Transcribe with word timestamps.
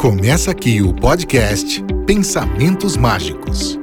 Começa 0.00 0.52
aqui 0.52 0.80
o 0.80 0.94
podcast 0.94 1.82
Pensamentos 2.06 2.96
Mágicos. 2.96 3.76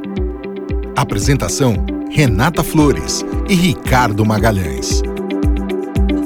Apresentação: 0.96 1.86
Renata 2.10 2.63
Flores 2.63 3.21
e 3.49 3.54
Ricardo 3.54 4.25
Magalhães. 4.25 5.01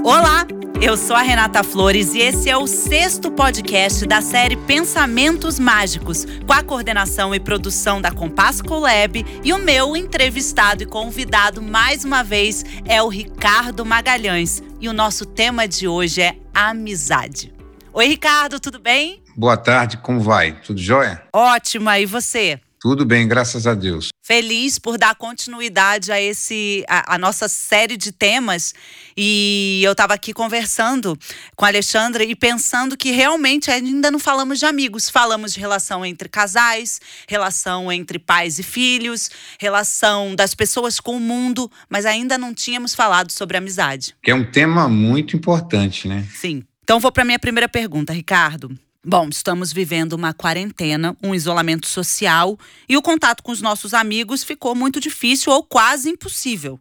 Olá, 0.03 0.45
eu 0.79 0.95
sou 0.95 1.15
a 1.15 1.23
Renata 1.23 1.63
Flores 1.63 2.13
e 2.13 2.19
esse 2.19 2.51
é 2.51 2.55
o 2.55 2.67
sexto 2.67 3.31
podcast 3.31 4.05
da 4.05 4.21
série 4.21 4.55
Pensamentos 4.55 5.57
Mágicos, 5.57 6.23
com 6.45 6.53
a 6.53 6.61
coordenação 6.61 7.33
e 7.33 7.39
produção 7.39 7.99
da 7.99 8.11
Compass 8.11 8.61
Colab 8.61 9.25
e 9.43 9.51
o 9.51 9.57
meu 9.57 9.97
entrevistado 9.97 10.83
e 10.83 10.85
convidado 10.85 11.63
mais 11.63 12.05
uma 12.05 12.23
vez 12.23 12.63
é 12.85 13.01
o 13.01 13.07
Ricardo 13.07 13.83
Magalhães. 13.83 14.61
E 14.79 14.87
o 14.87 14.93
nosso 14.93 15.25
tema 15.25 15.67
de 15.67 15.87
hoje 15.87 16.21
é 16.21 16.35
amizade. 16.53 17.58
Oi, 17.91 18.07
Ricardo, 18.07 18.59
tudo 18.59 18.79
bem? 18.79 19.23
Boa 19.35 19.57
tarde, 19.57 19.97
como 19.97 20.19
vai? 20.19 20.53
Tudo 20.61 20.79
jóia? 20.79 21.23
Ótima, 21.33 21.99
e 21.99 22.05
você? 22.05 22.59
Tudo 22.79 23.03
bem, 23.03 23.27
graças 23.27 23.65
a 23.65 23.73
Deus. 23.73 24.09
Feliz 24.23 24.77
por 24.77 24.97
dar 24.97 25.15
continuidade 25.15 26.11
a 26.11 26.21
esse 26.21 26.85
a, 26.87 27.15
a 27.15 27.17
nossa 27.17 27.49
série 27.49 27.97
de 27.97 28.11
temas 28.11 28.73
e 29.17 29.81
eu 29.83 29.91
estava 29.91 30.13
aqui 30.13 30.33
conversando 30.33 31.17
com 31.55 31.65
a 31.65 31.67
Alexandra 31.67 32.23
e 32.23 32.35
pensando 32.35 32.95
que 32.95 33.11
realmente 33.11 33.71
ainda 33.71 34.09
não 34.11 34.19
falamos 34.19 34.59
de 34.59 34.65
amigos, 34.65 35.09
falamos 35.09 35.51
de 35.51 35.59
relação 35.59 36.05
entre 36.05 36.29
casais, 36.29 37.01
relação 37.27 37.91
entre 37.91 38.19
pais 38.19 38.59
e 38.59 38.63
filhos, 38.63 39.29
relação 39.59 40.35
das 40.35 40.53
pessoas 40.53 40.99
com 40.99 41.17
o 41.17 41.19
mundo, 41.19 41.69
mas 41.89 42.05
ainda 42.05 42.37
não 42.37 42.53
tínhamos 42.53 42.93
falado 42.93 43.31
sobre 43.31 43.57
amizade. 43.57 44.15
Que 44.23 44.31
é 44.31 44.35
um 44.35 44.49
tema 44.49 44.87
muito 44.87 45.35
importante, 45.35 46.07
né? 46.07 46.25
Sim. 46.33 46.63
Então 46.89 46.99
vou 46.99 47.11
para 47.11 47.23
minha 47.23 47.37
primeira 47.37 47.69
pergunta, 47.69 48.11
Ricardo. 48.11 48.75
Bom, 49.05 49.29
estamos 49.29 49.71
vivendo 49.71 50.13
uma 50.13 50.33
quarentena, 50.33 51.15
um 51.21 51.35
isolamento 51.35 51.85
social 51.85 52.57
e 52.89 52.97
o 52.97 53.01
contato 53.03 53.43
com 53.43 53.51
os 53.51 53.61
nossos 53.61 53.93
amigos 53.93 54.43
ficou 54.43 54.73
muito 54.73 54.99
difícil 54.99 55.53
ou 55.53 55.61
quase 55.61 56.09
impossível. 56.09 56.79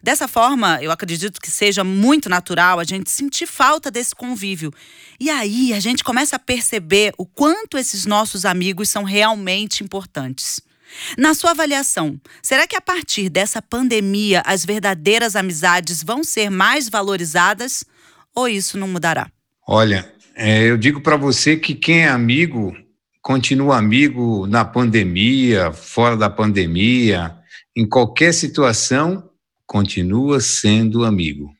Dessa 0.00 0.28
forma, 0.28 0.80
eu 0.80 0.92
acredito 0.92 1.40
que 1.40 1.50
seja 1.50 1.82
muito 1.82 2.28
natural 2.28 2.78
a 2.78 2.84
gente 2.84 3.10
sentir 3.10 3.48
falta 3.48 3.90
desse 3.90 4.14
convívio. 4.14 4.72
E 5.18 5.28
aí 5.28 5.72
a 5.74 5.80
gente 5.80 6.04
começa 6.04 6.36
a 6.36 6.38
perceber 6.38 7.12
o 7.18 7.26
quanto 7.26 7.76
esses 7.76 8.06
nossos 8.06 8.44
amigos 8.44 8.88
são 8.88 9.02
realmente 9.02 9.82
importantes. 9.82 10.60
Na 11.18 11.34
sua 11.34 11.50
avaliação, 11.50 12.20
será 12.40 12.68
que 12.68 12.76
a 12.76 12.80
partir 12.80 13.28
dessa 13.28 13.60
pandemia 13.60 14.44
as 14.46 14.64
verdadeiras 14.64 15.34
amizades 15.34 16.04
vão 16.04 16.22
ser 16.22 16.50
mais 16.50 16.88
valorizadas 16.88 17.84
ou 18.32 18.46
isso 18.46 18.78
não 18.78 18.86
mudará? 18.86 19.28
Olha, 19.66 20.10
é, 20.34 20.64
eu 20.64 20.76
digo 20.76 21.00
para 21.00 21.16
você 21.16 21.56
que 21.56 21.74
quem 21.74 22.02
é 22.02 22.08
amigo 22.08 22.74
continua 23.22 23.76
amigo 23.76 24.46
na 24.46 24.64
pandemia, 24.64 25.72
fora 25.72 26.16
da 26.16 26.30
pandemia, 26.30 27.36
em 27.76 27.86
qualquer 27.86 28.32
situação, 28.32 29.30
continua 29.66 30.40
sendo 30.40 31.04
amigo. 31.04 31.50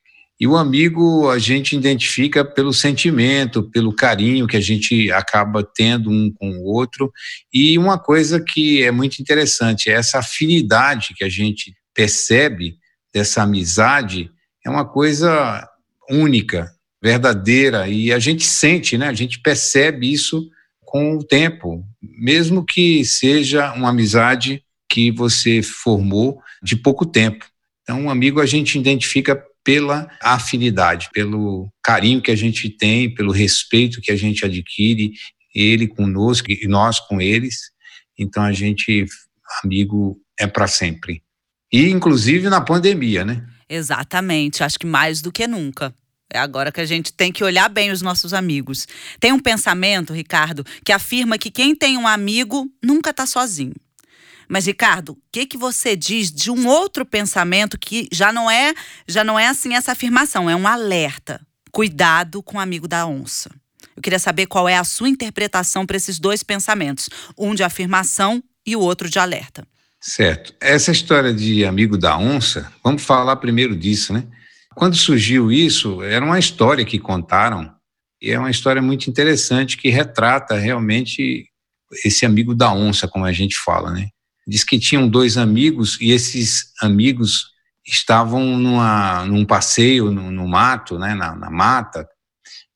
E 0.41 0.47
o 0.47 0.57
amigo 0.57 1.29
a 1.29 1.39
gente 1.39 1.77
identifica 1.77 2.43
pelo 2.43 2.73
sentimento, 2.73 3.71
pelo 3.71 3.95
carinho 3.95 4.47
que 4.47 4.57
a 4.57 4.61
gente 4.61 5.13
acaba 5.13 5.63
tendo 5.63 6.11
um 6.11 6.33
com 6.33 6.51
o 6.51 6.65
outro. 6.65 7.13
E 7.53 7.77
uma 7.77 7.99
coisa 7.99 8.43
que 8.43 8.83
é 8.83 8.91
muito 8.91 9.21
interessante, 9.21 9.91
é 9.91 9.93
essa 9.93 10.19
afinidade 10.19 11.15
que 11.15 11.23
a 11.23 11.29
gente 11.29 11.75
percebe 11.95 12.77
dessa 13.13 13.43
amizade, 13.43 14.31
é 14.65 14.71
uma 14.71 14.87
coisa 14.87 15.69
única 16.09 16.73
verdadeira 17.03 17.89
e 17.89 18.13
a 18.13 18.19
gente 18.19 18.45
sente, 18.45 18.99
né? 18.99 19.09
A 19.09 19.15
gente 19.15 19.41
percebe 19.41 20.13
isso 20.13 20.49
com 20.81 21.17
o 21.17 21.25
tempo, 21.25 21.85
mesmo 22.03 22.65
que 22.65 23.05
seja 23.05 23.73
uma 23.73 23.91
amizade 23.91 24.63
que 24.89 25.11
você 25.11 25.63
formou 25.63 26.41
de 26.63 26.77
pouco 26.77 27.07
tempo. 27.07 27.47
Então, 27.83 28.03
um 28.03 28.11
amigo 28.11 28.41
a 28.41 28.47
gente 28.47 28.79
identifica 28.79 29.41
pela 29.65 30.11
afinidade, 30.21 31.09
pelo 31.13 31.73
carinho 31.83 32.21
que 32.21 32.31
a 32.31 32.37
gente 32.37 32.69
tem, 32.69 33.13
pelo 33.13 33.33
respeito 33.33 34.01
que 34.01 34.11
a 34.11 34.17
gente 34.17 34.45
adquire, 34.45 35.13
ele 35.55 35.87
conosco 35.87 36.51
e 36.51 36.67
nós 36.67 36.99
com 36.99 37.21
eles. 37.21 37.71
Então, 38.19 38.43
a 38.43 38.53
gente, 38.53 39.07
amigo, 39.63 40.21
é 40.39 40.47
para 40.47 40.67
sempre. 40.67 41.23
E, 41.73 41.89
inclusive, 41.89 42.49
na 42.49 42.61
pandemia, 42.61 43.25
né? 43.25 43.47
Exatamente, 43.69 44.65
acho 44.65 44.79
que 44.79 44.87
mais 44.87 45.23
do 45.23 45.31
que 45.31 45.47
nunca. 45.47 45.95
É 46.33 46.39
agora 46.39 46.71
que 46.71 46.81
a 46.81 46.87
gente 46.87 47.13
tem 47.13 47.33
que 47.33 47.43
olhar 47.43 47.69
bem 47.69 47.91
os 47.91 48.01
nossos 48.01 48.33
amigos. 48.33 48.87
Tem 49.19 49.33
um 49.33 49.41
pensamento, 49.41 50.13
Ricardo, 50.13 50.65
que 50.85 50.93
afirma 50.93 51.37
que 51.37 51.51
quem 51.51 51.75
tem 51.75 51.99
um 51.99 52.07
amigo 52.07 52.71
nunca 52.83 53.11
está 53.11 53.27
sozinho. 53.27 53.75
Mas 54.49 54.67
Ricardo, 54.67 55.13
o 55.13 55.19
que 55.31 55.47
que 55.47 55.57
você 55.57 55.97
diz 55.97 56.31
de 56.31 56.51
um 56.51 56.67
outro 56.67 57.05
pensamento 57.05 57.79
que 57.79 58.09
já 58.13 58.33
não 58.33 58.51
é, 58.51 58.75
já 59.07 59.25
não 59.25 59.39
é 59.39 59.49
assim 59.49 59.75
essa 59.75 59.93
afirmação, 59.93 60.49
é 60.49 60.55
um 60.55 60.67
alerta. 60.67 61.41
Cuidado 61.73 62.43
com 62.43 62.57
o 62.57 62.61
amigo 62.61 62.89
da 62.89 63.07
onça. 63.07 63.51
Eu 63.97 64.03
queria 64.03 64.19
saber 64.19 64.47
qual 64.47 64.69
é 64.69 64.77
a 64.77 64.85
sua 64.85 65.09
interpretação 65.09 65.85
para 65.85 65.97
esses 65.97 66.19
dois 66.19 66.43
pensamentos, 66.43 67.09
um 67.37 67.55
de 67.55 67.63
afirmação 67.63 68.43
e 68.67 68.75
o 68.75 68.81
outro 68.81 69.09
de 69.09 69.19
alerta. 69.19 69.67
Certo. 70.01 70.55
Essa 70.61 70.91
história 70.91 71.33
de 71.33 71.65
amigo 71.65 71.99
da 71.99 72.17
onça, 72.17 72.73
vamos 72.83 73.03
falar 73.03 73.37
primeiro 73.37 73.77
disso, 73.77 74.13
né? 74.13 74.25
Quando 74.75 74.97
surgiu 74.97 75.51
isso, 75.51 76.03
era 76.03 76.25
uma 76.25 76.39
história 76.39 76.85
que 76.85 76.99
contaram, 76.99 77.75
e 78.23 78.31
é 78.31 78.39
uma 78.39 78.51
história 78.51 78.81
muito 78.81 79.09
interessante 79.09 79.77
que 79.77 79.89
retrata 79.89 80.57
realmente 80.57 81.47
esse 82.05 82.25
amigo 82.25 82.55
da 82.55 82.73
onça, 82.73 83.09
como 83.09 83.25
a 83.25 83.33
gente 83.33 83.57
fala, 83.59 83.91
né? 83.91 84.09
Diz 84.47 84.65
que 84.65 84.79
tinham 84.79 85.09
dois 85.09 85.37
amigos 85.37 85.99
e 86.01 86.13
esses 86.13 86.73
amigos 86.81 87.51
estavam 87.87 88.57
numa, 88.59 89.25
num 89.25 89.45
passeio 89.45 90.11
no, 90.11 90.31
no 90.31 90.47
mato, 90.47 90.99
né, 90.99 91.15
na, 91.15 91.35
na, 91.35 91.51
mata, 91.51 92.09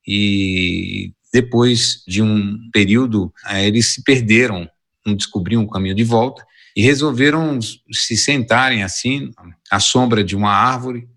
e 0.05 1.13
depois 1.33 2.03
de 2.07 2.21
um 2.21 2.57
período, 2.71 3.31
eh, 3.47 3.67
eles 3.67 3.87
se 3.87 4.03
perderam, 4.03 4.69
não 5.05 5.15
descobriam 5.15 5.63
o 5.63 5.69
caminho 5.69 5.95
de 5.95 6.03
volta, 6.03 6.45
e 6.75 6.81
resolveram 6.81 7.59
se 7.61 8.17
sentarem 8.17 8.83
assim, 8.83 9.31
à 9.71 9.79
sombra 9.79 10.23
de 10.23 10.35
uma 10.35 10.51
árvore, 10.51 11.07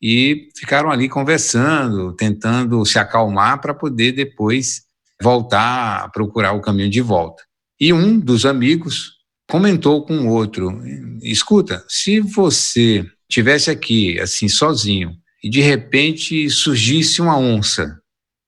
e 0.00 0.48
ficaram 0.56 0.90
ali 0.90 1.08
conversando, 1.08 2.14
tentando 2.14 2.84
se 2.84 2.98
acalmar 2.98 3.60
para 3.60 3.74
poder 3.74 4.12
depois 4.12 4.82
voltar 5.20 6.04
a 6.04 6.08
procurar 6.08 6.52
o 6.52 6.60
caminho 6.60 6.90
de 6.90 7.00
volta. 7.00 7.42
E 7.80 7.92
um 7.92 8.18
dos 8.18 8.46
amigos 8.46 9.18
comentou 9.48 10.04
com 10.04 10.18
o 10.20 10.28
outro: 10.28 10.80
escuta, 11.22 11.84
se 11.88 12.20
você 12.20 13.04
tivesse 13.28 13.70
aqui 13.70 14.18
assim 14.20 14.48
sozinho 14.48 15.16
e 15.42 15.50
de 15.50 15.60
repente 15.60 16.48
surgisse 16.50 17.20
uma 17.20 17.38
onça, 17.38 18.00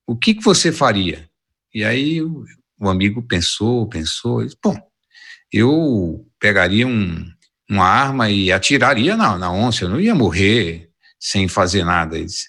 o 0.06 0.16
que, 0.16 0.34
que 0.34 0.42
você 0.42 0.72
faria? 0.72 1.28
E 1.72 1.84
aí 1.84 2.20
o, 2.22 2.44
amigo 2.88 3.22
pensou, 3.22 3.88
pensou, 3.88 4.44
disse, 4.44 4.56
bom, 4.62 4.76
eu 5.52 6.26
pegaria 6.40 6.86
um, 6.86 7.24
uma 7.68 7.84
arma 7.84 8.28
e 8.30 8.50
atiraria 8.50 9.16
na, 9.16 9.38
na 9.38 9.52
onça, 9.52 9.84
eu 9.84 9.88
não 9.88 10.00
ia 10.00 10.14
morrer, 10.14 10.89
sem 11.20 11.46
fazer 11.46 11.84
nada. 11.84 12.16
Ele 12.16 12.24
disse, 12.24 12.48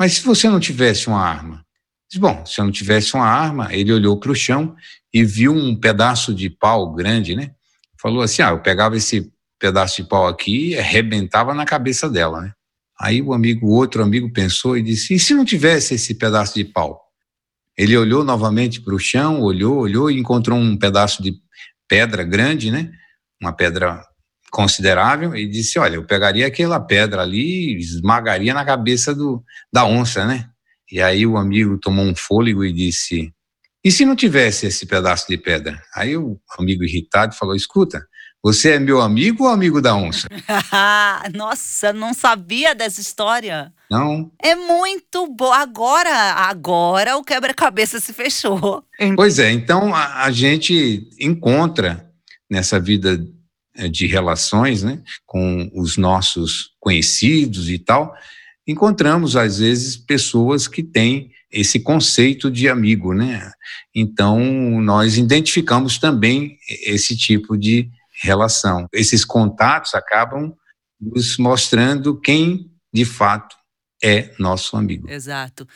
mas 0.00 0.14
se 0.14 0.22
você 0.22 0.48
não 0.48 0.58
tivesse 0.58 1.06
uma 1.06 1.20
arma? 1.20 1.64
Disse, 2.08 2.20
bom, 2.20 2.44
se 2.46 2.60
eu 2.60 2.64
não 2.64 2.72
tivesse 2.72 3.14
uma 3.14 3.26
arma, 3.26 3.72
ele 3.74 3.92
olhou 3.92 4.18
para 4.18 4.32
o 4.32 4.34
chão 4.34 4.74
e 5.12 5.22
viu 5.24 5.52
um 5.52 5.76
pedaço 5.78 6.34
de 6.34 6.48
pau 6.48 6.92
grande, 6.94 7.36
né? 7.36 7.52
Falou 8.00 8.22
assim, 8.22 8.42
ah, 8.42 8.50
eu 8.50 8.60
pegava 8.60 8.96
esse 8.96 9.30
pedaço 9.58 10.02
de 10.02 10.08
pau 10.08 10.26
aqui 10.26 10.70
e 10.70 10.78
arrebentava 10.78 11.52
na 11.52 11.64
cabeça 11.64 12.08
dela, 12.08 12.40
né? 12.40 12.52
Aí 12.98 13.20
o 13.20 13.34
amigo, 13.34 13.66
o 13.66 13.72
outro 13.72 14.02
amigo 14.02 14.32
pensou 14.32 14.76
e 14.76 14.82
disse, 14.82 15.14
e 15.14 15.18
se 15.18 15.34
não 15.34 15.44
tivesse 15.44 15.94
esse 15.94 16.14
pedaço 16.14 16.54
de 16.54 16.64
pau? 16.64 17.02
Ele 17.76 17.96
olhou 17.96 18.24
novamente 18.24 18.80
para 18.80 18.94
o 18.94 18.98
chão, 18.98 19.42
olhou, 19.42 19.78
olhou 19.78 20.10
e 20.10 20.18
encontrou 20.18 20.58
um 20.58 20.78
pedaço 20.78 21.22
de 21.22 21.34
pedra 21.86 22.24
grande, 22.24 22.70
né? 22.70 22.90
Uma 23.40 23.52
pedra 23.52 24.02
considerável 24.50 25.34
e 25.34 25.48
disse: 25.48 25.78
Olha, 25.78 25.96
eu 25.96 26.04
pegaria 26.04 26.46
aquela 26.46 26.80
pedra 26.80 27.22
ali 27.22 27.74
e 27.74 27.78
esmagaria 27.78 28.54
na 28.54 28.64
cabeça 28.64 29.14
do, 29.14 29.42
da 29.72 29.84
onça, 29.84 30.26
né? 30.26 30.48
E 30.90 31.00
aí 31.00 31.26
o 31.26 31.36
amigo 31.36 31.78
tomou 31.78 32.04
um 32.04 32.14
fôlego 32.14 32.64
e 32.64 32.72
disse: 32.72 33.32
E 33.84 33.90
se 33.90 34.04
não 34.04 34.16
tivesse 34.16 34.66
esse 34.66 34.86
pedaço 34.86 35.26
de 35.28 35.36
pedra? 35.36 35.80
Aí 35.94 36.16
o 36.16 36.38
amigo 36.58 36.84
irritado 36.84 37.34
falou: 37.34 37.54
Escuta, 37.54 38.06
você 38.42 38.74
é 38.74 38.78
meu 38.78 39.00
amigo 39.00 39.44
ou 39.44 39.50
amigo 39.50 39.82
da 39.82 39.96
onça? 39.96 40.28
Nossa, 41.34 41.92
não 41.92 42.14
sabia 42.14 42.74
dessa 42.74 43.00
história. 43.00 43.72
Não. 43.90 44.30
É 44.40 44.54
muito 44.54 45.26
bom. 45.26 45.52
Agora, 45.52 46.32
agora 46.34 47.16
o 47.16 47.24
quebra-cabeça 47.24 47.98
se 47.98 48.12
fechou. 48.12 48.84
Pois 49.16 49.40
é, 49.40 49.50
então 49.50 49.92
a, 49.92 50.24
a 50.24 50.30
gente 50.30 51.08
encontra 51.20 52.08
nessa 52.48 52.78
vida 52.78 53.18
de 53.90 54.06
relações 54.06 54.82
né, 54.82 55.02
com 55.24 55.70
os 55.74 55.96
nossos 55.96 56.70
conhecidos 56.80 57.68
e 57.68 57.78
tal, 57.78 58.14
encontramos, 58.66 59.36
às 59.36 59.58
vezes, 59.58 59.96
pessoas 59.96 60.66
que 60.66 60.82
têm 60.82 61.30
esse 61.50 61.80
conceito 61.80 62.50
de 62.50 62.68
amigo, 62.68 63.14
né? 63.14 63.50
Então, 63.94 64.40
nós 64.80 65.16
identificamos 65.16 65.98
também 65.98 66.58
esse 66.84 67.16
tipo 67.16 67.56
de 67.56 67.88
relação. 68.22 68.86
Esses 68.92 69.24
contatos 69.24 69.94
acabam 69.94 70.54
nos 71.00 71.36
mostrando 71.38 72.18
quem, 72.18 72.70
de 72.92 73.04
fato, 73.04 73.56
é 74.02 74.34
nosso 74.38 74.76
amigo. 74.76 75.08
Exato. 75.10 75.66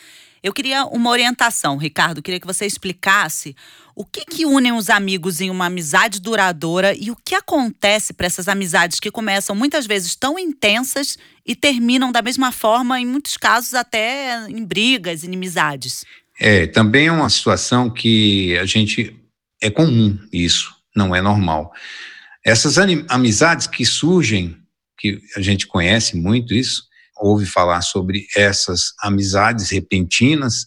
Eu 0.43 0.53
queria 0.53 0.85
uma 0.87 1.11
orientação, 1.11 1.77
Ricardo. 1.77 2.23
Queria 2.23 2.41
que 2.41 2.47
você 2.47 2.65
explicasse 2.65 3.55
o 3.95 4.05
que, 4.05 4.25
que 4.25 4.47
une 4.47 4.73
os 4.73 4.89
amigos 4.89 5.41
em 5.41 5.51
uma 5.51 5.67
amizade 5.67 6.21
duradoura 6.21 6.95
e 6.95 7.11
o 7.11 7.17
que 7.17 7.35
acontece 7.35 8.15
para 8.15 8.27
essas 8.27 8.49
amizades 8.49 8.99
que 8.99 9.11
começam 9.11 9.55
muitas 9.55 9.87
vezes 9.87 10.17
tão 10.17 10.39
intensas 10.39 11.19
e 11.45 11.55
terminam 11.55 12.11
da 12.11 12.23
mesma 12.23 12.51
forma, 12.51 12.99
em 12.99 13.05
muitos 13.05 13.37
casos, 13.37 13.75
até 13.75 14.49
em 14.49 14.65
brigas, 14.65 15.23
inimizades. 15.23 16.05
É, 16.39 16.67
também 16.67 17.09
é 17.09 17.13
uma 17.13 17.29
situação 17.29 17.91
que 17.91 18.57
a 18.57 18.65
gente. 18.65 19.15
É 19.63 19.69
comum 19.69 20.19
isso, 20.33 20.75
não 20.97 21.15
é 21.15 21.21
normal. 21.21 21.71
Essas 22.43 22.79
amizades 22.79 23.67
que 23.67 23.85
surgem, 23.85 24.57
que 24.99 25.21
a 25.37 25.43
gente 25.43 25.67
conhece 25.67 26.17
muito 26.17 26.55
isso, 26.55 26.85
ouve 27.21 27.45
falar 27.45 27.83
sobre 27.83 28.27
essas 28.35 28.95
amizades 29.01 29.71
repentinas 29.71 30.67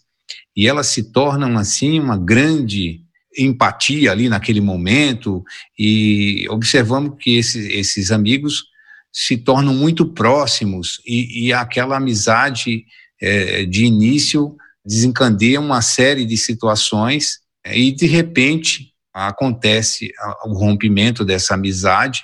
e 0.55 0.67
elas 0.67 0.87
se 0.87 1.11
tornam 1.11 1.57
assim 1.57 1.99
uma 1.99 2.17
grande 2.17 3.01
empatia 3.37 4.11
ali 4.11 4.29
naquele 4.29 4.61
momento 4.61 5.43
e 5.77 6.45
observamos 6.49 7.15
que 7.19 7.37
esses, 7.37 7.65
esses 7.65 8.11
amigos 8.11 8.65
se 9.11 9.37
tornam 9.37 9.73
muito 9.73 10.05
próximos 10.05 11.01
e, 11.05 11.47
e 11.47 11.53
aquela 11.53 11.97
amizade 11.97 12.85
é, 13.21 13.65
de 13.65 13.85
início 13.85 14.55
desencadeia 14.85 15.59
uma 15.59 15.81
série 15.81 16.25
de 16.25 16.37
situações 16.37 17.39
é, 17.65 17.77
e 17.77 17.91
de 17.91 18.05
repente 18.05 18.93
acontece 19.13 20.11
o 20.45 20.53
rompimento 20.53 21.23
dessa 21.23 21.53
amizade 21.53 22.23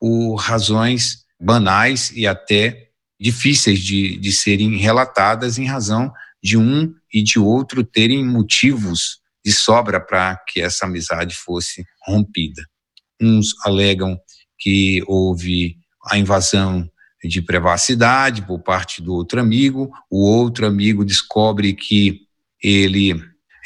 por 0.00 0.36
razões 0.36 1.24
banais 1.40 2.12
e 2.14 2.26
até 2.26 2.87
difíceis 3.18 3.80
de, 3.80 4.16
de 4.18 4.32
serem 4.32 4.76
relatadas 4.76 5.58
em 5.58 5.64
razão 5.64 6.12
de 6.42 6.56
um 6.56 6.92
e 7.12 7.22
de 7.22 7.38
outro 7.38 7.82
terem 7.82 8.24
motivos 8.24 9.18
de 9.44 9.52
sobra 9.52 10.00
para 10.00 10.36
que 10.46 10.60
essa 10.60 10.86
amizade 10.86 11.34
fosse 11.34 11.84
rompida. 12.06 12.62
Uns 13.20 13.54
alegam 13.64 14.18
que 14.58 15.02
houve 15.06 15.76
a 16.06 16.18
invasão 16.18 16.88
de 17.24 17.42
privacidade 17.42 18.42
por 18.42 18.60
parte 18.60 19.02
do 19.02 19.12
outro 19.12 19.40
amigo, 19.40 19.90
o 20.10 20.24
outro 20.24 20.66
amigo 20.66 21.04
descobre 21.04 21.72
que 21.72 22.20
ele 22.62 23.14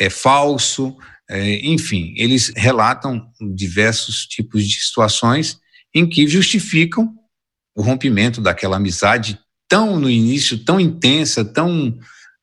é 0.00 0.08
falso, 0.08 0.96
é, 1.28 1.66
enfim, 1.66 2.14
eles 2.16 2.52
relatam 2.56 3.26
diversos 3.54 4.26
tipos 4.26 4.66
de 4.66 4.81
situações 4.81 5.58
em 5.94 6.08
que 6.08 6.26
justificam 6.26 7.14
o 7.75 7.83
rompimento 7.83 8.41
daquela 8.41 8.77
amizade 8.77 9.39
tão 9.69 9.99
no 9.99 10.11
início, 10.11 10.65
tão 10.65 10.79
intensa, 10.79 11.45
tão 11.45 11.99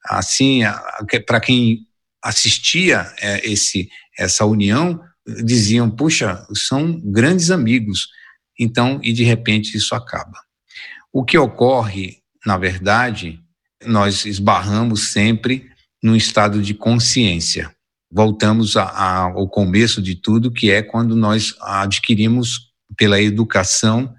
assim, 0.05 0.61
para 1.25 1.39
quem 1.39 1.85
assistia 2.23 3.13
é, 3.21 3.47
esse 3.49 3.89
essa 4.17 4.45
união, 4.45 5.01
diziam, 5.45 5.89
puxa, 5.89 6.45
são 6.53 6.99
grandes 6.99 7.51
amigos. 7.51 8.07
Então, 8.59 8.99
e 9.01 9.13
de 9.13 9.23
repente 9.23 9.77
isso 9.77 9.95
acaba. 9.95 10.37
O 11.13 11.23
que 11.23 11.37
ocorre, 11.37 12.17
na 12.45 12.57
verdade, 12.57 13.39
nós 13.85 14.25
esbarramos 14.25 15.09
sempre 15.09 15.69
num 16.03 16.15
estado 16.15 16.61
de 16.61 16.73
consciência. 16.73 17.73
Voltamos 18.11 18.75
a, 18.75 18.83
a, 18.83 19.19
ao 19.21 19.47
começo 19.47 20.01
de 20.01 20.15
tudo, 20.15 20.51
que 20.51 20.69
é 20.69 20.81
quando 20.81 21.15
nós 21.15 21.55
adquirimos 21.61 22.71
pela 22.97 23.21
educação 23.21 24.13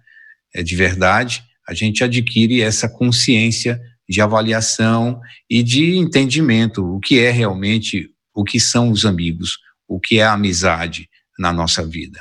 de 0.54 0.76
verdade, 0.76 1.42
a 1.66 1.74
gente 1.74 2.02
adquire 2.02 2.60
essa 2.60 2.88
consciência 2.88 3.80
de 4.08 4.20
avaliação 4.20 5.20
e 5.48 5.62
de 5.62 5.96
entendimento 5.96 6.84
o 6.84 6.98
que 6.98 7.20
é 7.20 7.30
realmente 7.30 8.10
o 8.34 8.42
que 8.42 8.58
são 8.58 8.90
os 8.90 9.06
amigos, 9.06 9.58
o 9.86 10.00
que 10.00 10.18
é 10.18 10.24
a 10.24 10.32
amizade 10.32 11.08
na 11.38 11.52
nossa 11.52 11.86
vida. 11.86 12.20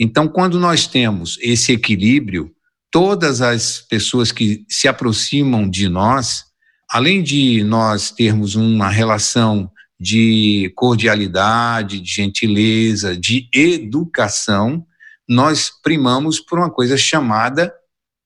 Então, 0.00 0.28
quando 0.28 0.58
nós 0.58 0.86
temos 0.86 1.38
esse 1.42 1.72
equilíbrio, 1.72 2.50
todas 2.90 3.42
as 3.42 3.80
pessoas 3.80 4.32
que 4.32 4.64
se 4.68 4.88
aproximam 4.88 5.68
de 5.68 5.88
nós, 5.88 6.44
além 6.90 7.22
de 7.22 7.62
nós 7.64 8.10
termos 8.10 8.54
uma 8.54 8.88
relação 8.88 9.70
de 9.98 10.72
cordialidade, 10.74 12.00
de 12.00 12.10
gentileza, 12.10 13.16
de 13.16 13.48
educação, 13.52 14.85
nós 15.28 15.70
primamos 15.82 16.40
por 16.40 16.58
uma 16.58 16.70
coisa 16.70 16.96
chamada 16.96 17.72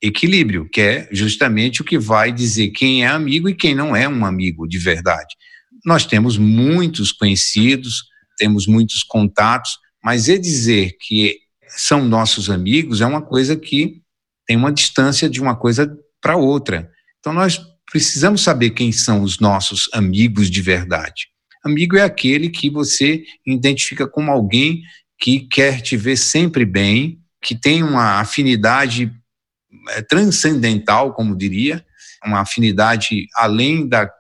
equilíbrio, 0.02 0.69
que 0.69 0.81
é 0.81 1.08
justamente 1.12 1.82
o 1.82 1.85
que 1.85 1.99
vai 1.99 2.32
dizer 2.32 2.69
quem 2.69 3.05
é 3.05 3.08
amigo 3.08 3.49
e 3.49 3.55
quem 3.55 3.75
não 3.75 3.94
é 3.94 4.08
um 4.08 4.25
amigo 4.25 4.67
de 4.67 4.79
verdade. 4.79 5.35
Nós 5.85 6.06
temos 6.06 6.38
muitos 6.38 7.12
conhecidos, 7.12 8.05
temos 8.38 8.67
muitos 8.67 9.02
contatos, 9.02 9.79
mas 10.02 10.29
é 10.29 10.38
dizer 10.38 10.97
que 11.00 11.38
são 11.69 12.05
nossos 12.05 12.50
amigos 12.50 13.00
é 13.00 13.06
uma 13.06 13.23
coisa 13.23 13.56
que 13.56 14.00
tem 14.47 14.56
uma 14.56 14.73
distância 14.73 15.29
de 15.29 15.41
uma 15.41 15.55
coisa 15.55 15.97
para 16.20 16.37
outra. 16.37 16.91
Então 17.19 17.32
nós 17.32 17.61
precisamos 17.91 18.43
saber 18.43 18.70
quem 18.70 18.91
são 18.93 19.23
os 19.23 19.38
nossos 19.38 19.88
amigos 19.93 20.50
de 20.50 20.62
verdade. 20.62 21.29
Amigo 21.62 21.97
é 21.97 22.02
aquele 22.02 22.49
que 22.49 22.70
você 22.70 23.23
identifica 23.47 24.08
como 24.08 24.31
alguém 24.31 24.82
que 25.20 25.40
quer 25.40 25.82
te 25.82 25.96
ver 25.96 26.17
sempre 26.17 26.64
bem, 26.64 27.20
que 27.43 27.55
tem 27.55 27.82
uma 27.82 28.20
afinidade 28.20 29.12
é, 29.90 30.02
transcendental, 30.02 31.12
como 31.12 31.37
diria, 31.37 31.84
uma 32.25 32.40
afinidade 32.40 33.26
além 33.37 33.87
da 33.87 34.11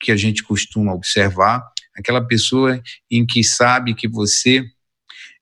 que 0.00 0.12
a 0.12 0.16
gente 0.16 0.44
costuma 0.44 0.92
observar, 0.92 1.64
aquela 1.96 2.24
pessoa 2.24 2.80
em 3.10 3.26
que 3.26 3.42
sabe 3.42 3.94
que 3.94 4.06
você 4.06 4.64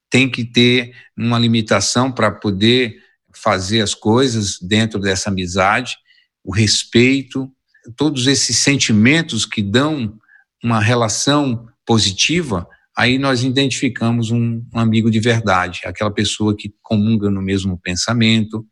tem 0.08 0.30
que 0.30 0.44
ter 0.44 0.94
uma 1.16 1.38
limitação 1.38 2.10
para 2.10 2.30
poder 2.30 2.96
fazer 3.34 3.82
as 3.82 3.94
coisas 3.94 4.58
dentro 4.60 4.98
dessa 4.98 5.28
amizade, 5.28 5.96
o 6.42 6.50
respeito, 6.54 7.52
todos 7.96 8.26
esses 8.26 8.56
sentimentos 8.56 9.44
que 9.44 9.62
dão 9.62 10.18
uma 10.62 10.80
relação 10.80 11.68
positiva, 11.84 12.66
aí 12.96 13.18
nós 13.18 13.44
identificamos 13.44 14.30
um, 14.30 14.64
um 14.74 14.78
amigo 14.78 15.10
de 15.10 15.20
verdade, 15.20 15.80
aquela 15.84 16.10
pessoa 16.10 16.56
que 16.56 16.72
comunga 16.82 17.30
no 17.30 17.42
mesmo 17.42 17.78
pensamento, 17.78 18.64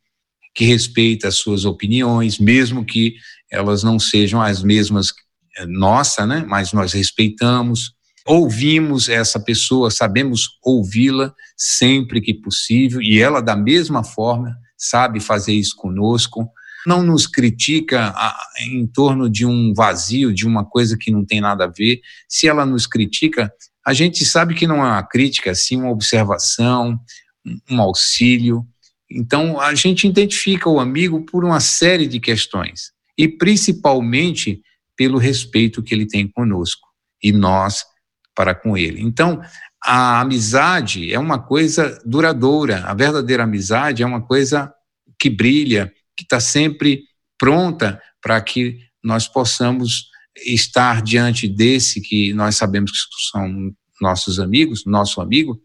que 0.54 0.64
respeita 0.64 1.28
as 1.28 1.36
suas 1.36 1.64
opiniões, 1.64 2.38
mesmo 2.38 2.84
que 2.84 3.14
elas 3.50 3.82
não 3.82 3.98
sejam 3.98 4.40
as 4.40 4.62
mesmas 4.62 5.12
eh, 5.58 5.66
nossa, 5.66 6.26
né? 6.26 6.44
Mas 6.46 6.72
nós 6.72 6.92
respeitamos, 6.92 7.92
ouvimos 8.26 9.08
essa 9.08 9.38
pessoa, 9.38 9.90
sabemos 9.90 10.48
ouvi-la 10.64 11.34
sempre 11.56 12.20
que 12.20 12.32
possível 12.32 13.02
e 13.02 13.20
ela 13.20 13.40
da 13.40 13.56
mesma 13.56 14.02
forma 14.02 14.56
sabe 14.76 15.20
fazer 15.20 15.52
isso 15.52 15.76
conosco. 15.76 16.48
Não 16.86 17.02
nos 17.02 17.26
critica 17.26 18.14
em 18.60 18.86
torno 18.86 19.28
de 19.30 19.46
um 19.46 19.72
vazio, 19.74 20.34
de 20.34 20.46
uma 20.46 20.64
coisa 20.64 20.98
que 20.98 21.10
não 21.10 21.24
tem 21.24 21.40
nada 21.40 21.64
a 21.64 21.72
ver. 21.74 22.00
Se 22.28 22.46
ela 22.46 22.66
nos 22.66 22.86
critica, 22.86 23.50
a 23.86 23.92
gente 23.92 24.24
sabe 24.24 24.54
que 24.54 24.66
não 24.66 24.76
uma 24.76 25.02
crítica, 25.02 25.54
sim 25.54 25.76
uma 25.76 25.90
observação, 25.90 26.98
um 27.70 27.80
auxílio. 27.80 28.66
Então, 29.10 29.60
a 29.60 29.74
gente 29.74 30.08
identifica 30.08 30.68
o 30.68 30.80
amigo 30.80 31.24
por 31.24 31.44
uma 31.44 31.60
série 31.60 32.06
de 32.06 32.18
questões, 32.18 32.92
e 33.16 33.28
principalmente 33.28 34.62
pelo 34.96 35.18
respeito 35.18 35.82
que 35.82 35.94
ele 35.94 36.06
tem 36.06 36.26
conosco 36.26 36.88
e 37.22 37.32
nós 37.32 37.84
para 38.34 38.54
com 38.54 38.76
ele. 38.76 39.00
Então, 39.02 39.40
a 39.82 40.20
amizade 40.20 41.12
é 41.12 41.18
uma 41.18 41.38
coisa 41.38 42.00
duradoura, 42.04 42.84
a 42.86 42.94
verdadeira 42.94 43.44
amizade 43.44 44.02
é 44.02 44.06
uma 44.06 44.22
coisa 44.22 44.72
que 45.18 45.28
brilha, 45.28 45.92
que 46.16 46.24
está 46.24 46.40
sempre 46.40 47.02
pronta 47.38 48.00
para 48.22 48.40
que 48.40 48.78
nós 49.02 49.28
possamos 49.28 50.08
estar 50.36 51.02
diante 51.02 51.48
desse 51.48 52.00
que 52.00 52.32
nós 52.32 52.56
sabemos 52.56 52.90
que 52.92 53.30
são 53.30 53.72
nossos 54.00 54.40
amigos, 54.40 54.84
nosso 54.84 55.20
amigo, 55.20 55.60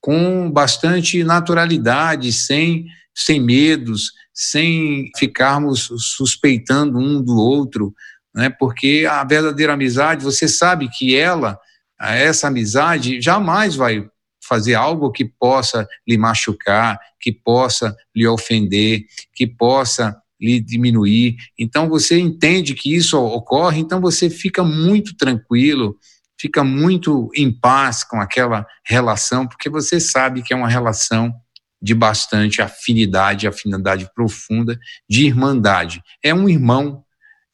com 0.00 0.50
bastante 0.50 1.22
naturalidade, 1.22 2.32
sem, 2.32 2.86
sem 3.14 3.40
medos, 3.40 4.12
sem 4.34 5.10
ficarmos 5.16 5.90
suspeitando 5.98 6.98
um 6.98 7.22
do 7.22 7.36
outro, 7.36 7.94
né? 8.34 8.50
porque 8.50 9.06
a 9.08 9.22
verdadeira 9.24 9.74
amizade, 9.74 10.24
você 10.24 10.48
sabe 10.48 10.88
que 10.88 11.14
ela, 11.14 11.58
essa 12.00 12.48
amizade, 12.48 13.20
jamais 13.20 13.76
vai 13.76 14.08
fazer 14.44 14.74
algo 14.74 15.12
que 15.12 15.24
possa 15.24 15.86
lhe 16.06 16.18
machucar, 16.18 16.98
que 17.20 17.32
possa 17.32 17.94
lhe 18.14 18.26
ofender, 18.26 19.04
que 19.34 19.46
possa 19.46 20.16
lhe 20.42 20.60
diminuir. 20.60 21.36
Então 21.56 21.88
você 21.88 22.18
entende 22.18 22.74
que 22.74 22.94
isso 22.94 23.16
ocorre, 23.18 23.80
então 23.80 24.00
você 24.00 24.28
fica 24.28 24.64
muito 24.64 25.16
tranquilo, 25.16 25.96
fica 26.38 26.64
muito 26.64 27.30
em 27.36 27.52
paz 27.52 28.02
com 28.02 28.20
aquela 28.20 28.66
relação, 28.84 29.46
porque 29.46 29.70
você 29.70 30.00
sabe 30.00 30.42
que 30.42 30.52
é 30.52 30.56
uma 30.56 30.68
relação 30.68 31.32
de 31.80 31.94
bastante 31.94 32.60
afinidade, 32.60 33.46
afinidade 33.46 34.08
profunda, 34.14 34.78
de 35.08 35.26
irmandade. 35.26 36.02
É 36.22 36.34
um 36.34 36.48
irmão 36.48 37.04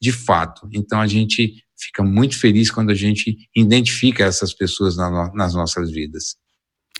de 0.01 0.11
fato. 0.11 0.67
Então 0.73 0.99
a 0.99 1.07
gente 1.07 1.63
fica 1.77 2.03
muito 2.03 2.37
feliz 2.39 2.69
quando 2.71 2.89
a 2.89 2.95
gente 2.95 3.37
identifica 3.55 4.25
essas 4.25 4.53
pessoas 4.53 4.97
na, 4.97 5.31
nas 5.33 5.53
nossas 5.53 5.91
vidas. 5.91 6.35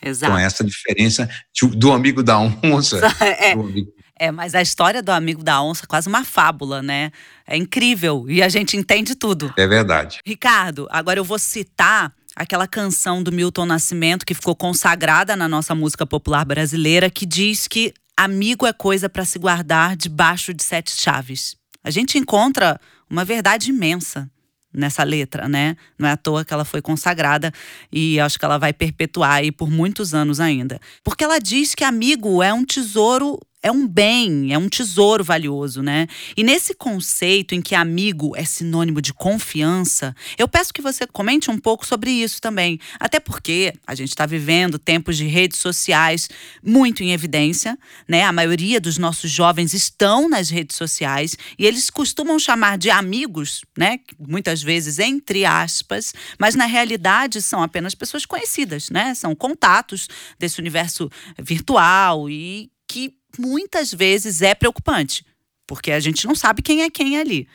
Exato. 0.03 0.31
Com 0.31 0.39
essa 0.39 0.63
diferença 0.63 1.29
do 1.75 1.91
amigo 1.91 2.23
da 2.23 2.39
onça. 2.39 2.99
é. 3.21 3.51
Amigo... 3.51 3.91
é, 4.19 4.31
mas 4.31 4.53
a 4.53 4.61
história 4.61 5.01
do 5.01 5.11
amigo 5.11 5.41
da 5.41 5.61
onça 5.61 5.85
é 5.85 5.87
quase 5.87 6.09
uma 6.09 6.25
fábula, 6.25 6.83
né? 6.83 7.11
É 7.47 7.55
incrível 7.55 8.25
e 8.27 8.43
a 8.43 8.49
gente 8.49 8.75
entende 8.75 9.15
tudo. 9.15 9.53
É 9.57 9.65
verdade. 9.65 10.19
Ricardo, 10.25 10.87
agora 10.91 11.19
eu 11.19 11.23
vou 11.23 11.39
citar 11.39 12.13
aquela 12.35 12.67
canção 12.67 13.23
do 13.23 13.31
Milton 13.31 13.65
Nascimento 13.65 14.25
que 14.25 14.33
ficou 14.33 14.55
consagrada 14.55 15.35
na 15.35 15.47
nossa 15.47 15.73
música 15.73 16.05
popular 16.05 16.45
brasileira, 16.45 17.09
que 17.09 17.25
diz 17.25 17.67
que 17.67 17.93
amigo 18.15 18.67
é 18.67 18.73
coisa 18.73 19.07
para 19.09 19.23
se 19.23 19.39
guardar 19.39 19.95
debaixo 19.95 20.53
de 20.53 20.63
sete 20.63 20.91
chaves. 20.91 21.55
A 21.81 21.89
gente 21.89 22.17
encontra 22.17 22.79
uma 23.09 23.23
verdade 23.23 23.69
imensa 23.69 24.29
nessa 24.73 25.03
letra, 25.03 25.47
né? 25.47 25.75
Não 25.97 26.07
é 26.07 26.11
à 26.11 26.17
toa 26.17 26.45
que 26.45 26.53
ela 26.53 26.65
foi 26.65 26.81
consagrada 26.81 27.51
e 27.91 28.19
acho 28.19 28.37
que 28.37 28.45
ela 28.45 28.57
vai 28.57 28.71
perpetuar 28.71 29.35
aí 29.35 29.51
por 29.51 29.69
muitos 29.69 30.13
anos 30.13 30.39
ainda. 30.39 30.79
Porque 31.03 31.23
ela 31.23 31.39
diz 31.39 31.73
que 31.73 31.83
amigo 31.83 32.43
é 32.43 32.53
um 32.53 32.65
tesouro 32.65 33.39
é 33.61 33.71
um 33.71 33.85
bem, 33.85 34.53
é 34.53 34.57
um 34.57 34.69
tesouro 34.69 35.23
valioso, 35.23 35.81
né? 35.81 36.07
E 36.35 36.43
nesse 36.43 36.73
conceito 36.73 37.53
em 37.53 37.61
que 37.61 37.75
amigo 37.75 38.33
é 38.35 38.45
sinônimo 38.45 39.01
de 39.01 39.13
confiança, 39.13 40.15
eu 40.37 40.47
peço 40.47 40.73
que 40.73 40.81
você 40.81 41.05
comente 41.05 41.51
um 41.51 41.57
pouco 41.57 41.85
sobre 41.85 42.09
isso 42.09 42.39
também. 42.39 42.79
Até 42.97 43.19
porque 43.19 43.73
a 43.85 43.93
gente 43.95 44.09
está 44.09 44.25
vivendo 44.25 44.79
tempos 44.79 45.17
de 45.17 45.25
redes 45.25 45.59
sociais 45.59 46.29
muito 46.63 47.03
em 47.03 47.11
evidência, 47.11 47.77
né? 48.07 48.23
A 48.23 48.31
maioria 48.31 48.79
dos 48.79 48.97
nossos 48.97 49.29
jovens 49.29 49.73
estão 49.73 50.29
nas 50.29 50.49
redes 50.49 50.77
sociais 50.77 51.35
e 51.57 51.65
eles 51.65 51.89
costumam 51.89 52.39
chamar 52.39 52.77
de 52.77 52.89
amigos, 52.89 53.65
né? 53.77 53.99
Muitas 54.17 54.63
vezes 54.63 54.99
entre 54.99 55.43
aspas, 55.43 56.13
mas 56.39 56.55
na 56.55 56.65
realidade 56.65 57.41
são 57.41 57.61
apenas 57.61 57.93
pessoas 57.93 58.25
conhecidas, 58.25 58.89
né? 58.89 59.13
São 59.15 59.35
contatos 59.35 60.07
desse 60.39 60.61
universo 60.61 61.09
virtual 61.37 62.29
e 62.29 62.71
que 62.87 63.18
muitas 63.37 63.93
vezes 63.93 64.41
é 64.41 64.55
preocupante, 64.55 65.25
porque 65.67 65.91
a 65.91 65.99
gente 65.99 66.25
não 66.25 66.35
sabe 66.35 66.61
quem 66.61 66.83
é 66.83 66.89
quem 66.89 67.17
ali. 67.17 67.47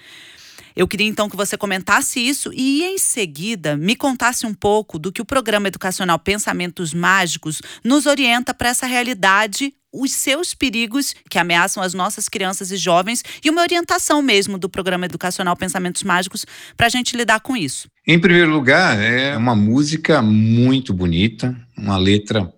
Eu 0.77 0.89
queria 0.89 1.07
então 1.07 1.29
que 1.29 1.37
você 1.37 1.57
comentasse 1.57 2.19
isso 2.19 2.51
e, 2.53 2.83
em 2.83 2.99
seguida, 2.99 3.77
me 3.77 3.95
contasse 3.95 4.45
um 4.45 4.53
pouco 4.53 4.99
do 4.99 5.13
que 5.13 5.23
o 5.23 5.25
programa 5.25 5.69
educacional 5.69 6.19
Pensamentos 6.19 6.93
Mágicos 6.93 7.63
nos 7.85 8.07
orienta 8.07 8.53
para 8.53 8.71
essa 8.71 8.85
realidade, 8.85 9.73
os 9.93 10.11
seus 10.11 10.53
perigos 10.53 11.15
que 11.31 11.39
ameaçam 11.39 11.81
as 11.81 11.95
nossas 11.95 12.29
crianças 12.29 12.73
e 12.73 12.77
jovens 12.77 13.23
e 13.45 13.49
uma 13.49 13.63
orientação 13.63 14.21
mesmo 14.21 14.59
do 14.59 14.69
programa 14.69 15.07
educacional 15.07 15.57
Pensamentos 15.57 16.03
Mágicos 16.03 16.45
para 16.77 16.87
a 16.87 16.91
gente 16.91 17.17
lidar 17.17 17.39
com 17.39 17.57
isso. 17.57 17.87
Em 18.05 18.19
primeiro 18.19 18.51
lugar, 18.51 19.01
é 19.01 19.37
uma 19.37 19.55
música 19.55 20.21
muito 20.21 20.93
bonita, 20.93 21.57
uma 21.79 21.97
letra 21.97 22.53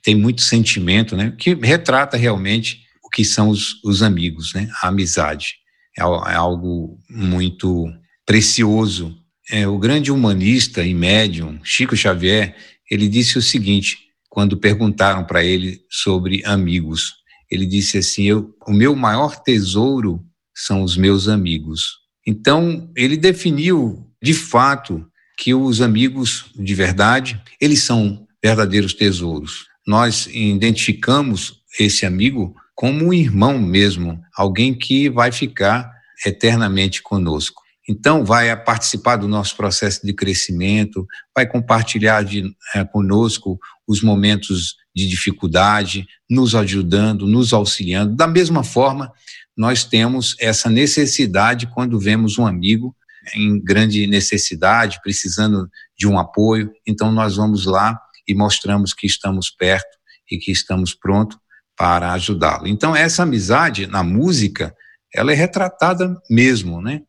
que 0.00 0.02
tem 0.02 0.14
muito 0.14 0.40
sentimento, 0.40 1.16
né? 1.16 1.34
Que 1.38 1.54
retrata 1.54 2.16
realmente 2.16 2.80
o 3.04 3.10
que 3.10 3.24
são 3.24 3.50
os, 3.50 3.82
os 3.84 4.02
amigos, 4.02 4.54
né? 4.54 4.68
A 4.82 4.88
amizade 4.88 5.56
é, 5.96 6.00
é 6.00 6.34
algo 6.34 6.98
muito 7.08 7.92
precioso. 8.24 9.14
É, 9.50 9.68
o 9.68 9.78
grande 9.78 10.10
humanista 10.10 10.82
e 10.82 10.94
médium 10.94 11.60
Chico 11.62 11.96
Xavier 11.96 12.56
ele 12.90 13.08
disse 13.08 13.36
o 13.38 13.42
seguinte 13.42 13.98
quando 14.28 14.56
perguntaram 14.56 15.24
para 15.24 15.44
ele 15.44 15.80
sobre 15.90 16.42
amigos. 16.44 17.14
Ele 17.50 17.66
disse 17.66 17.98
assim: 17.98 18.24
eu, 18.24 18.54
o 18.66 18.72
meu 18.72 18.96
maior 18.96 19.42
tesouro 19.42 20.24
são 20.54 20.82
os 20.82 20.96
meus 20.96 21.28
amigos. 21.28 21.98
Então 22.26 22.90
ele 22.96 23.16
definiu 23.16 24.06
de 24.22 24.34
fato 24.34 25.04
que 25.36 25.54
os 25.54 25.80
amigos 25.80 26.46
de 26.54 26.74
verdade 26.74 27.40
eles 27.60 27.82
são 27.82 28.26
verdadeiros 28.42 28.94
tesouros 28.94 29.69
nós 29.86 30.28
identificamos 30.32 31.62
esse 31.78 32.04
amigo 32.04 32.54
como 32.74 33.06
um 33.06 33.12
irmão 33.12 33.58
mesmo, 33.58 34.20
alguém 34.34 34.72
que 34.72 35.10
vai 35.10 35.30
ficar 35.30 35.90
eternamente 36.24 37.02
conosco. 37.02 37.62
Então, 37.88 38.24
vai 38.24 38.54
participar 38.64 39.16
do 39.16 39.26
nosso 39.26 39.56
processo 39.56 40.06
de 40.06 40.12
crescimento, 40.12 41.06
vai 41.34 41.46
compartilhar 41.46 42.22
de, 42.22 42.54
é, 42.74 42.84
conosco 42.84 43.58
os 43.86 44.02
momentos 44.02 44.76
de 44.94 45.08
dificuldade, 45.08 46.06
nos 46.28 46.54
ajudando, 46.54 47.26
nos 47.26 47.52
auxiliando. 47.52 48.14
Da 48.14 48.26
mesma 48.26 48.62
forma, 48.62 49.12
nós 49.56 49.84
temos 49.84 50.36
essa 50.38 50.70
necessidade 50.70 51.66
quando 51.66 51.98
vemos 51.98 52.38
um 52.38 52.46
amigo 52.46 52.94
em 53.34 53.62
grande 53.62 54.06
necessidade, 54.06 55.00
precisando 55.02 55.68
de 55.98 56.06
um 56.06 56.18
apoio, 56.18 56.72
então 56.86 57.12
nós 57.12 57.36
vamos 57.36 57.66
lá 57.66 58.00
e 58.30 58.34
mostramos 58.34 58.94
que 58.94 59.06
estamos 59.08 59.50
perto 59.50 59.98
e 60.30 60.38
que 60.38 60.52
estamos 60.52 60.94
prontos 60.94 61.36
para 61.76 62.12
ajudá-lo. 62.12 62.68
Então, 62.68 62.94
essa 62.94 63.24
amizade 63.24 63.88
na 63.88 64.04
música, 64.04 64.72
ela 65.12 65.32
é 65.32 65.34
retratada 65.34 66.16
mesmo, 66.30 66.80
né? 66.80 67.00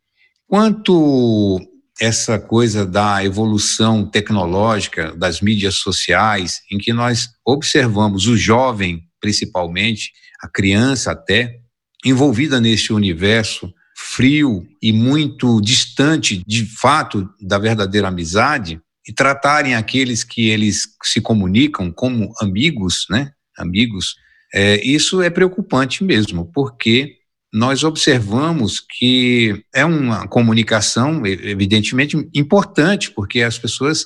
Quanto 0.48 1.60
essa 2.00 2.40
coisa 2.40 2.86
da 2.86 3.24
evolução 3.24 4.10
tecnológica 4.10 5.16
das 5.16 5.40
mídias 5.42 5.76
sociais, 5.76 6.62
em 6.72 6.80
que 6.80 6.92
nós 6.92 7.30
observamos 7.46 8.26
o 8.26 8.36
jovem, 8.36 9.04
principalmente, 9.20 10.12
a 10.42 10.50
criança 10.50 11.12
até, 11.12 11.60
envolvida 12.04 12.60
nesse 12.60 12.92
universo 12.92 13.72
frio 13.96 14.66
e 14.82 14.92
muito 14.92 15.62
distante, 15.62 16.42
de 16.48 16.66
fato, 16.66 17.30
da 17.40 17.60
verdadeira 17.60 18.08
amizade, 18.08 18.82
e 19.08 19.14
tratarem 19.14 19.76
aqueles 19.76 20.24
que 20.24 20.50
eles 20.50 20.90
se 21.04 21.20
comunicam 21.22 21.92
como 21.92 22.32
amigos, 22.40 23.06
né? 23.10 23.32
Amigos, 23.58 24.16
é, 24.54 24.84
isso 24.86 25.22
é 25.22 25.30
preocupante 25.30 26.04
mesmo, 26.04 26.52
porque 26.54 27.18
nós 27.54 27.84
observamos 27.84 28.80
que 28.80 29.64
é 29.74 29.84
uma 29.84 30.28
comunicação, 30.28 31.26
evidentemente, 31.26 32.16
importante, 32.34 33.12
porque 33.12 33.42
as 33.42 33.58
pessoas 33.58 34.06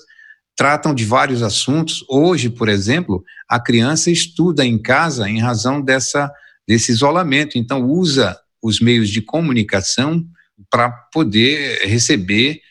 tratam 0.56 0.96
de 0.96 1.06
vários 1.06 1.44
assuntos. 1.44 2.04
Hoje, 2.10 2.50
por 2.50 2.70
exemplo, 2.70 3.24
a 3.48 3.60
criança 3.60 4.10
estuda 4.10 4.66
em 4.66 4.82
casa 4.82 5.30
em 5.30 5.40
razão 5.40 5.82
dessa, 5.82 6.32
desse 6.68 6.92
isolamento, 6.92 7.58
então 7.58 7.84
usa 7.84 8.36
os 8.64 8.80
meios 8.80 9.10
de 9.10 9.22
comunicação 9.22 10.26
para 10.72 10.90
poder 10.90 11.86
receber 11.86 12.62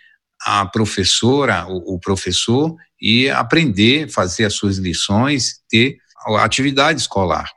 a 0.45 0.67
professora, 0.67 1.67
o, 1.67 1.95
o 1.95 1.99
professor, 1.99 2.77
e 3.01 3.29
aprender, 3.31 4.11
fazer 4.11 4.45
as 4.45 4.55
suas 4.55 4.79
lições, 4.79 5.61
ter 5.69 5.99
atividade 6.39 7.01
escolar. 7.01 7.51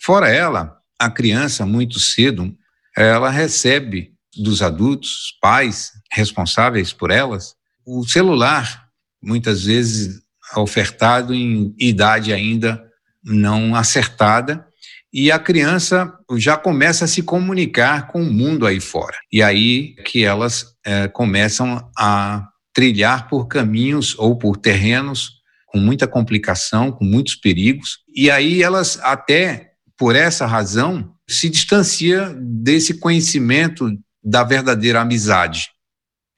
Fora 0.00 0.28
ela, 0.28 0.76
a 0.98 1.10
criança, 1.10 1.66
muito 1.66 1.98
cedo, 1.98 2.54
ela 2.96 3.30
recebe 3.30 4.12
dos 4.36 4.62
adultos, 4.62 5.36
pais 5.40 5.92
responsáveis 6.12 6.92
por 6.92 7.10
elas, 7.10 7.54
o 7.84 8.06
celular, 8.06 8.88
muitas 9.22 9.64
vezes 9.64 10.20
ofertado 10.56 11.34
em 11.34 11.74
idade 11.78 12.32
ainda 12.32 12.82
não 13.24 13.74
acertada, 13.74 14.66
e 15.12 15.30
a 15.30 15.38
criança 15.38 16.12
já 16.36 16.56
começa 16.56 17.04
a 17.04 17.08
se 17.08 17.22
comunicar 17.22 18.08
com 18.08 18.22
o 18.22 18.32
mundo 18.32 18.66
aí 18.66 18.80
fora. 18.80 19.16
E 19.32 19.42
aí 19.42 19.94
que 20.04 20.24
elas 20.24 20.74
é, 20.84 21.08
começam 21.08 21.90
a 21.96 22.48
trilhar 22.74 23.28
por 23.28 23.46
caminhos 23.46 24.18
ou 24.18 24.36
por 24.36 24.56
terrenos 24.56 25.36
com 25.66 25.78
muita 25.78 26.06
complicação, 26.06 26.92
com 26.92 27.04
muitos 27.04 27.34
perigos, 27.34 27.98
e 28.14 28.30
aí 28.30 28.62
elas 28.62 28.98
até 29.02 29.72
por 29.96 30.14
essa 30.14 30.46
razão 30.46 31.14
se 31.28 31.48
distancia 31.48 32.34
desse 32.38 32.98
conhecimento 32.98 33.90
da 34.22 34.44
verdadeira 34.44 35.00
amizade. 35.00 35.68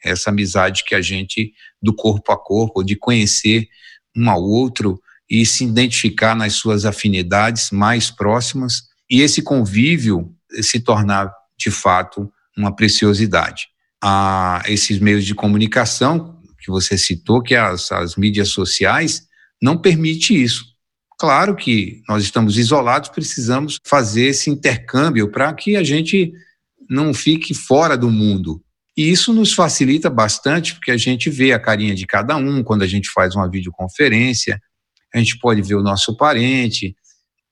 Essa 0.05 0.31
amizade 0.31 0.85
que 0.85 0.95
a 0.95 1.01
gente 1.01 1.53
do 1.83 1.95
corpo 1.95 2.33
a 2.33 2.39
corpo, 2.39 2.83
de 2.83 2.97
conhecer 2.97 3.69
um 4.17 4.31
ao 4.31 4.43
outro, 4.43 5.01
e 5.31 5.45
se 5.45 5.65
identificar 5.65 6.35
nas 6.35 6.55
suas 6.55 6.85
afinidades 6.85 7.71
mais 7.71 8.11
próximas 8.11 8.85
e 9.11 9.21
esse 9.21 9.43
convívio 9.43 10.35
se 10.63 10.81
tornar 10.81 11.33
de 11.59 11.71
fato 11.71 12.31
uma 12.57 12.75
preciosidade. 12.75 13.67
Há 14.03 14.63
esses 14.67 14.99
meios 14.99 15.25
de 15.25 15.35
comunicação 15.35 16.41
que 16.61 16.71
você 16.71 16.97
citou, 16.97 17.43
que 17.43 17.55
as, 17.55 17.91
as 17.93 18.17
mídias 18.17 18.49
sociais, 18.49 19.23
não 19.61 19.77
permite 19.79 20.41
isso. 20.41 20.65
Claro 21.19 21.57
que 21.57 22.03
nós 22.09 22.23
estamos 22.23 22.57
isolados, 22.59 23.09
precisamos 23.09 23.79
fazer 23.85 24.27
esse 24.27 24.51
intercâmbio 24.51 25.31
para 25.31 25.53
que 25.53 25.77
a 25.77 25.83
gente 25.83 26.33
não 26.89 27.13
fique 27.13 27.55
fora 27.55 27.97
do 27.97 28.11
mundo. 28.11 28.63
E 28.97 29.11
isso 29.11 29.33
nos 29.33 29.53
facilita 29.53 30.09
bastante, 30.09 30.75
porque 30.75 30.91
a 30.91 30.97
gente 30.97 31.31
vê 31.31 31.53
a 31.53 31.59
carinha 31.59 31.95
de 31.95 32.07
cada 32.07 32.37
um 32.37 32.63
quando 32.63 32.83
a 32.83 32.87
gente 32.87 33.11
faz 33.11 33.35
uma 33.35 33.49
videoconferência, 33.49 34.61
a 35.15 35.19
gente 35.19 35.39
pode 35.39 35.63
ver 35.63 35.75
o 35.75 35.83
nosso 35.83 36.17
parente. 36.17 36.95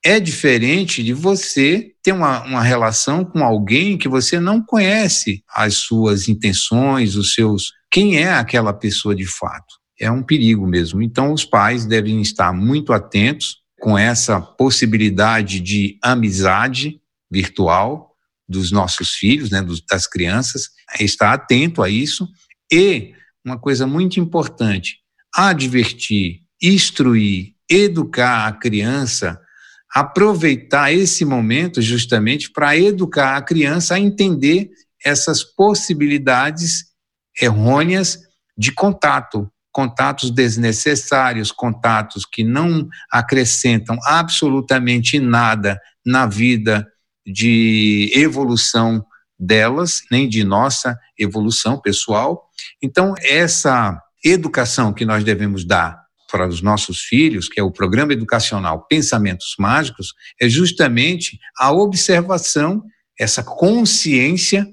É 0.05 0.21
diferente 0.21 1.03
de 1.03 1.13
você 1.13 1.93
ter 2.03 2.13
uma, 2.13 2.45
uma 2.45 2.63
relação 2.63 3.25
com 3.25 3.43
alguém 3.43 3.99
que 3.99 4.09
você 4.09 4.39
não 4.39 4.63
conhece 4.63 5.43
as 5.53 5.79
suas 5.79 6.29
intenções, 6.29 7.17
os 7.17 7.35
seus. 7.35 7.73
Quem 7.91 8.19
é 8.19 8.33
aquela 8.33 8.73
pessoa 8.73 9.15
de 9.15 9.27
fato? 9.27 9.75
É 9.99 10.11
um 10.11 10.23
perigo 10.23 10.67
mesmo. 10.67 11.03
Então, 11.03 11.33
os 11.33 11.45
pais 11.45 11.87
devem 11.87 12.21
estar 12.21 12.53
muito 12.53 12.93
atentos 12.93 13.59
com 13.81 13.99
essa 13.99 14.41
possibilidade 14.41 15.61
de 15.61 15.99
amizade 16.03 17.01
virtual 17.31 18.15
dos 18.49 18.71
nossos 18.71 19.13
filhos, 19.15 19.51
né, 19.51 19.65
das 19.89 20.07
crianças, 20.07 20.71
estar 21.01 21.33
atento 21.33 21.83
a 21.83 21.91
isso 21.91 22.29
e 22.71 23.13
uma 23.45 23.59
coisa 23.59 23.87
muito 23.87 24.19
importante, 24.21 24.99
advertir, 25.35 26.43
instruir, 26.63 27.55
educar 27.69 28.47
a 28.47 28.53
criança, 28.53 29.41
aproveitar 29.95 30.93
esse 30.93 31.25
momento 31.25 31.81
justamente 31.81 32.51
para 32.51 32.77
educar 32.77 33.37
a 33.37 33.43
criança 33.43 33.95
a 33.95 34.01
entender 34.01 34.71
essas 35.05 35.43
possibilidades 35.43 36.87
errôneas 37.41 38.19
de 38.57 38.73
contato, 38.73 39.51
contatos 39.71 40.31
desnecessários, 40.31 41.53
contatos 41.53 42.25
que 42.25 42.43
não 42.43 42.89
acrescentam 43.11 43.99
absolutamente 44.05 45.19
nada 45.19 45.79
na 46.05 46.27
vida 46.27 46.87
de 47.27 48.11
evolução 48.15 49.05
delas, 49.39 50.03
nem 50.11 50.29
de 50.29 50.45
nossa 50.45 50.99
evolução 51.19 51.79
pessoal. 51.79 52.49
Então, 52.83 53.15
essa 53.21 54.01
educação 54.25 54.93
que 54.93 55.05
nós 55.05 55.23
devemos 55.25 55.65
dar 55.65 56.06
para 56.31 56.47
os 56.47 56.61
nossos 56.61 57.01
filhos, 57.01 57.49
que 57.49 57.61
é 57.61 57.63
o 57.63 57.71
programa 57.71 58.13
educacional 58.13 58.87
Pensamentos 58.89 59.55
Mágicos, 59.59 60.15
é 60.41 60.49
justamente 60.49 61.39
a 61.59 61.73
observação, 61.73 62.83
essa 63.19 63.43
consciência 63.43 64.67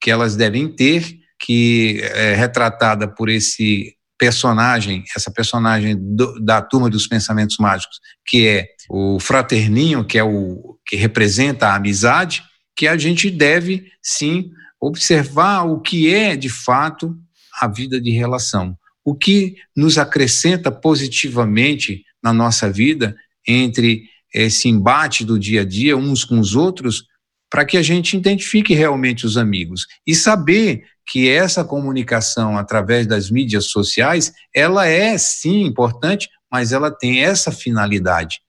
que 0.00 0.10
elas 0.10 0.36
devem 0.36 0.68
ter, 0.68 1.18
que 1.38 2.00
é 2.02 2.34
retratada 2.34 3.08
por 3.08 3.28
esse 3.28 3.94
personagem, 4.18 5.02
essa 5.16 5.30
personagem 5.30 5.96
do, 5.98 6.38
da 6.44 6.60
turma 6.60 6.90
dos 6.90 7.06
pensamentos 7.06 7.56
mágicos, 7.58 7.98
que 8.26 8.46
é 8.46 8.66
o 8.90 9.18
fraterninho, 9.18 10.04
que 10.04 10.18
é 10.18 10.24
o 10.24 10.78
que 10.86 10.96
representa 10.96 11.68
a 11.68 11.76
amizade, 11.76 12.42
que 12.76 12.86
a 12.86 12.98
gente 12.98 13.30
deve 13.30 13.86
sim 14.02 14.50
observar 14.80 15.62
o 15.64 15.80
que 15.80 16.12
é 16.12 16.36
de 16.36 16.48
fato 16.48 17.16
a 17.60 17.68
vida 17.68 18.00
de 18.00 18.10
relação, 18.10 18.76
o 19.04 19.14
que 19.14 19.56
nos 19.76 19.98
acrescenta 19.98 20.70
positivamente 20.70 22.04
na 22.22 22.32
nossa 22.32 22.70
vida 22.70 23.16
entre 23.46 24.04
esse 24.32 24.68
embate 24.68 25.24
do 25.24 25.38
dia 25.38 25.62
a 25.62 25.64
dia 25.64 25.96
uns 25.96 26.24
com 26.24 26.38
os 26.38 26.54
outros, 26.54 27.04
para 27.50 27.64
que 27.64 27.76
a 27.76 27.82
gente 27.82 28.16
identifique 28.16 28.74
realmente 28.74 29.26
os 29.26 29.36
amigos. 29.36 29.86
E 30.06 30.14
saber 30.14 30.84
que 31.06 31.28
essa 31.28 31.64
comunicação 31.64 32.56
através 32.56 33.06
das 33.06 33.30
mídias 33.30 33.66
sociais, 33.66 34.32
ela 34.54 34.86
é 34.86 35.18
sim 35.18 35.64
importante, 35.64 36.28
mas 36.50 36.70
ela 36.70 36.90
tem 36.90 37.24
essa 37.24 37.50
finalidade 37.50 38.40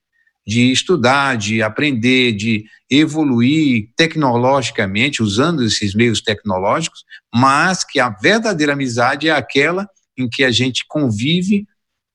de 0.45 0.71
estudar, 0.71 1.37
de 1.37 1.61
aprender, 1.61 2.33
de 2.33 2.65
evoluir 2.89 3.89
tecnologicamente 3.95 5.23
usando 5.23 5.63
esses 5.63 5.95
meios 5.95 6.21
tecnológicos, 6.21 7.03
mas 7.33 7.83
que 7.83 7.99
a 7.99 8.09
verdadeira 8.09 8.73
amizade 8.73 9.29
é 9.29 9.31
aquela 9.31 9.87
em 10.17 10.29
que 10.29 10.43
a 10.43 10.51
gente 10.51 10.85
convive 10.87 11.67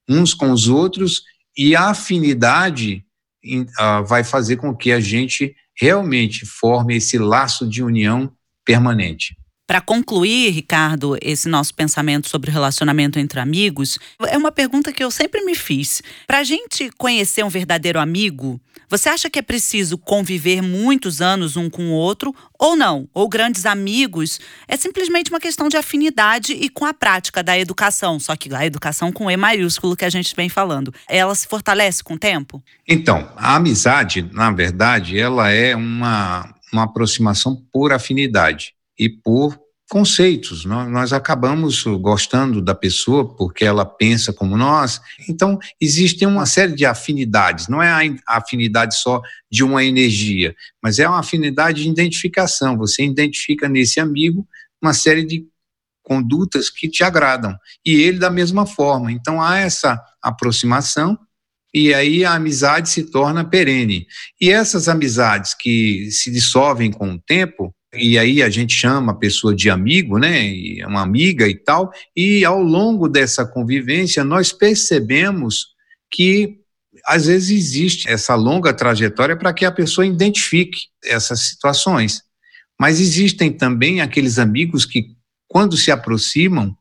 uns 0.09 0.35
com 0.35 0.51
os 0.51 0.69
outros 0.69 1.23
e 1.57 1.75
a 1.75 1.91
afinidade 1.91 3.05
uh, 3.45 4.05
vai 4.05 4.23
fazer 4.23 4.57
com 4.57 4.77
que 4.77 4.93
a 4.93 5.01
gente 5.01 5.55
realmente 5.79 6.47
forme 6.47 6.97
esse 6.97 7.19
laço 7.19 7.69
de 7.69 7.83
união 7.83 8.33
permanente. 8.65 9.37
Para 9.67 9.81
concluir, 9.81 10.51
Ricardo, 10.51 11.19
esse 11.21 11.49
nosso 11.49 11.75
pensamento 11.75 12.29
sobre 12.29 12.53
relacionamento 12.53 13.19
entre 13.19 13.41
amigos, 13.41 13.99
é 14.29 14.39
uma 14.39 14.53
pergunta 14.53 14.93
que 14.93 15.03
eu 15.03 15.11
sempre 15.11 15.45
me 15.45 15.57
fiz. 15.57 16.01
Para 16.25 16.39
a 16.39 16.45
gente 16.45 16.89
conhecer 16.97 17.45
um 17.45 17.49
verdadeiro 17.49 17.99
amigo, 17.99 18.61
você 18.89 19.09
acha 19.09 19.29
que 19.29 19.41
é 19.41 19.43
preciso 19.43 19.99
conviver 19.99 20.63
muitos 20.63 21.21
anos 21.21 21.57
um 21.57 21.69
com 21.69 21.89
o 21.89 21.95
outro 21.95 22.33
ou 22.57 22.77
não? 22.77 23.09
Ou 23.13 23.29
grandes 23.29 23.67
amigos 23.67 24.39
é 24.69 24.77
simplesmente 24.77 25.31
uma 25.31 25.41
questão 25.41 25.69
de 25.69 25.77
afinidade 25.77 26.53
e 26.53 26.69
com 26.69 26.85
a 26.85 26.95
prática 26.95 27.43
da 27.43 27.59
educação, 27.59 28.21
só 28.21 28.37
que 28.37 28.55
a 28.55 28.65
educação 28.65 29.11
com 29.11 29.29
E 29.29 29.37
maiúsculo 29.37 29.97
que 29.97 30.05
a 30.05 30.11
gente 30.11 30.33
vem 30.37 30.49
falando, 30.49 30.95
ela 31.09 31.35
se 31.35 31.49
fortalece 31.49 32.05
com 32.05 32.15
o 32.15 32.19
tempo? 32.19 32.63
Então, 32.87 33.29
a 33.37 33.57
amizade, 33.57 34.31
na 34.33 34.53
verdade, 34.53 35.19
ela 35.19 35.51
é 35.51 35.75
uma, 35.75 36.55
uma 36.73 36.85
aproximação 36.85 37.61
por 37.73 37.93
afinidade 37.93 38.76
e 38.99 39.09
por 39.09 39.59
conceitos. 39.89 40.65
Nós, 40.65 41.13
acabamos 41.13 41.85
gostando 42.01 42.61
da 42.61 42.75
pessoa 42.75 43.37
porque 43.37 43.65
ela 43.65 43.85
pensa 43.85 44.33
como 44.33 44.57
nós. 44.57 45.01
Então, 45.29 45.59
existe 45.81 46.27
uma 46.27 46.45
série 46.45 46.75
de 46.75 46.85
afinidades. 46.85 47.69
Não 47.69 47.83
é 47.83 47.91
a 48.27 48.37
afinidade 48.37 48.97
só 48.97 49.21
de 49.51 49.63
uma 49.63 49.85
energia, 49.85 50.55
mas 50.83 50.99
é 50.99 51.09
uma 51.09 51.21
afinidade 51.21 51.85
de 51.85 51.89
identificação. 51.89 52.77
Você 52.79 53.05
identifica 53.05 53.69
nesse 53.69 54.01
amigo 54.01 54.47
uma 54.83 54.93
série 54.93 55.25
de 55.25 55.47
condutas 56.03 56.71
que 56.71 56.89
te 56.89 57.03
agradam 57.03 57.57
e 57.85 57.95
ele 57.95 58.19
da 58.19 58.31
mesma 58.31 58.67
forma. 58.67 59.13
Então, 59.13 59.41
há 59.41 59.59
essa 59.59 60.01
aproximação. 60.21 61.19
E 61.75 61.93
aí 61.93 62.25
a 62.25 62.35
amizade 62.35 62.89
se 62.89 63.05
torna 63.05 63.45
perene. 63.45 64.07
E 64.41 64.51
essas 64.51 64.89
amizades 64.89 65.53
que 65.53 66.11
se 66.11 66.31
dissolvem 66.31 66.91
com 66.91 67.13
o 67.13 67.21
tempo, 67.21 67.76
e 67.97 68.19
aí 68.19 68.43
a 68.43 68.51
gente 68.51 68.75
chama 68.75 69.13
a 69.13 69.17
pessoa 69.17 69.55
de 69.55 69.69
amigo, 69.71 70.19
né, 70.19 70.53
uma 70.87 71.03
amiga 71.03 71.49
e 71.49 71.55
tal, 71.55 71.91
e 72.15 72.45
ao 72.45 72.63
longo 72.63 73.09
dessa 73.09 73.45
convivência 73.45 74.23
nós 74.25 74.53
percebemos 74.53 75.67
que 76.11 76.59
às 77.07 77.27
vezes 77.27 77.51
existe 77.51 78.09
essa 78.09 78.35
longa 78.35 78.73
trajetória 78.73 79.37
para 79.37 79.53
que 79.53 79.65
a 79.65 79.73
pessoa 79.73 80.07
identifique 80.07 80.79
essas 81.05 81.41
situações. 81.41 82.23
Mas 82.79 83.01
existem 83.01 83.53
também 83.53 84.01
aqueles 84.01 84.39
amigos 84.39 84.85
que, 84.85 85.15
quando 85.49 85.77
se 85.77 85.91
aproximam, 85.91 86.77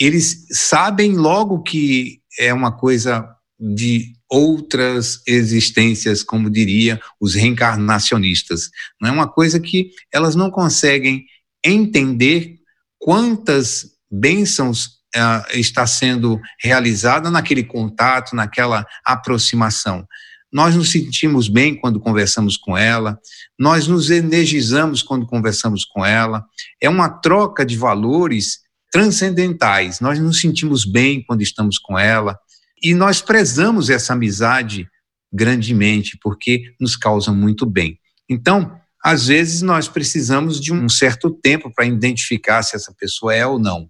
eles 0.00 0.46
sabem 0.50 1.12
logo 1.12 1.62
que 1.62 2.20
é 2.38 2.52
uma 2.52 2.72
coisa 2.72 3.28
de 3.58 4.12
outras 4.28 5.22
existências, 5.26 6.22
como 6.22 6.50
diria 6.50 7.00
os 7.20 7.34
reencarnacionistas. 7.34 8.70
Não 9.00 9.08
é 9.08 9.12
uma 9.12 9.28
coisa 9.28 9.58
que 9.58 9.90
elas 10.12 10.34
não 10.34 10.50
conseguem 10.50 11.24
entender 11.64 12.56
quantas 12.98 13.92
bênçãos 14.10 14.86
uh, 15.16 15.46
está 15.54 15.86
sendo 15.86 16.40
realizada 16.60 17.30
naquele 17.30 17.64
contato, 17.64 18.36
naquela 18.36 18.86
aproximação. 19.04 20.06
Nós 20.52 20.74
nos 20.74 20.90
sentimos 20.90 21.48
bem 21.48 21.74
quando 21.74 22.00
conversamos 22.00 22.56
com 22.56 22.76
ela, 22.78 23.18
nós 23.58 23.86
nos 23.88 24.10
energizamos 24.10 25.02
quando 25.02 25.26
conversamos 25.26 25.84
com 25.84 26.04
ela. 26.04 26.44
É 26.80 26.88
uma 26.88 27.08
troca 27.08 27.64
de 27.64 27.76
valores 27.76 28.60
transcendentais. 28.92 30.00
Nós 30.00 30.18
nos 30.18 30.40
sentimos 30.40 30.84
bem 30.84 31.22
quando 31.22 31.42
estamos 31.42 31.78
com 31.78 31.98
ela, 31.98 32.38
e 32.82 32.94
nós 32.94 33.20
prezamos 33.20 33.90
essa 33.90 34.12
amizade 34.12 34.88
grandemente, 35.32 36.18
porque 36.20 36.74
nos 36.80 36.96
causa 36.96 37.32
muito 37.32 37.66
bem. 37.66 37.98
Então, 38.28 38.78
às 39.02 39.26
vezes, 39.28 39.62
nós 39.62 39.88
precisamos 39.88 40.60
de 40.60 40.72
um 40.72 40.88
certo 40.88 41.30
tempo 41.30 41.72
para 41.72 41.86
identificar 41.86 42.62
se 42.62 42.74
essa 42.74 42.92
pessoa 42.98 43.34
é 43.34 43.46
ou 43.46 43.58
não. 43.58 43.88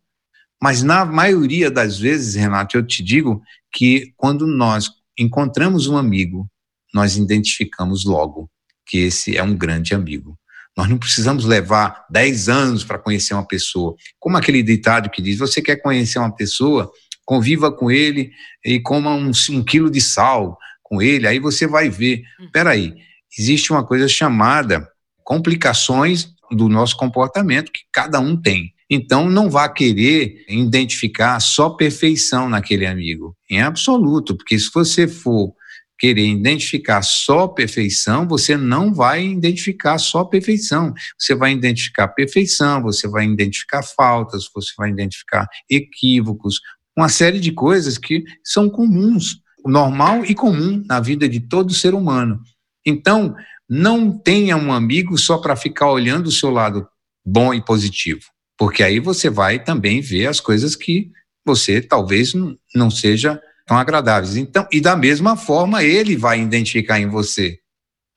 Mas, 0.62 0.82
na 0.82 1.04
maioria 1.04 1.70
das 1.70 1.98
vezes, 1.98 2.34
Renato, 2.34 2.76
eu 2.76 2.86
te 2.86 3.02
digo 3.02 3.40
que 3.72 4.12
quando 4.16 4.46
nós 4.46 4.90
encontramos 5.18 5.86
um 5.86 5.96
amigo, 5.96 6.46
nós 6.92 7.16
identificamos 7.16 8.04
logo 8.04 8.50
que 8.86 8.98
esse 8.98 9.36
é 9.36 9.42
um 9.42 9.56
grande 9.56 9.94
amigo. 9.94 10.38
Nós 10.76 10.88
não 10.88 10.98
precisamos 10.98 11.44
levar 11.44 12.06
10 12.10 12.48
anos 12.48 12.84
para 12.84 12.98
conhecer 12.98 13.32
uma 13.32 13.46
pessoa. 13.46 13.94
Como 14.18 14.36
aquele 14.36 14.62
ditado 14.62 15.10
que 15.10 15.22
diz: 15.22 15.38
você 15.38 15.62
quer 15.62 15.76
conhecer 15.76 16.18
uma 16.18 16.34
pessoa, 16.34 16.90
conviva 17.26 17.70
com 17.70 17.90
ele 17.90 18.30
e 18.64 18.80
coma 18.80 19.14
um, 19.14 19.30
um 19.50 19.62
quilo 19.62 19.90
de 19.90 20.00
sal 20.00 20.56
com 20.82 21.02
ele, 21.02 21.26
aí 21.26 21.38
você 21.38 21.66
vai 21.66 21.90
ver. 21.90 22.22
Hum. 22.40 22.48
Peraí, 22.52 22.94
existe 23.36 23.72
uma 23.72 23.84
coisa 23.84 24.08
chamada 24.08 24.88
complicações 25.24 26.32
do 26.52 26.68
nosso 26.68 26.96
comportamento 26.96 27.72
que 27.72 27.80
cada 27.92 28.20
um 28.20 28.40
tem. 28.40 28.72
Então, 28.88 29.28
não 29.28 29.50
vá 29.50 29.68
querer 29.68 30.44
identificar 30.48 31.40
só 31.40 31.70
perfeição 31.70 32.48
naquele 32.48 32.86
amigo, 32.86 33.36
em 33.50 33.60
absoluto, 33.60 34.36
porque 34.36 34.56
se 34.56 34.70
você 34.72 35.08
for 35.08 35.52
querer 35.98 36.26
identificar 36.26 37.02
só 37.02 37.48
perfeição, 37.48 38.28
você 38.28 38.56
não 38.56 38.92
vai 38.92 39.26
identificar 39.26 39.98
só 39.98 40.24
perfeição. 40.24 40.92
Você 41.18 41.34
vai 41.34 41.52
identificar 41.52 42.08
perfeição, 42.08 42.82
você 42.82 43.08
vai 43.08 43.24
identificar 43.24 43.82
faltas, 43.82 44.48
você 44.54 44.72
vai 44.76 44.90
identificar 44.90 45.46
equívocos, 45.70 46.60
uma 46.96 47.08
série 47.08 47.38
de 47.38 47.52
coisas 47.52 47.98
que 47.98 48.24
são 48.42 48.70
comuns, 48.70 49.40
normal 49.64 50.24
e 50.24 50.34
comum 50.34 50.82
na 50.86 51.00
vida 51.00 51.28
de 51.28 51.40
todo 51.40 51.74
ser 51.74 51.94
humano. 51.94 52.40
Então, 52.86 53.34
não 53.68 54.16
tenha 54.16 54.56
um 54.56 54.72
amigo 54.72 55.18
só 55.18 55.38
para 55.38 55.56
ficar 55.56 55.90
olhando 55.90 56.28
o 56.28 56.32
seu 56.32 56.50
lado 56.50 56.88
bom 57.24 57.52
e 57.52 57.60
positivo, 57.60 58.22
porque 58.56 58.82
aí 58.82 59.00
você 59.00 59.28
vai 59.28 59.62
também 59.62 60.00
ver 60.00 60.28
as 60.28 60.40
coisas 60.40 60.76
que 60.76 61.10
você 61.44 61.80
talvez 61.80 62.32
não 62.74 62.90
seja 62.90 63.40
tão 63.66 63.76
agradáveis. 63.76 64.36
Então, 64.36 64.66
e 64.72 64.80
da 64.80 64.96
mesma 64.96 65.36
forma 65.36 65.82
ele 65.82 66.16
vai 66.16 66.40
identificar 66.40 67.00
em 67.00 67.08
você. 67.08 67.58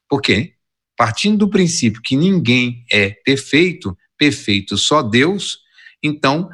Por 0.07 0.21
quê? 0.21 0.53
Partindo 0.95 1.39
do 1.39 1.49
princípio 1.49 2.01
que 2.01 2.15
ninguém 2.15 2.83
é 2.91 3.09
perfeito, 3.09 3.97
perfeito 4.17 4.77
só 4.77 5.01
Deus, 5.01 5.59
então 6.03 6.49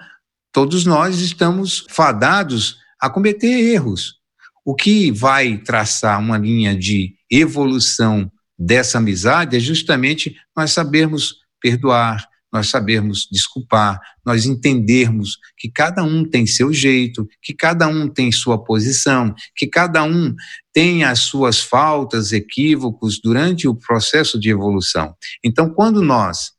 todos 0.55 0.85
nós 0.85 1.19
estamos 1.19 1.85
fadados 1.89 2.77
a 2.97 3.09
cometer 3.09 3.73
erros. 3.73 4.21
O 4.63 4.73
que 4.73 5.11
vai 5.11 5.57
traçar 5.57 6.17
uma 6.17 6.37
linha 6.37 6.73
de 6.73 7.13
evolução 7.29 8.31
dessa 8.57 8.99
amizade 8.99 9.57
é 9.57 9.59
justamente 9.59 10.33
nós 10.55 10.71
sabermos 10.71 11.39
perdoar, 11.59 12.25
nós 12.53 12.69
sabermos 12.69 13.27
desculpar, 13.29 13.99
nós 14.25 14.45
entendermos 14.45 15.37
que 15.57 15.69
cada 15.69 16.05
um 16.05 16.23
tem 16.23 16.47
seu 16.47 16.71
jeito, 16.71 17.27
que 17.41 17.53
cada 17.53 17.89
um 17.89 18.07
tem 18.07 18.31
sua 18.31 18.57
posição, 18.63 19.35
que 19.57 19.67
cada 19.67 20.05
um 20.05 20.33
tem 20.71 21.03
as 21.03 21.19
suas 21.19 21.59
faltas, 21.59 22.31
equívocos 22.31 23.19
durante 23.21 23.67
o 23.67 23.75
processo 23.75 24.39
de 24.39 24.51
evolução. 24.51 25.13
Então, 25.43 25.69
quando 25.69 26.01
nós 26.01 26.53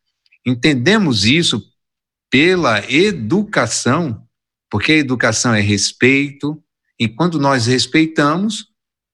entendemos 0.47 1.25
isso 1.25 1.63
pela 2.31 2.81
educação, 2.91 4.23
porque 4.71 4.93
a 4.93 4.97
educação 4.97 5.55
é 5.55 5.61
respeito, 5.61 6.61
e 6.99 7.09
quando 7.09 7.39
nós 7.39 7.67
respeitamos, 7.67 8.67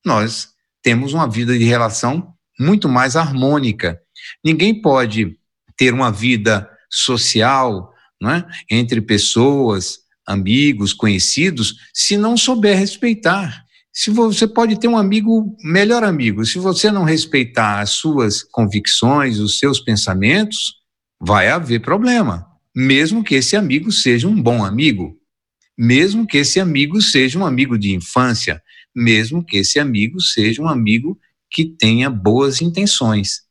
nós 0.05 0.49
temos 0.83 1.13
uma 1.13 1.29
vida 1.29 1.57
de 1.57 1.65
relação 1.65 2.35
muito 2.59 2.89
mais 2.89 3.17
harmônica. 3.17 4.01
Ninguém 4.45 4.81
pode 4.81 5.37
ter 5.77 5.93
uma 5.93 6.11
vida 6.11 6.69
social 6.91 7.93
é? 8.25 8.45
entre 8.71 9.01
pessoas, 9.01 9.99
amigos, 10.27 10.93
conhecidos, 10.93 11.77
se 11.93 12.17
não 12.17 12.37
souber 12.37 12.79
respeitar. 12.79 13.65
Se 13.93 14.11
você 14.11 14.47
pode 14.47 14.79
ter 14.79 14.89
um 14.89 14.97
amigo, 14.97 15.55
melhor 15.63 16.03
amigo, 16.03 16.45
se 16.47 16.59
você 16.59 16.91
não 16.91 17.05
respeitar 17.05 17.81
as 17.81 17.91
suas 17.91 18.43
convicções, 18.43 19.39
os 19.39 19.59
seus 19.59 19.81
pensamentos, 19.81 20.77
vai 21.21 21.49
haver 21.49 21.81
problema. 21.81 22.47
Mesmo 22.75 23.23
que 23.23 23.35
esse 23.35 23.57
amigo 23.57 23.93
seja 23.93 24.27
um 24.27 24.41
bom 24.41 24.65
amigo, 24.65 25.17
mesmo 25.77 26.27
que 26.27 26.39
esse 26.39 26.61
amigo 26.61 27.01
seja 27.01 27.39
um 27.39 27.47
amigo 27.47 27.79
de 27.79 27.95
infância, 27.95 28.63
mesmo 28.95 29.45
que 29.45 29.59
esse 29.59 29.79
amigo 29.79 30.21
seja 30.21 30.63
um 30.63 30.69
amigo 30.69 31.19
que 31.51 31.65
tenha 31.65 32.09
boas 32.09 32.63
intenções. 32.63 33.43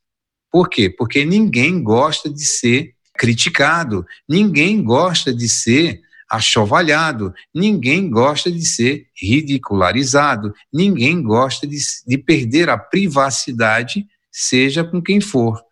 Por 0.50 0.68
quê? 0.68 0.90
Porque 0.90 1.24
ninguém 1.24 1.82
gosta 1.82 2.28
de 2.28 2.44
ser 2.44 2.94
criticado, 3.16 4.04
ninguém 4.28 4.82
gosta 4.82 5.32
de 5.32 5.48
ser 5.48 6.00
achovalhado, 6.28 7.32
ninguém 7.54 8.08
gosta 8.08 8.50
de 8.50 8.64
ser 8.64 9.06
ridicularizado, 9.14 10.52
ninguém 10.72 11.22
gosta 11.22 11.66
de, 11.66 11.78
de 12.06 12.18
perder 12.18 12.70
a 12.70 12.78
privacidade, 12.78 14.06
seja 14.30 14.82
com 14.82 15.00
quem 15.00 15.20
for. 15.20 15.62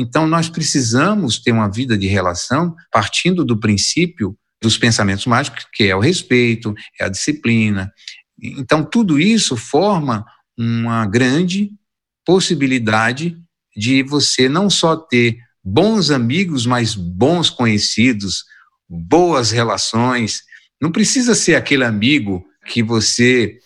Então, 0.00 0.26
nós 0.26 0.48
precisamos 0.48 1.38
ter 1.38 1.52
uma 1.52 1.70
vida 1.70 1.96
de 1.96 2.06
relação 2.06 2.74
partindo 2.90 3.44
do 3.44 3.58
princípio 3.58 4.36
dos 4.62 4.76
pensamentos 4.76 5.26
mágicos, 5.26 5.66
que 5.72 5.84
é 5.84 5.96
o 5.96 6.00
respeito, 6.00 6.74
é 6.98 7.04
a 7.04 7.08
disciplina. 7.08 7.92
Então, 8.42 8.84
tudo 8.84 9.18
isso 9.18 9.56
forma 9.56 10.24
uma 10.58 11.06
grande 11.06 11.70
possibilidade 12.24 13.36
de 13.76 14.02
você 14.02 14.48
não 14.48 14.68
só 14.68 14.96
ter 14.96 15.38
bons 15.62 16.10
amigos, 16.10 16.66
mas 16.66 16.94
bons 16.94 17.50
conhecidos, 17.50 18.44
boas 18.88 19.50
relações. 19.50 20.42
Não 20.80 20.90
precisa 20.90 21.34
ser 21.34 21.54
aquele 21.54 21.84
amigo 21.84 22.44
que 22.66 22.82
você 22.82 23.58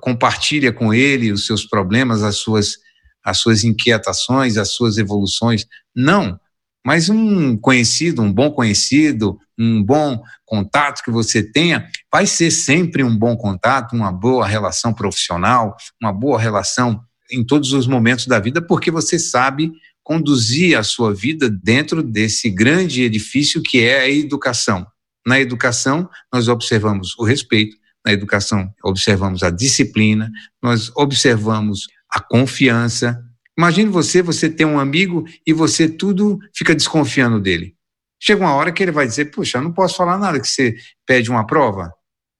compartilha 0.00 0.72
com 0.72 0.94
ele 0.94 1.32
os 1.32 1.46
seus 1.46 1.64
problemas, 1.64 2.22
as 2.22 2.36
suas, 2.36 2.76
as 3.24 3.38
suas 3.38 3.64
inquietações, 3.64 4.56
as 4.56 4.72
suas 4.72 4.98
evoluções. 4.98 5.66
Não. 5.94 6.38
Mas 6.84 7.10
um 7.10 7.56
conhecido, 7.56 8.22
um 8.22 8.32
bom 8.32 8.50
conhecido, 8.50 9.38
um 9.58 9.82
bom 9.82 10.22
contato 10.46 11.02
que 11.02 11.10
você 11.10 11.42
tenha, 11.42 11.86
vai 12.10 12.26
ser 12.26 12.50
sempre 12.50 13.04
um 13.04 13.16
bom 13.16 13.36
contato, 13.36 13.94
uma 13.94 14.10
boa 14.10 14.46
relação 14.46 14.94
profissional, 14.94 15.76
uma 16.00 16.12
boa 16.12 16.40
relação 16.40 17.02
em 17.30 17.44
todos 17.44 17.72
os 17.72 17.86
momentos 17.86 18.26
da 18.26 18.40
vida, 18.40 18.62
porque 18.62 18.90
você 18.90 19.18
sabe 19.18 19.72
conduzir 20.02 20.76
a 20.76 20.82
sua 20.82 21.14
vida 21.14 21.48
dentro 21.48 22.02
desse 22.02 22.50
grande 22.50 23.02
edifício 23.02 23.62
que 23.62 23.84
é 23.84 24.00
a 24.00 24.10
educação. 24.10 24.86
Na 25.26 25.38
educação, 25.38 26.08
nós 26.32 26.48
observamos 26.48 27.14
o 27.18 27.24
respeito, 27.24 27.76
na 28.04 28.12
educação, 28.12 28.72
observamos 28.82 29.42
a 29.42 29.50
disciplina, 29.50 30.30
nós 30.62 30.90
observamos 30.96 31.86
a 32.10 32.20
confiança. 32.20 33.22
Imagine 33.60 33.90
você, 33.90 34.22
você 34.22 34.48
tem 34.48 34.66
um 34.66 34.78
amigo 34.78 35.26
e 35.46 35.52
você 35.52 35.86
tudo 35.86 36.38
fica 36.54 36.74
desconfiando 36.74 37.38
dele. 37.38 37.74
Chega 38.18 38.40
uma 38.40 38.54
hora 38.54 38.72
que 38.72 38.82
ele 38.82 38.90
vai 38.90 39.06
dizer: 39.06 39.26
Puxa, 39.26 39.58
eu 39.58 39.62
não 39.62 39.70
posso 39.70 39.96
falar 39.96 40.16
nada 40.16 40.40
que 40.40 40.48
você 40.48 40.76
pede 41.06 41.30
uma 41.30 41.46
prova. 41.46 41.92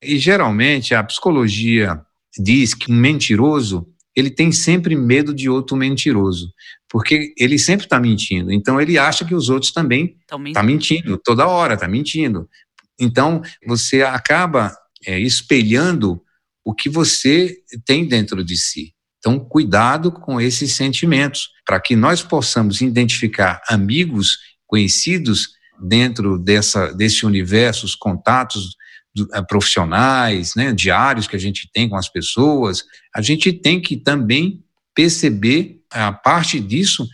E 0.03 0.19
geralmente 0.19 0.95
a 0.95 1.05
psicologia 1.05 2.01
diz 2.39 2.73
que 2.73 2.91
um 2.91 2.97
mentiroso 2.97 3.87
ele 4.17 4.31
tem 4.31 4.51
sempre 4.51 4.97
medo 4.97 5.35
de 5.35 5.51
outro 5.51 5.77
mentiroso 5.77 6.55
porque 6.89 7.35
ele 7.37 7.59
sempre 7.59 7.85
está 7.85 8.01
mentindo. 8.01 8.51
Então 8.51 8.81
ele 8.81 8.97
acha 8.97 9.23
que 9.23 9.35
os 9.35 9.51
outros 9.51 9.73
também 9.73 10.17
estão 10.23 10.39
mentindo. 10.39 10.55
Tá 10.55 10.63
mentindo 10.63 11.19
toda 11.19 11.47
hora, 11.47 11.75
está 11.75 11.87
mentindo. 11.87 12.49
Então 12.99 13.43
você 13.67 14.03
acaba 14.03 14.75
é, 15.07 15.21
espelhando 15.21 16.23
o 16.65 16.75
que 16.75 16.89
você 16.89 17.59
tem 17.85 18.09
dentro 18.09 18.43
de 18.43 18.57
si. 18.57 18.95
Então 19.21 19.39
cuidado 19.39 20.11
com 20.11 20.41
esses 20.41 20.75
sentimentos 20.75 21.51
para 21.65 21.79
que 21.79 21.95
nós 21.95 22.23
possamos 22.23 22.81
identificar 22.81 23.63
amigos, 23.69 24.39
conhecidos 24.67 25.51
dentro 25.81 26.39
dessa 26.39 26.93
desse 26.93 27.25
universo, 27.25 27.87
os 27.87 27.95
contatos 27.95 28.77
é, 29.33 29.43
profissionais, 29.43 30.55
né, 30.55 30.73
diários 30.73 31.27
que 31.27 31.37
a 31.37 31.39
gente 31.39 31.71
tem 31.73 31.89
com 31.89 31.97
as 31.97 32.09
pessoas. 32.09 32.85
A 33.15 33.21
gente 33.21 33.53
tem 33.53 33.81
que 33.81 33.97
também 33.97 34.65
perceber 34.95 35.81
a 35.91 36.13
parte 36.13 36.59
disso 36.61 37.07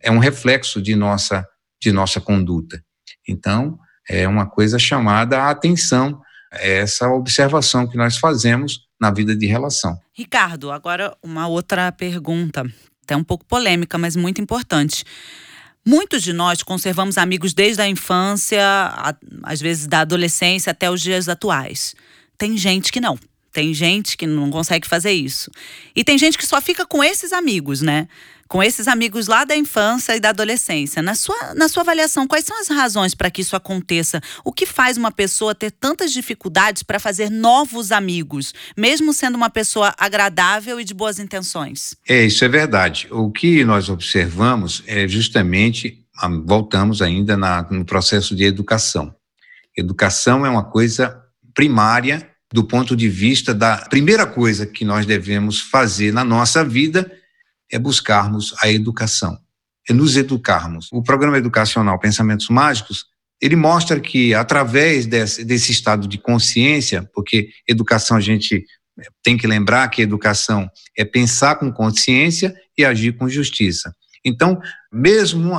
é 0.00 0.10
um 0.10 0.18
reflexo 0.18 0.80
de 0.80 0.94
nossa, 0.94 1.46
de 1.80 1.92
nossa 1.92 2.20
conduta. 2.20 2.82
Então, 3.28 3.78
é 4.08 4.26
uma 4.26 4.46
coisa 4.48 4.78
chamada 4.78 5.42
a 5.42 5.50
atenção, 5.50 6.20
é 6.52 6.78
essa 6.78 7.08
observação 7.08 7.86
que 7.86 7.96
nós 7.96 8.16
fazemos 8.16 8.88
na 9.00 9.10
vida 9.10 9.34
de 9.34 9.46
relação. 9.46 9.98
Ricardo, 10.12 10.70
agora 10.70 11.16
uma 11.22 11.48
outra 11.48 11.90
pergunta, 11.90 12.64
até 13.02 13.16
um 13.16 13.24
pouco 13.24 13.44
polêmica, 13.46 13.96
mas 13.96 14.14
muito 14.14 14.40
importante. 14.40 15.04
Muitos 15.86 16.22
de 16.22 16.32
nós 16.32 16.62
conservamos 16.62 17.16
amigos 17.16 17.54
desde 17.54 17.80
a 17.80 17.88
infância, 17.88 18.62
às 19.42 19.60
vezes 19.60 19.86
da 19.86 20.00
adolescência 20.00 20.70
até 20.70 20.90
os 20.90 21.00
dias 21.00 21.28
atuais. 21.28 21.94
Tem 22.36 22.56
gente 22.56 22.92
que 22.92 23.00
não. 23.00 23.18
Tem 23.52 23.74
gente 23.74 24.16
que 24.16 24.26
não 24.26 24.50
consegue 24.50 24.86
fazer 24.86 25.12
isso. 25.12 25.50
E 25.96 26.04
tem 26.04 26.16
gente 26.18 26.38
que 26.38 26.46
só 26.46 26.60
fica 26.60 26.86
com 26.86 27.02
esses 27.02 27.32
amigos, 27.32 27.80
né? 27.80 28.06
Com 28.50 28.60
esses 28.60 28.88
amigos 28.88 29.28
lá 29.28 29.44
da 29.44 29.56
infância 29.56 30.16
e 30.16 30.18
da 30.18 30.30
adolescência. 30.30 31.00
Na 31.00 31.14
sua, 31.14 31.54
na 31.54 31.68
sua 31.68 31.84
avaliação, 31.84 32.26
quais 32.26 32.44
são 32.44 32.60
as 32.60 32.66
razões 32.66 33.14
para 33.14 33.30
que 33.30 33.42
isso 33.42 33.54
aconteça? 33.54 34.20
O 34.44 34.52
que 34.52 34.66
faz 34.66 34.96
uma 34.96 35.12
pessoa 35.12 35.54
ter 35.54 35.70
tantas 35.70 36.12
dificuldades 36.12 36.82
para 36.82 36.98
fazer 36.98 37.30
novos 37.30 37.92
amigos, 37.92 38.52
mesmo 38.76 39.12
sendo 39.12 39.36
uma 39.36 39.48
pessoa 39.48 39.94
agradável 39.96 40.80
e 40.80 40.84
de 40.84 40.92
boas 40.92 41.20
intenções? 41.20 41.94
É, 42.08 42.24
isso 42.24 42.44
é 42.44 42.48
verdade. 42.48 43.06
O 43.12 43.30
que 43.30 43.64
nós 43.64 43.88
observamos 43.88 44.82
é 44.84 45.06
justamente, 45.06 46.04
ah, 46.18 46.28
voltamos 46.44 47.00
ainda 47.00 47.36
na, 47.36 47.62
no 47.70 47.84
processo 47.84 48.34
de 48.34 48.42
educação. 48.42 49.14
Educação 49.78 50.44
é 50.44 50.50
uma 50.50 50.64
coisa 50.64 51.22
primária 51.54 52.28
do 52.52 52.64
ponto 52.64 52.96
de 52.96 53.08
vista 53.08 53.54
da 53.54 53.76
primeira 53.76 54.26
coisa 54.26 54.66
que 54.66 54.84
nós 54.84 55.06
devemos 55.06 55.60
fazer 55.60 56.12
na 56.12 56.24
nossa 56.24 56.64
vida 56.64 57.19
é 57.70 57.78
buscarmos 57.78 58.54
a 58.62 58.70
educação, 58.70 59.38
é 59.88 59.92
nos 59.92 60.16
educarmos. 60.16 60.88
O 60.92 61.02
programa 61.02 61.38
educacional 61.38 61.98
Pensamentos 61.98 62.48
Mágicos, 62.48 63.06
ele 63.40 63.56
mostra 63.56 63.98
que 63.98 64.34
através 64.34 65.06
desse, 65.06 65.44
desse 65.44 65.72
estado 65.72 66.06
de 66.06 66.18
consciência, 66.18 67.08
porque 67.14 67.50
educação 67.66 68.16
a 68.16 68.20
gente 68.20 68.64
tem 69.22 69.36
que 69.36 69.46
lembrar 69.46 69.88
que 69.88 70.02
educação 70.02 70.70
é 70.96 71.04
pensar 71.04 71.56
com 71.56 71.72
consciência 71.72 72.54
e 72.76 72.84
agir 72.84 73.16
com 73.16 73.28
justiça. 73.28 73.94
Então, 74.24 74.60
mesmo 74.92 75.58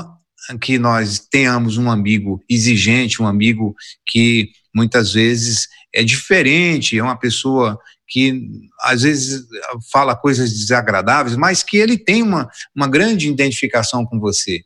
que 0.59 0.77
nós 0.77 1.19
tenhamos 1.19 1.77
um 1.77 1.89
amigo 1.89 2.43
exigente, 2.49 3.21
um 3.21 3.27
amigo 3.27 3.75
que 4.05 4.51
muitas 4.73 5.13
vezes 5.13 5.67
é 5.93 6.03
diferente, 6.03 6.97
é 6.97 7.03
uma 7.03 7.17
pessoa 7.17 7.79
que 8.11 8.49
às 8.81 9.03
vezes 9.03 9.45
fala 9.89 10.15
coisas 10.15 10.51
desagradáveis, 10.51 11.37
mas 11.37 11.63
que 11.63 11.77
ele 11.77 11.97
tem 11.97 12.21
uma, 12.21 12.49
uma 12.75 12.87
grande 12.87 13.29
identificação 13.29 14.05
com 14.05 14.19
você. 14.19 14.59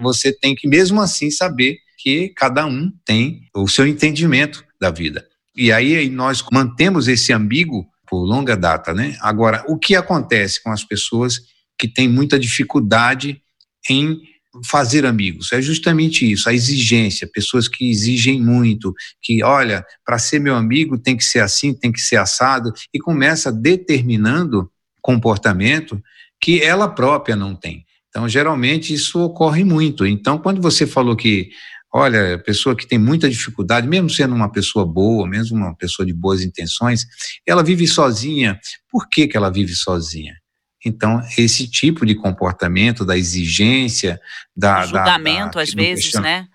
Você 0.00 0.30
tem 0.30 0.54
que, 0.54 0.68
mesmo 0.68 1.00
assim, 1.00 1.30
saber 1.30 1.78
que 1.98 2.28
cada 2.36 2.66
um 2.66 2.92
tem 3.04 3.40
o 3.54 3.66
seu 3.66 3.86
entendimento 3.86 4.62
da 4.78 4.90
vida. 4.90 5.26
E 5.56 5.72
aí 5.72 6.08
nós 6.10 6.44
mantemos 6.52 7.08
esse 7.08 7.32
amigo 7.32 7.86
por 8.06 8.24
longa 8.24 8.56
data, 8.56 8.92
né? 8.92 9.16
Agora, 9.20 9.64
o 9.68 9.78
que 9.78 9.94
acontece 9.94 10.62
com 10.62 10.70
as 10.70 10.84
pessoas 10.84 11.40
que 11.78 11.88
têm 11.88 12.08
muita 12.08 12.38
dificuldade 12.38 13.40
em 13.88 14.20
fazer 14.64 15.06
amigos. 15.06 15.52
É 15.52 15.62
justamente 15.62 16.30
isso, 16.30 16.48
a 16.48 16.54
exigência, 16.54 17.30
pessoas 17.32 17.68
que 17.68 17.88
exigem 17.88 18.40
muito, 18.40 18.94
que, 19.22 19.42
olha, 19.42 19.84
para 20.04 20.18
ser 20.18 20.38
meu 20.38 20.54
amigo 20.54 20.98
tem 20.98 21.16
que 21.16 21.24
ser 21.24 21.40
assim, 21.40 21.72
tem 21.72 21.90
que 21.90 22.00
ser 22.00 22.16
assado, 22.16 22.72
e 22.92 22.98
começa 22.98 23.50
determinando 23.50 24.70
comportamento 25.00 26.00
que 26.40 26.60
ela 26.60 26.88
própria 26.88 27.36
não 27.36 27.54
tem. 27.54 27.84
Então, 28.08 28.28
geralmente, 28.28 28.92
isso 28.92 29.20
ocorre 29.20 29.64
muito. 29.64 30.04
Então, 30.04 30.38
quando 30.38 30.60
você 30.60 30.86
falou 30.86 31.16
que, 31.16 31.48
olha, 31.92 32.38
pessoa 32.44 32.76
que 32.76 32.86
tem 32.86 32.98
muita 32.98 33.28
dificuldade, 33.28 33.88
mesmo 33.88 34.10
sendo 34.10 34.34
uma 34.34 34.52
pessoa 34.52 34.84
boa, 34.84 35.26
mesmo 35.26 35.56
uma 35.56 35.74
pessoa 35.74 36.04
de 36.04 36.12
boas 36.12 36.42
intenções, 36.42 37.06
ela 37.46 37.62
vive 37.62 37.86
sozinha. 37.86 38.60
Por 38.90 39.08
que, 39.08 39.26
que 39.26 39.36
ela 39.36 39.50
vive 39.50 39.74
sozinha? 39.74 40.41
Então, 40.84 41.22
esse 41.38 41.68
tipo 41.68 42.04
de 42.04 42.14
comportamento, 42.14 43.04
da 43.04 43.16
exigência, 43.16 44.20
da. 44.56 44.80
O 44.80 44.86
julgamento, 44.88 45.44
da, 45.46 45.56
da, 45.56 45.62
às 45.62 45.72
vezes, 45.72 46.14
né? 46.14 46.48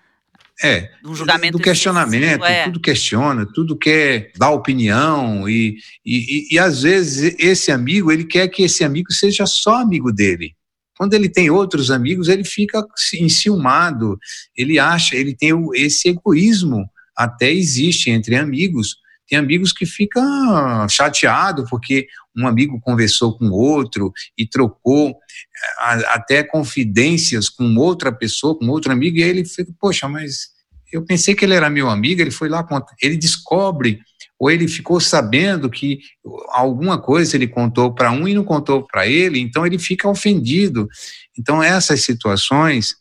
É, 0.60 0.90
um 1.04 1.14
julgamento 1.14 1.56
do 1.56 1.62
questionamento, 1.62 2.44
é. 2.44 2.64
tudo 2.64 2.80
questiona, 2.80 3.46
tudo 3.46 3.76
quer 3.76 4.32
dar 4.36 4.50
opinião 4.50 5.48
e, 5.48 5.76
e, 6.04 6.16
e, 6.16 6.54
e, 6.54 6.58
às 6.58 6.82
vezes 6.82 7.36
esse 7.38 7.70
amigo, 7.70 8.10
ele 8.10 8.24
quer 8.24 8.48
que 8.48 8.64
esse 8.64 8.82
amigo 8.82 9.12
seja 9.12 9.46
só 9.46 9.76
amigo 9.76 10.12
dele. 10.12 10.56
Quando 10.96 11.14
ele 11.14 11.28
tem 11.28 11.48
outros 11.48 11.92
amigos, 11.92 12.26
ele 12.26 12.42
fica 12.42 12.84
enciumado, 13.14 14.18
ele 14.56 14.80
acha, 14.80 15.14
ele 15.14 15.32
tem 15.32 15.52
esse 15.74 16.08
egoísmo, 16.08 16.90
até 17.16 17.52
existe 17.52 18.10
entre 18.10 18.34
amigos, 18.34 18.96
tem 19.28 19.38
amigos 19.38 19.72
que 19.72 19.86
ficam 19.86 20.88
chateados 20.88 21.70
porque 21.70 22.08
um 22.38 22.46
amigo 22.46 22.80
conversou 22.80 23.36
com 23.36 23.50
outro 23.50 24.12
e 24.36 24.46
trocou 24.46 25.10
eh, 25.10 26.04
até 26.08 26.42
confidências 26.42 27.48
com 27.48 27.74
outra 27.76 28.12
pessoa, 28.12 28.58
com 28.58 28.68
outro 28.68 28.92
amigo, 28.92 29.18
e 29.18 29.22
aí 29.22 29.30
ele 29.30 29.44
fica, 29.44 29.72
poxa, 29.80 30.08
mas 30.08 30.56
eu 30.92 31.04
pensei 31.04 31.34
que 31.34 31.44
ele 31.44 31.54
era 31.54 31.68
meu 31.68 31.90
amigo, 31.90 32.20
ele 32.20 32.30
foi 32.30 32.48
lá, 32.48 32.66
ele 33.02 33.16
descobre, 33.16 34.00
ou 34.38 34.50
ele 34.50 34.68
ficou 34.68 35.00
sabendo 35.00 35.68
que 35.68 35.98
alguma 36.50 36.98
coisa 36.98 37.36
ele 37.36 37.48
contou 37.48 37.92
para 37.92 38.10
um 38.12 38.26
e 38.26 38.34
não 38.34 38.44
contou 38.44 38.86
para 38.86 39.06
ele, 39.06 39.40
então 39.40 39.66
ele 39.66 39.78
fica 39.78 40.08
ofendido. 40.08 40.88
Então 41.36 41.62
essas 41.62 42.02
situações 42.02 42.94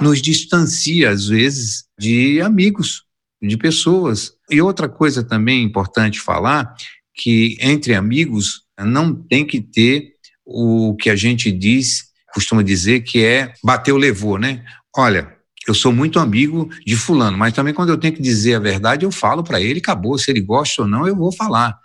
nos 0.00 0.20
distancia, 0.20 1.10
às 1.10 1.26
vezes, 1.26 1.84
de 1.98 2.40
amigos, 2.42 3.04
de 3.40 3.56
pessoas. 3.56 4.32
E 4.50 4.60
outra 4.60 4.88
coisa 4.88 5.22
também 5.24 5.62
importante 5.62 6.20
falar, 6.20 6.74
que 7.14 7.56
entre 7.60 7.94
amigos 7.94 8.65
não 8.84 9.14
tem 9.14 9.46
que 9.46 9.60
ter 9.60 10.12
o 10.44 10.94
que 10.96 11.10
a 11.10 11.16
gente 11.16 11.50
diz, 11.50 12.04
costuma 12.32 12.62
dizer 12.62 13.00
que 13.00 13.24
é 13.24 13.52
bateu, 13.64 13.96
levou, 13.96 14.38
né? 14.38 14.64
Olha, 14.96 15.34
eu 15.66 15.74
sou 15.74 15.92
muito 15.92 16.18
amigo 16.18 16.68
de 16.86 16.94
fulano, 16.96 17.36
mas 17.36 17.52
também 17.52 17.74
quando 17.74 17.90
eu 17.90 17.98
tenho 17.98 18.14
que 18.14 18.22
dizer 18.22 18.54
a 18.54 18.60
verdade, 18.60 19.04
eu 19.04 19.10
falo 19.10 19.42
para 19.42 19.60
ele, 19.60 19.80
acabou, 19.80 20.16
se 20.18 20.30
ele 20.30 20.40
gosta 20.40 20.82
ou 20.82 20.88
não, 20.88 21.06
eu 21.06 21.16
vou 21.16 21.32
falar 21.32 21.76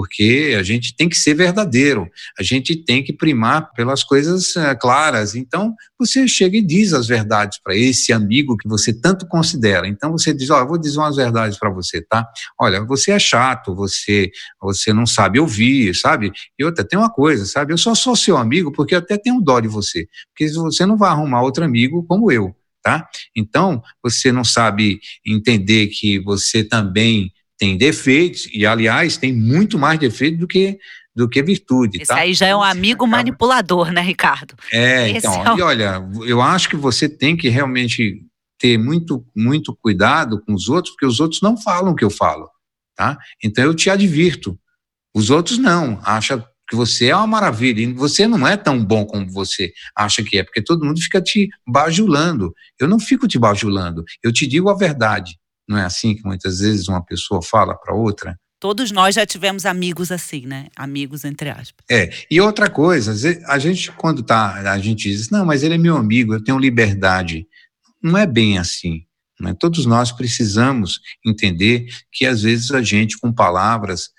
porque 0.00 0.56
a 0.58 0.62
gente 0.62 0.96
tem 0.96 1.10
que 1.10 1.18
ser 1.18 1.34
verdadeiro, 1.34 2.10
a 2.38 2.42
gente 2.42 2.74
tem 2.74 3.04
que 3.04 3.12
primar 3.12 3.70
pelas 3.74 4.02
coisas 4.02 4.56
é, 4.56 4.74
claras. 4.74 5.34
Então, 5.34 5.74
você 5.98 6.26
chega 6.26 6.56
e 6.56 6.62
diz 6.62 6.94
as 6.94 7.06
verdades 7.06 7.60
para 7.62 7.76
esse 7.76 8.10
amigo 8.10 8.56
que 8.56 8.66
você 8.66 8.94
tanto 8.94 9.28
considera. 9.28 9.86
Então, 9.86 10.12
você 10.12 10.32
diz: 10.32 10.48
Ó, 10.48 10.62
oh, 10.62 10.66
vou 10.66 10.78
dizer 10.78 10.96
umas 10.96 11.16
verdades 11.16 11.58
para 11.58 11.68
você, 11.68 12.00
tá? 12.00 12.26
Olha, 12.58 12.82
você 12.82 13.10
é 13.10 13.18
chato, 13.18 13.74
você, 13.74 14.30
você 14.58 14.90
não 14.90 15.04
sabe 15.04 15.38
ouvir, 15.38 15.94
sabe? 15.94 16.32
E 16.58 16.64
outra, 16.64 16.82
tem 16.82 16.98
uma 16.98 17.10
coisa, 17.10 17.44
sabe? 17.44 17.74
Eu 17.74 17.78
só 17.78 17.94
sou 17.94 18.16
seu 18.16 18.38
amigo 18.38 18.72
porque 18.72 18.94
até 18.94 19.18
tenho 19.18 19.38
dó 19.42 19.60
de 19.60 19.68
você, 19.68 20.08
porque 20.30 20.50
você 20.50 20.86
não 20.86 20.96
vai 20.96 21.10
arrumar 21.10 21.42
outro 21.42 21.62
amigo 21.62 22.02
como 22.08 22.32
eu. 22.32 22.56
Tá? 22.82 23.06
Então, 23.36 23.82
você 24.02 24.32
não 24.32 24.42
sabe 24.42 24.98
entender 25.26 25.88
que 25.88 26.18
você 26.18 26.64
também 26.64 27.30
tem 27.60 27.76
defeitos, 27.76 28.48
e 28.54 28.64
aliás, 28.64 29.18
tem 29.18 29.34
muito 29.34 29.78
mais 29.78 30.00
defeitos 30.00 30.40
do 30.40 30.48
que 30.48 30.78
do 31.14 31.28
que 31.28 31.42
virtude. 31.42 31.98
Esse 32.00 32.06
tá? 32.06 32.20
aí 32.20 32.32
já 32.32 32.46
é 32.46 32.56
um 32.56 32.62
amigo 32.62 33.06
manipulador, 33.06 33.92
né, 33.92 34.00
Ricardo? 34.00 34.54
É, 34.72 35.10
Esse 35.10 35.26
então, 35.26 35.54
é 35.54 35.58
e 35.58 35.62
olha, 35.62 36.08
eu 36.24 36.40
acho 36.40 36.68
que 36.68 36.76
você 36.76 37.08
tem 37.08 37.36
que 37.36 37.48
realmente 37.48 38.22
ter 38.58 38.78
muito, 38.78 39.26
muito 39.36 39.76
cuidado 39.82 40.40
com 40.40 40.54
os 40.54 40.68
outros, 40.68 40.94
porque 40.94 41.04
os 41.04 41.20
outros 41.20 41.42
não 41.42 41.60
falam 41.60 41.92
o 41.92 41.96
que 41.96 42.04
eu 42.04 42.10
falo, 42.10 42.48
tá? 42.96 43.18
Então 43.44 43.64
eu 43.64 43.74
te 43.74 43.90
advirto. 43.90 44.58
Os 45.14 45.28
outros 45.28 45.58
não, 45.58 46.00
acham 46.04 46.42
que 46.68 46.76
você 46.76 47.08
é 47.08 47.16
uma 47.16 47.26
maravilha, 47.26 47.82
e 47.82 47.92
você 47.92 48.26
não 48.26 48.46
é 48.46 48.56
tão 48.56 48.82
bom 48.82 49.04
como 49.04 49.30
você 49.30 49.72
acha 49.94 50.22
que 50.22 50.38
é, 50.38 50.44
porque 50.44 50.62
todo 50.62 50.86
mundo 50.86 51.00
fica 51.00 51.20
te 51.20 51.50
bajulando. 51.66 52.54
Eu 52.78 52.86
não 52.86 53.00
fico 53.00 53.26
te 53.26 53.38
bajulando, 53.38 54.04
eu 54.22 54.32
te 54.32 54.46
digo 54.46 54.70
a 54.70 54.76
verdade. 54.76 55.39
Não 55.70 55.78
é 55.78 55.84
assim 55.84 56.16
que 56.16 56.24
muitas 56.24 56.58
vezes 56.58 56.88
uma 56.88 57.00
pessoa 57.00 57.40
fala 57.40 57.76
para 57.76 57.94
outra? 57.94 58.36
Todos 58.58 58.90
nós 58.90 59.14
já 59.14 59.24
tivemos 59.24 59.64
amigos 59.64 60.10
assim, 60.10 60.44
né? 60.44 60.66
Amigos 60.74 61.24
entre 61.24 61.48
aspas. 61.48 61.84
É. 61.88 62.10
E 62.28 62.40
outra 62.40 62.68
coisa, 62.68 63.14
a 63.46 63.56
gente 63.56 63.92
quando 63.92 64.20
tá, 64.20 64.54
a 64.72 64.78
gente 64.80 65.08
diz, 65.08 65.30
não, 65.30 65.46
mas 65.46 65.62
ele 65.62 65.74
é 65.74 65.78
meu 65.78 65.96
amigo, 65.96 66.34
eu 66.34 66.42
tenho 66.42 66.58
liberdade. 66.58 67.46
Não 68.02 68.18
é 68.18 68.26
bem 68.26 68.58
assim. 68.58 69.04
Né? 69.38 69.54
Todos 69.58 69.86
nós 69.86 70.10
precisamos 70.10 70.98
entender 71.24 71.86
que 72.12 72.26
às 72.26 72.42
vezes 72.42 72.72
a 72.72 72.82
gente 72.82 73.16
com 73.16 73.32
palavras 73.32 74.10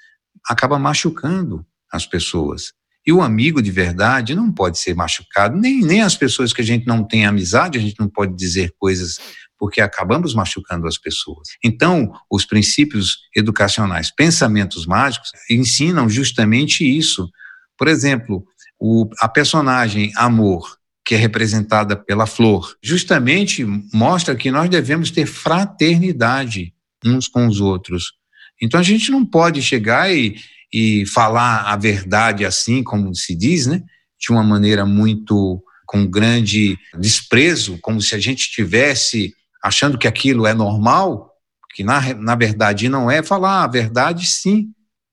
acaba 0.50 0.80
machucando 0.80 1.66
as 1.92 2.06
pessoas. 2.06 2.72
E 3.06 3.12
o 3.12 3.22
amigo 3.22 3.62
de 3.62 3.72
verdade 3.72 4.34
não 4.34 4.52
pode 4.54 4.80
ser 4.80 4.96
machucado, 4.96 5.58
nem, 5.58 5.82
nem 5.82 6.02
as 6.02 6.16
pessoas 6.16 6.54
que 6.54 6.62
a 6.62 6.66
gente 6.66 6.88
não 6.88 7.04
tem 7.04 7.26
amizade, 7.26 7.78
a 7.78 7.82
gente 7.82 8.00
não 8.00 8.08
pode 8.08 8.36
dizer 8.38 8.74
coisas 8.80 9.20
porque 9.62 9.80
acabamos 9.80 10.34
machucando 10.34 10.88
as 10.88 10.98
pessoas. 10.98 11.50
Então, 11.64 12.12
os 12.32 12.44
princípios 12.46 13.20
educacionais, 13.36 14.10
pensamentos 14.10 14.88
mágicos, 14.88 15.30
ensinam 15.48 16.10
justamente 16.10 16.84
isso. 16.84 17.30
Por 17.78 17.88
exemplo, 17.88 18.44
o, 18.80 19.08
a 19.20 19.30
personagem 19.30 20.12
Amor, 20.16 20.80
que 21.06 21.14
é 21.14 21.18
representada 21.20 21.96
pela 21.96 22.26
flor, 22.26 22.76
justamente 22.82 23.64
mostra 23.94 24.36
que 24.36 24.50
nós 24.50 24.68
devemos 24.68 25.12
ter 25.12 25.28
fraternidade 25.28 26.74
uns 27.06 27.28
com 27.28 27.46
os 27.46 27.62
outros. 27.62 28.14
Então, 28.60 28.80
a 28.80 28.84
gente 28.84 29.12
não 29.12 29.24
pode 29.24 29.62
chegar 29.62 30.12
e, 30.12 30.38
e 30.74 31.06
falar 31.06 31.72
a 31.72 31.78
verdade 31.78 32.46
assim, 32.46 32.82
como 32.82 33.14
se 33.14 33.36
diz, 33.36 33.68
né? 33.68 33.84
De 34.20 34.32
uma 34.32 34.44
maneira 34.44 34.88
muito 34.88 35.64
com 35.86 36.08
grande 36.08 36.80
desprezo, 36.98 37.78
como 37.80 38.02
se 38.02 38.16
a 38.16 38.20
gente 38.20 38.50
tivesse 38.50 39.36
achando 39.64 39.98
que 39.98 40.08
aquilo 40.08 40.46
é 40.48 40.54
normal, 40.54 41.32
que 41.74 41.84
na, 41.84 42.14
na 42.16 42.36
verdade 42.36 42.90
não 42.90 43.10
é, 43.10 43.24
falar 43.24 43.64
a 43.64 43.68
verdade 43.68 44.26
sim, 44.26 44.72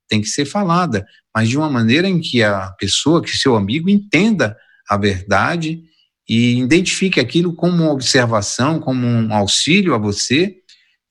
tem 0.09 0.21
que 0.21 0.29
ser 0.29 0.45
falada, 0.45 1.07
mas 1.35 1.49
de 1.49 1.59
uma 1.59 1.71
maneira 1.71 2.09
em 2.09 2.21
que 2.21 2.43
a 2.43 2.71
pessoa, 2.73 3.23
que 3.23 3.37
seu 3.37 3.55
amigo 3.55 3.91
entenda 3.91 4.57
a 4.89 4.97
verdade 4.97 5.83
e 6.29 6.59
identifique 6.59 7.21
aquilo 7.21 7.55
como 7.55 7.85
uma 7.85 7.93
observação, 7.93 8.81
como 8.81 9.07
um 9.07 9.33
auxílio 9.33 9.95
a 9.95 9.99
você, 9.99 10.57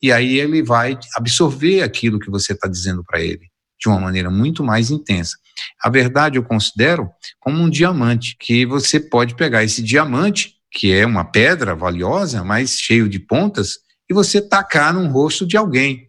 e 0.02 0.12
aí 0.12 0.40
ele 0.40 0.62
vai 0.62 0.98
absorver 1.16 1.82
aquilo 1.82 2.20
que 2.20 2.30
você 2.30 2.54
está 2.54 2.68
dizendo 2.68 3.04
para 3.04 3.22
ele 3.22 3.48
de 3.80 3.88
uma 3.88 4.00
maneira 4.00 4.30
muito 4.30 4.64
mais 4.64 4.90
intensa. 4.90 5.38
A 5.84 5.90
verdade 5.90 6.38
eu 6.38 6.44
considero 6.44 7.10
como 7.40 7.62
um 7.62 7.70
diamante, 7.70 8.36
que 8.40 8.66
você 8.66 9.00
pode 9.00 9.36
pegar 9.36 9.64
esse 9.64 9.82
diamante 9.82 10.57
que 10.72 10.92
é 10.94 11.06
uma 11.06 11.24
pedra 11.24 11.76
valiosa, 11.76 12.44
mas 12.44 12.80
cheio 12.80 13.08
de 13.08 13.20
pontas, 13.20 13.76
e 14.10 14.14
você 14.14 14.42
tacar 14.42 14.94
no 14.94 15.08
rosto 15.08 15.46
de 15.46 15.58
alguém. 15.58 16.08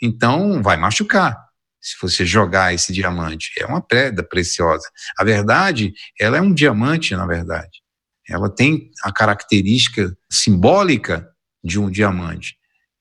Então, 0.00 0.62
vai 0.62 0.76
machucar. 0.76 1.36
Se 1.80 1.94
você 2.00 2.26
jogar 2.26 2.74
esse 2.74 2.92
diamante, 2.92 3.52
é 3.58 3.66
uma 3.66 3.80
pedra 3.80 4.24
preciosa. 4.24 4.88
A 5.18 5.24
verdade, 5.24 5.92
ela 6.20 6.36
é 6.36 6.40
um 6.40 6.52
diamante, 6.52 7.14
na 7.14 7.26
verdade. 7.26 7.82
Ela 8.28 8.50
tem 8.50 8.90
a 9.02 9.12
característica 9.12 10.14
simbólica 10.30 11.28
de 11.64 11.78
um 11.78 11.90
diamante. 11.90 12.56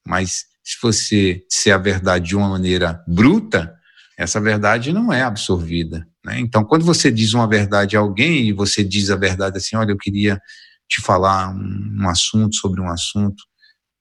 Mas 0.05 0.45
se 0.63 0.77
você 0.81 1.43
disser 1.49 1.73
a 1.73 1.77
verdade 1.77 2.29
de 2.29 2.35
uma 2.35 2.49
maneira 2.49 3.03
bruta, 3.07 3.73
essa 4.17 4.39
verdade 4.39 4.93
não 4.93 5.11
é 5.11 5.21
absorvida. 5.21 6.07
Né? 6.25 6.39
Então, 6.39 6.63
quando 6.63 6.85
você 6.85 7.11
diz 7.11 7.33
uma 7.33 7.47
verdade 7.47 7.97
a 7.97 7.99
alguém 7.99 8.47
e 8.47 8.53
você 8.53 8.83
diz 8.83 9.09
a 9.09 9.15
verdade 9.15 9.57
assim, 9.57 9.75
olha, 9.75 9.91
eu 9.91 9.97
queria 9.97 10.39
te 10.87 11.01
falar 11.01 11.49
um, 11.49 12.03
um 12.03 12.09
assunto 12.09 12.55
sobre 12.55 12.81
um 12.81 12.89
assunto, 12.89 13.43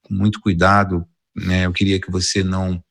com 0.03 0.13
muito 0.13 0.39
cuidado, 0.39 1.05
né? 1.35 1.65
eu 1.65 1.73
queria 1.73 1.99
que 1.99 2.11
você 2.11 2.43
não 2.43 2.81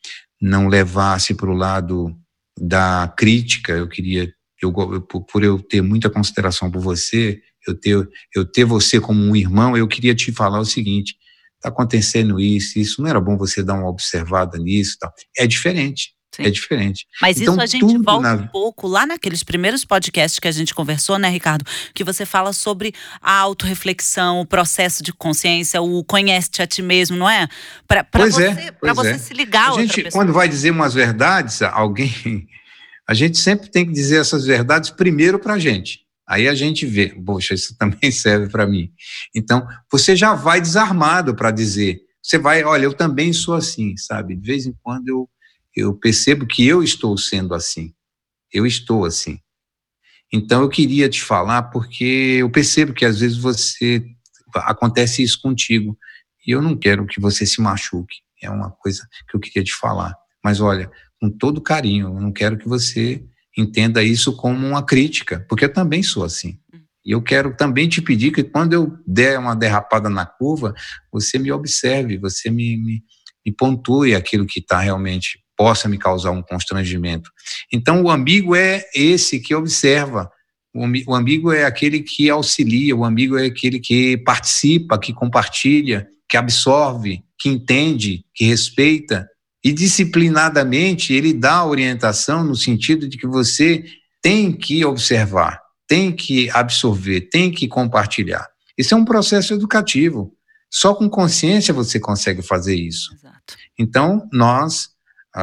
não 0.41 0.69
levasse 0.69 1.35
para 1.35 1.51
o 1.51 1.55
lado 1.55 2.15
da 2.59 3.13
crítica, 3.17 3.73
eu 3.73 3.89
queria, 3.89 4.31
eu, 4.63 4.73
por 4.73 5.43
eu 5.43 5.59
ter 5.59 5.81
muita 5.81 6.11
consideração 6.11 6.71
por 6.71 6.81
você, 6.81 7.41
eu 7.67 7.75
ter, 7.75 8.09
eu 8.35 8.45
ter 8.45 8.65
você 8.65 9.01
como 9.01 9.21
um 9.21 9.35
irmão, 9.35 9.77
eu 9.77 9.89
queria 9.89 10.15
te 10.15 10.33
falar 10.33 10.61
o 10.61 10.65
seguinte, 10.65 11.17
está 11.57 11.69
acontecendo 11.69 12.39
isso, 12.39 12.79
isso 12.79 13.03
não 13.03 13.09
era 13.09 13.21
bom 13.21 13.37
você 13.37 13.63
dar 13.63 13.75
uma 13.75 13.89
observada 13.89 14.59
nisso, 14.59 14.97
tal. 15.01 15.13
é 15.37 15.47
diferente. 15.47 16.16
Sim. 16.37 16.43
É 16.43 16.51
diferente. 16.51 17.07
Mas 17.21 17.41
então, 17.41 17.55
isso 17.55 17.63
a 17.63 17.67
gente 17.67 17.97
volta 17.97 18.37
na... 18.37 18.43
um 18.43 18.47
pouco 18.49 18.87
lá 18.87 19.07
naqueles 19.07 19.43
primeiros 19.43 19.87
podcasts 19.87 20.39
que 20.39 20.47
a 20.47 20.53
gente 20.53 20.75
conversou, 20.75 21.19
né, 21.19 21.31
Ricardo? 21.31 21.65
Que 21.95 22.05
você 22.05 22.27
fala 22.27 22.53
sobre 22.53 22.93
a 23.23 23.33
autorreflexão, 23.39 24.41
o 24.41 24.47
processo 24.47 25.03
de 25.03 25.15
consciência, 25.15 25.81
o 25.81 26.05
conhece-te 26.05 26.61
a 26.61 26.67
ti 26.67 26.83
mesmo, 26.83 27.17
não 27.17 27.29
é? 27.29 27.49
Para 27.89 28.07
você, 28.15 28.49
é, 28.49 28.95
você 28.95 29.11
é. 29.11 29.19
se 29.19 29.33
ligar 29.33 29.71
a, 29.71 29.73
gente, 29.81 30.11
quando 30.11 30.31
vai 30.31 30.47
dizer 30.47 30.71
umas 30.71 30.93
verdades, 30.93 31.63
alguém. 31.63 32.13
A 33.09 33.15
gente 33.15 33.39
sempre 33.39 33.71
tem 33.71 33.87
que 33.87 33.93
dizer 33.93 34.21
essas 34.21 34.45
verdades 34.45 34.91
primeiro 34.91 35.39
para 35.39 35.55
a 35.55 35.59
gente. 35.61 36.01
Aí 36.29 36.49
a 36.49 36.57
gente 36.57 36.85
vê, 36.85 37.11
poxa, 37.25 37.55
isso 37.55 37.77
também 37.79 38.11
serve 38.11 38.49
para 38.49 38.67
mim. 38.67 38.91
Então, 39.33 39.65
você 39.89 40.17
já 40.17 40.35
vai 40.35 40.61
desarmado 40.61 41.33
para 41.33 41.53
dizer. 41.53 42.01
Você 42.21 42.37
vai, 42.37 42.65
olha, 42.65 42.83
eu 42.83 42.93
também 42.93 43.33
sou 43.33 43.55
assim, 43.55 43.97
sabe? 43.97 44.35
De 44.35 44.45
vez 44.45 44.67
em 44.67 44.75
quando 44.83 45.07
eu 45.07 45.29
eu 45.77 45.95
percebo 45.95 46.47
que 46.47 46.67
eu 46.67 46.83
estou 46.83 47.17
sendo 47.19 47.55
assim. 47.55 47.93
Eu 48.53 48.67
estou 48.67 49.05
assim. 49.05 49.39
Então 50.33 50.63
eu 50.63 50.69
queria 50.69 51.09
te 51.09 51.23
falar 51.23 51.65
porque 51.65 52.39
eu 52.41 52.51
percebo 52.51 52.95
que 52.95 53.05
às 53.05 53.21
vezes 53.21 53.37
você 53.37 54.05
acontece 54.55 55.23
isso 55.23 55.41
contigo 55.41 55.97
e 56.47 56.51
eu 56.51 56.63
não 56.63 56.77
quero 56.77 57.07
que 57.07 57.21
você 57.21 57.45
se 57.45 57.61
machuque. 57.61 58.17
É 58.43 58.51
uma 58.51 58.71
coisa 58.71 59.07
que 59.29 59.37
eu 59.37 59.41
queria 59.41 59.63
te 59.63 59.75
falar. 59.75 60.15
Mas 60.43 60.61
olha, 60.61 60.91
com 61.21 61.31
todo 61.31 61.61
carinho, 61.61 62.09
eu 62.09 62.21
não 62.21 62.33
quero 62.33 62.57
que 62.57 62.69
você 62.69 63.23
entenda 63.57 64.03
isso 64.03 64.35
como 64.37 64.67
uma 64.67 64.85
crítica, 64.85 65.45
porque 65.49 65.65
eu 65.65 65.73
também 65.73 66.03
sou 66.03 66.25
assim. 66.25 66.59
E 67.05 67.13
eu 67.13 67.23
quero 67.23 67.57
também 67.57 67.89
te 67.89 68.03
pedir 68.03 68.33
que 68.33 68.43
quando 68.43 68.73
eu 68.73 68.99
der 69.07 69.39
uma 69.39 69.55
derrapada 69.55 70.11
na 70.11 70.27
curva, 70.27 70.75
você 71.11 71.39
me 71.39 71.53
observe, 71.53 72.19
você 72.19 72.51
me, 72.51 72.77
me, 72.77 73.03
me 73.45 73.53
pontue 73.53 74.15
aquilo 74.15 74.45
que 74.45 74.59
está 74.59 74.81
realmente 74.81 75.39
possa 75.57 75.89
me 75.89 75.99
causar 75.99 76.31
um 76.31 76.43
constrangimento. 76.43 77.31
Então, 77.73 78.03
o 78.03 78.11
amigo 78.11 78.55
é 78.55 78.85
esse 78.95 79.41
que 79.41 79.55
observa, 79.55 80.31
o 80.75 81.15
amigo 81.15 81.51
é 81.53 81.65
aquele 81.65 82.01
que 82.01 82.29
auxilia, 82.29 82.95
o 82.95 83.05
amigo 83.05 83.39
é 83.39 83.47
aquele 83.47 83.81
que 83.81 84.19
participa, 84.19 84.99
que 84.99 85.13
compartilha, 85.13 86.07
que 86.29 86.37
absorve, 86.37 87.25
que 87.39 87.49
entende, 87.49 88.25
que 88.35 88.45
respeita. 88.45 89.27
E 89.65 89.73
disciplinadamente 89.73 91.15
ele 91.15 91.33
dá 91.33 91.65
orientação 91.65 92.45
no 92.45 92.55
sentido 92.55 93.09
de 93.09 93.17
que 93.17 93.27
você 93.27 93.85
tem 94.23 94.53
que 94.53 94.85
observar, 94.85 95.61
tem 95.89 96.13
que 96.13 96.51
absorver, 96.51 97.23
tem 97.23 97.51
que 97.51 97.67
compartilhar. 97.67 98.47
Isso 98.77 98.93
é 98.95 98.97
um 98.97 99.05
processo 99.05 99.55
educativo. 99.55 100.33
Só 100.71 100.95
com 100.95 101.09
consciência 101.09 101.73
você 101.73 101.99
consegue 101.99 102.43
fazer 102.43 102.75
isso. 102.75 103.15
Exato. 103.15 103.57
Então, 103.79 104.29
nós 104.33 104.91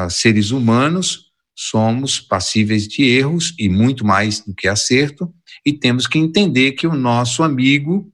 seres 0.10 0.52
humanos, 0.52 1.32
somos 1.56 2.20
passíveis 2.20 2.88
de 2.88 3.04
erros 3.04 3.54
e 3.60 3.70
muito 3.70 4.06
mais 4.06 4.40
do 4.40 4.54
que 4.54 4.68
acerto, 4.68 5.34
e 5.66 5.72
temos 5.72 6.08
que 6.08 6.18
entender 6.18 6.74
que 6.74 6.88
o 6.88 6.96
nosso 6.96 7.44
amigo 7.44 8.12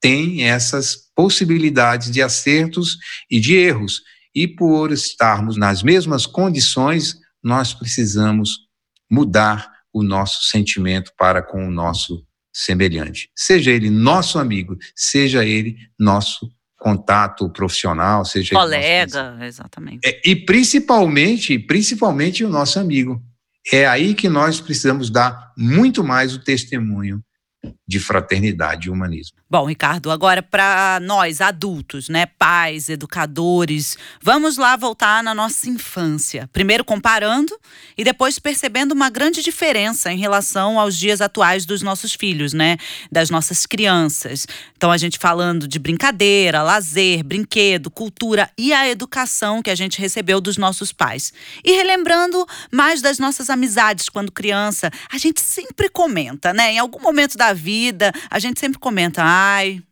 tem 0.00 0.44
essas 0.44 0.96
possibilidades 1.14 2.10
de 2.10 2.22
acertos 2.22 2.96
e 3.30 3.40
de 3.40 3.54
erros. 3.56 4.02
E 4.34 4.46
por 4.46 4.92
estarmos 4.92 5.56
nas 5.56 5.82
mesmas 5.82 6.26
condições, 6.26 7.16
nós 7.42 7.72
precisamos 7.72 8.66
mudar 9.10 9.70
o 9.92 10.02
nosso 10.02 10.46
sentimento 10.46 11.10
para 11.18 11.42
com 11.42 11.66
o 11.66 11.70
nosso 11.70 12.24
semelhante. 12.52 13.30
Seja 13.34 13.70
ele 13.70 13.90
nosso 13.90 14.38
amigo, 14.38 14.76
seja 14.94 15.44
ele 15.44 15.76
nosso 15.98 16.50
contato 16.86 17.50
profissional, 17.50 18.24
seja 18.24 18.54
colega, 18.54 19.36
exatamente. 19.42 20.06
É, 20.06 20.20
e 20.24 20.36
principalmente, 20.36 21.58
principalmente 21.58 22.44
o 22.44 22.48
nosso 22.48 22.78
amigo. 22.78 23.20
É 23.72 23.84
aí 23.84 24.14
que 24.14 24.28
nós 24.28 24.60
precisamos 24.60 25.10
dar 25.10 25.52
muito 25.58 26.04
mais 26.04 26.32
o 26.32 26.38
testemunho 26.38 27.20
de 27.88 27.98
fraternidade 27.98 28.86
e 28.86 28.90
humanismo. 28.90 29.36
Bom, 29.48 29.64
Ricardo, 29.64 30.10
agora 30.10 30.42
para 30.42 30.98
nós 31.00 31.40
adultos, 31.40 32.08
né, 32.08 32.26
pais, 32.26 32.88
educadores, 32.88 33.96
vamos 34.20 34.56
lá 34.56 34.74
voltar 34.74 35.22
na 35.22 35.32
nossa 35.32 35.70
infância. 35.70 36.50
Primeiro 36.52 36.84
comparando 36.84 37.56
e 37.96 38.02
depois 38.02 38.40
percebendo 38.40 38.90
uma 38.90 39.08
grande 39.08 39.44
diferença 39.44 40.12
em 40.12 40.18
relação 40.18 40.80
aos 40.80 40.96
dias 40.98 41.20
atuais 41.20 41.64
dos 41.64 41.80
nossos 41.80 42.12
filhos, 42.12 42.52
né, 42.52 42.76
das 43.10 43.30
nossas 43.30 43.66
crianças. 43.66 44.48
Então 44.76 44.90
a 44.90 44.98
gente 44.98 45.16
falando 45.16 45.68
de 45.68 45.78
brincadeira, 45.78 46.64
lazer, 46.64 47.22
brinquedo, 47.22 47.88
cultura 47.88 48.50
e 48.58 48.72
a 48.72 48.88
educação 48.88 49.62
que 49.62 49.70
a 49.70 49.76
gente 49.76 50.00
recebeu 50.00 50.40
dos 50.40 50.56
nossos 50.56 50.90
pais. 50.90 51.32
E 51.64 51.70
relembrando 51.70 52.44
mais 52.72 53.00
das 53.00 53.20
nossas 53.20 53.48
amizades 53.48 54.08
quando 54.08 54.32
criança, 54.32 54.90
a 55.08 55.18
gente 55.18 55.40
sempre 55.40 55.88
comenta, 55.88 56.52
né, 56.52 56.72
em 56.72 56.80
algum 56.80 57.00
momento 57.00 57.36
da 57.38 57.52
vida, 57.52 58.12
a 58.28 58.40
gente 58.40 58.58
sempre 58.58 58.80
comenta 58.80 59.22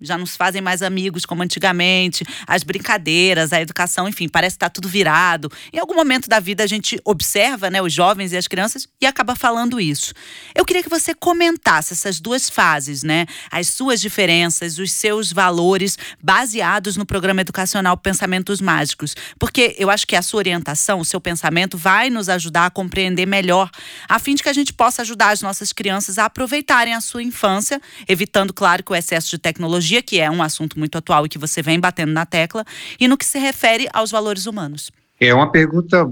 já 0.01 0.19
não 0.19 0.27
se 0.27 0.37
fazem 0.37 0.61
mais 0.61 0.83
amigos 0.83 1.25
como 1.25 1.43
antigamente, 1.43 2.25
as 2.47 2.63
brincadeiras, 2.63 3.53
a 3.53 3.61
educação, 3.61 4.09
enfim, 4.09 4.29
parece 4.29 4.57
que 4.57 4.65
está 4.65 4.69
tudo 4.69 4.89
virado. 4.89 5.51
Em 5.73 5.79
algum 5.79 5.95
momento 5.95 6.29
da 6.29 6.41
vida 6.41 6.63
a 6.63 6.67
gente 6.67 7.01
observa, 7.05 7.71
né, 7.71 7.81
os 7.81 7.93
jovens 7.93 8.33
e 8.33 8.37
as 8.37 8.49
crianças 8.49 8.87
e 9.01 9.07
acaba 9.07 9.35
falando 9.35 9.81
isso. 9.81 10.13
Eu 10.55 10.65
queria 10.65 10.83
que 10.83 10.89
você 10.89 11.15
comentasse 11.15 11.93
essas 11.93 12.21
duas 12.21 12.49
fases, 12.49 13.03
né, 13.03 13.27
as 13.51 13.69
suas 13.69 14.01
diferenças, 14.01 14.79
os 14.79 14.93
seus 14.93 15.33
valores 15.33 15.99
baseados 16.23 16.97
no 16.97 17.07
programa 17.07 17.41
educacional 17.41 17.97
Pensamentos 17.97 18.61
Mágicos, 18.61 19.15
porque 19.39 19.75
eu 19.79 19.91
acho 19.91 20.07
que 20.07 20.17
a 20.17 20.23
sua 20.23 20.39
orientação, 20.39 21.01
o 21.01 21.05
seu 21.05 21.21
pensamento 21.21 21.77
vai 21.77 22.11
nos 22.11 22.29
ajudar 22.29 22.67
a 22.67 22.71
compreender 22.71 23.27
melhor, 23.27 23.71
a 24.09 24.19
fim 24.19 24.35
de 24.35 24.43
que 24.43 24.49
a 24.49 24.53
gente 24.53 24.73
possa 24.73 25.03
ajudar 25.03 25.31
as 25.31 25.43
nossas 25.43 25.73
crianças 25.73 26.19
a 26.19 26.27
aproveitarem 26.27 26.95
a 26.95 27.01
sua 27.01 27.23
infância, 27.23 27.81
evitando, 28.09 28.53
claro, 28.53 28.83
que 28.83 28.93
o 28.93 28.95
excesso 28.95 29.34
de 29.35 29.40
tecnologia, 29.40 30.03
que 30.03 30.20
é 30.20 30.31
um 30.31 30.42
assunto 30.42 30.79
muito 30.79 30.97
atual 30.97 31.27
e 31.27 31.29
que 31.29 31.38
você 31.38 31.62
vem 31.62 31.79
batendo 31.79 32.12
na 32.12 32.27
tecla, 32.27 32.64
e 32.99 33.09
no 33.09 33.16
que 33.16 33.25
se 33.25 33.38
refere 33.38 33.88
aos 33.92 34.11
valores 34.11 34.47
humanos? 34.47 34.90
É 35.20 35.33
uma 35.33 35.51
pergunta 35.51 36.09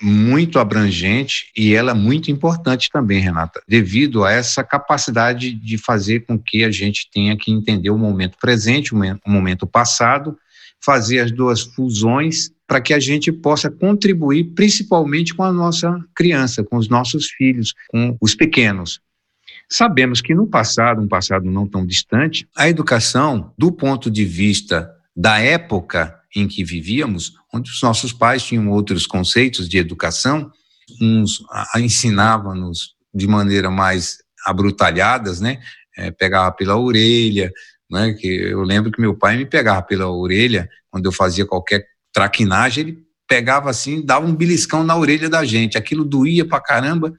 muito 0.00 0.58
abrangente 0.58 1.50
e 1.56 1.74
ela 1.74 1.90
é 1.90 1.94
muito 1.94 2.30
importante 2.30 2.90
também, 2.90 3.20
Renata, 3.20 3.60
devido 3.66 4.24
a 4.24 4.32
essa 4.32 4.62
capacidade 4.62 5.52
de 5.52 5.76
fazer 5.76 6.20
com 6.20 6.38
que 6.38 6.62
a 6.62 6.70
gente 6.70 7.10
tenha 7.12 7.36
que 7.36 7.50
entender 7.50 7.90
o 7.90 7.98
momento 7.98 8.36
presente, 8.40 8.94
o 8.94 8.98
momento 9.26 9.66
passado, 9.66 10.38
fazer 10.80 11.20
as 11.20 11.32
duas 11.32 11.62
fusões 11.62 12.50
para 12.66 12.80
que 12.80 12.94
a 12.94 12.98
gente 12.98 13.32
possa 13.32 13.70
contribuir 13.70 14.44
principalmente 14.54 15.34
com 15.34 15.42
a 15.42 15.52
nossa 15.52 15.98
criança, 16.14 16.64
com 16.64 16.76
os 16.76 16.88
nossos 16.88 17.26
filhos, 17.30 17.74
com 17.88 18.16
os 18.20 18.34
pequenos. 18.34 19.00
Sabemos 19.68 20.20
que 20.20 20.34
no 20.34 20.46
passado, 20.46 21.00
um 21.00 21.08
passado 21.08 21.50
não 21.50 21.66
tão 21.66 21.84
distante, 21.84 22.48
a 22.56 22.68
educação, 22.68 23.52
do 23.58 23.72
ponto 23.72 24.10
de 24.10 24.24
vista 24.24 24.90
da 25.14 25.38
época 25.40 26.14
em 26.34 26.46
que 26.46 26.64
vivíamos, 26.64 27.32
onde 27.52 27.70
os 27.70 27.82
nossos 27.82 28.12
pais 28.12 28.42
tinham 28.42 28.68
outros 28.68 29.06
conceitos 29.06 29.68
de 29.68 29.78
educação, 29.78 30.50
uns 31.00 31.42
ensinavam-nos 31.76 32.94
de 33.12 33.26
maneira 33.26 33.70
mais 33.70 34.18
abrutalhadas, 34.46 35.40
né? 35.40 35.58
É, 35.96 36.10
pegava 36.10 36.52
pela 36.52 36.76
orelha, 36.76 37.50
né? 37.90 38.12
Que 38.12 38.28
eu 38.28 38.62
lembro 38.62 38.92
que 38.92 39.00
meu 39.00 39.16
pai 39.16 39.36
me 39.36 39.46
pegava 39.46 39.82
pela 39.82 40.08
orelha 40.10 40.68
quando 40.90 41.06
eu 41.06 41.12
fazia 41.12 41.46
qualquer 41.46 41.84
traquinagem, 42.12 42.84
ele 42.84 43.06
pegava 43.28 43.70
assim, 43.70 44.04
dava 44.04 44.24
um 44.24 44.34
beliscão 44.34 44.84
na 44.84 44.96
orelha 44.96 45.28
da 45.28 45.44
gente. 45.44 45.76
Aquilo 45.76 46.04
doía 46.04 46.46
pra 46.46 46.60
caramba 46.60 47.12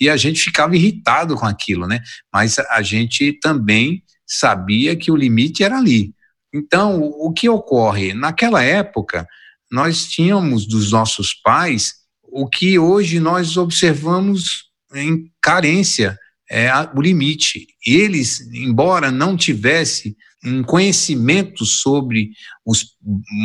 e 0.00 0.08
a 0.08 0.16
gente 0.16 0.40
ficava 0.40 0.76
irritado 0.76 1.36
com 1.36 1.46
aquilo, 1.46 1.86
né? 1.86 2.00
Mas 2.32 2.58
a 2.58 2.82
gente 2.82 3.32
também 3.40 4.02
sabia 4.26 4.96
que 4.96 5.10
o 5.10 5.16
limite 5.16 5.62
era 5.62 5.78
ali. 5.78 6.12
Então, 6.52 7.02
o 7.02 7.32
que 7.32 7.48
ocorre? 7.48 8.14
Naquela 8.14 8.62
época, 8.62 9.26
nós 9.70 10.06
tínhamos 10.06 10.66
dos 10.66 10.92
nossos 10.92 11.34
pais 11.34 11.94
o 12.22 12.48
que 12.48 12.78
hoje 12.78 13.20
nós 13.20 13.56
observamos 13.56 14.64
em 14.94 15.30
carência, 15.40 16.18
é 16.50 16.70
o 16.94 17.00
limite. 17.00 17.66
Eles, 17.84 18.40
embora 18.52 19.10
não 19.10 19.36
tivessem 19.36 20.16
um 20.44 20.62
conhecimento 20.62 21.64
sobre 21.64 22.30
os 22.64 22.96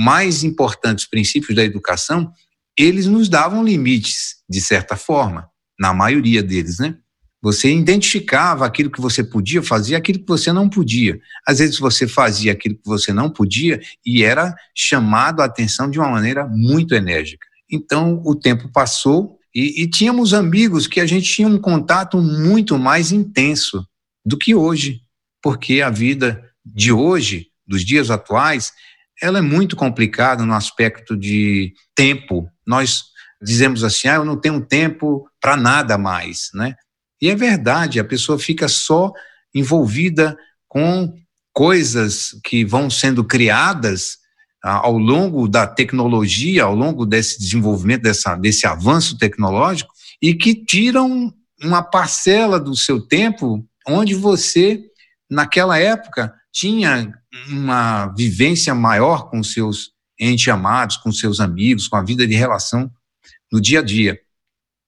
mais 0.03 0.43
importantes 0.43 1.07
princípios 1.07 1.55
da 1.55 1.63
educação, 1.63 2.31
eles 2.77 3.07
nos 3.07 3.29
davam 3.29 3.63
limites, 3.63 4.35
de 4.49 4.61
certa 4.61 4.95
forma, 4.95 5.48
na 5.79 5.93
maioria 5.93 6.43
deles, 6.43 6.79
né? 6.79 6.95
Você 7.41 7.73
identificava 7.73 8.65
aquilo 8.65 8.91
que 8.91 8.99
você 8.99 9.23
podia 9.23 9.63
fazer, 9.63 9.95
aquilo 9.95 10.19
que 10.19 10.27
você 10.27 10.51
não 10.51 10.67
podia. 10.67 11.21
Às 11.47 11.59
vezes 11.59 11.79
você 11.79 12.05
fazia 12.05 12.51
aquilo 12.51 12.75
que 12.75 12.85
você 12.85 13.13
não 13.13 13.29
podia 13.29 13.79
e 14.05 14.23
era 14.23 14.53
chamado 14.75 15.41
a 15.41 15.45
atenção 15.45 15.89
de 15.89 15.97
uma 15.97 16.09
maneira 16.09 16.45
muito 16.45 16.93
enérgica. 16.93 17.47
Então 17.71 18.21
o 18.25 18.35
tempo 18.35 18.69
passou 18.73 19.37
e, 19.55 19.83
e 19.83 19.89
tínhamos 19.89 20.33
amigos 20.33 20.85
que 20.85 20.99
a 20.99 21.05
gente 21.05 21.31
tinha 21.31 21.47
um 21.47 21.57
contato 21.57 22.21
muito 22.21 22.77
mais 22.77 23.13
intenso 23.13 23.87
do 24.25 24.37
que 24.37 24.53
hoje, 24.53 25.01
porque 25.41 25.81
a 25.81 25.89
vida 25.89 26.43
de 26.65 26.91
hoje, 26.91 27.47
dos 27.65 27.85
dias 27.85 28.11
atuais, 28.11 28.73
ela 29.21 29.39
é 29.39 29.41
muito 29.41 29.77
complicada 29.77 30.45
no 30.45 30.53
aspecto 30.53 31.15
de 31.15 31.73
tempo. 31.95 32.49
Nós 32.67 33.05
dizemos 33.41 33.83
assim, 33.83 34.09
ah, 34.09 34.15
eu 34.15 34.25
não 34.25 34.35
tenho 34.35 34.59
tempo 34.59 35.28
para 35.41 35.55
nada 35.55 35.97
mais, 35.97 36.49
né? 36.53 36.75
E 37.21 37.29
é 37.29 37.35
verdade, 37.35 37.99
a 37.99 38.03
pessoa 38.03 38.39
fica 38.39 38.67
só 38.67 39.11
envolvida 39.53 40.37
com 40.67 41.13
coisas 41.53 42.39
que 42.43 42.63
vão 42.63 42.89
sendo 42.89 43.23
criadas 43.23 44.17
ah, 44.63 44.77
ao 44.77 44.97
longo 44.97 45.47
da 45.47 45.67
tecnologia, 45.67 46.63
ao 46.63 46.75
longo 46.75 47.05
desse 47.05 47.39
desenvolvimento, 47.39 48.03
dessa, 48.03 48.35
desse 48.35 48.67
avanço 48.67 49.17
tecnológico, 49.17 49.93
e 50.21 50.33
que 50.33 50.53
tiram 50.53 51.33
uma 51.61 51.81
parcela 51.81 52.59
do 52.59 52.75
seu 52.75 53.01
tempo 53.01 53.65
onde 53.87 54.13
você, 54.13 54.81
naquela 55.29 55.77
época, 55.77 56.33
tinha 56.51 57.13
uma 57.49 58.07
vivência 58.07 58.73
maior 58.73 59.29
com 59.29 59.43
seus 59.43 59.91
entes 60.19 60.47
amados, 60.47 60.97
com 60.97 61.11
seus 61.11 61.39
amigos, 61.39 61.87
com 61.87 61.95
a 61.95 62.03
vida 62.03 62.27
de 62.27 62.35
relação 62.35 62.91
no 63.51 63.61
dia 63.61 63.79
a 63.79 63.83
dia. 63.83 64.19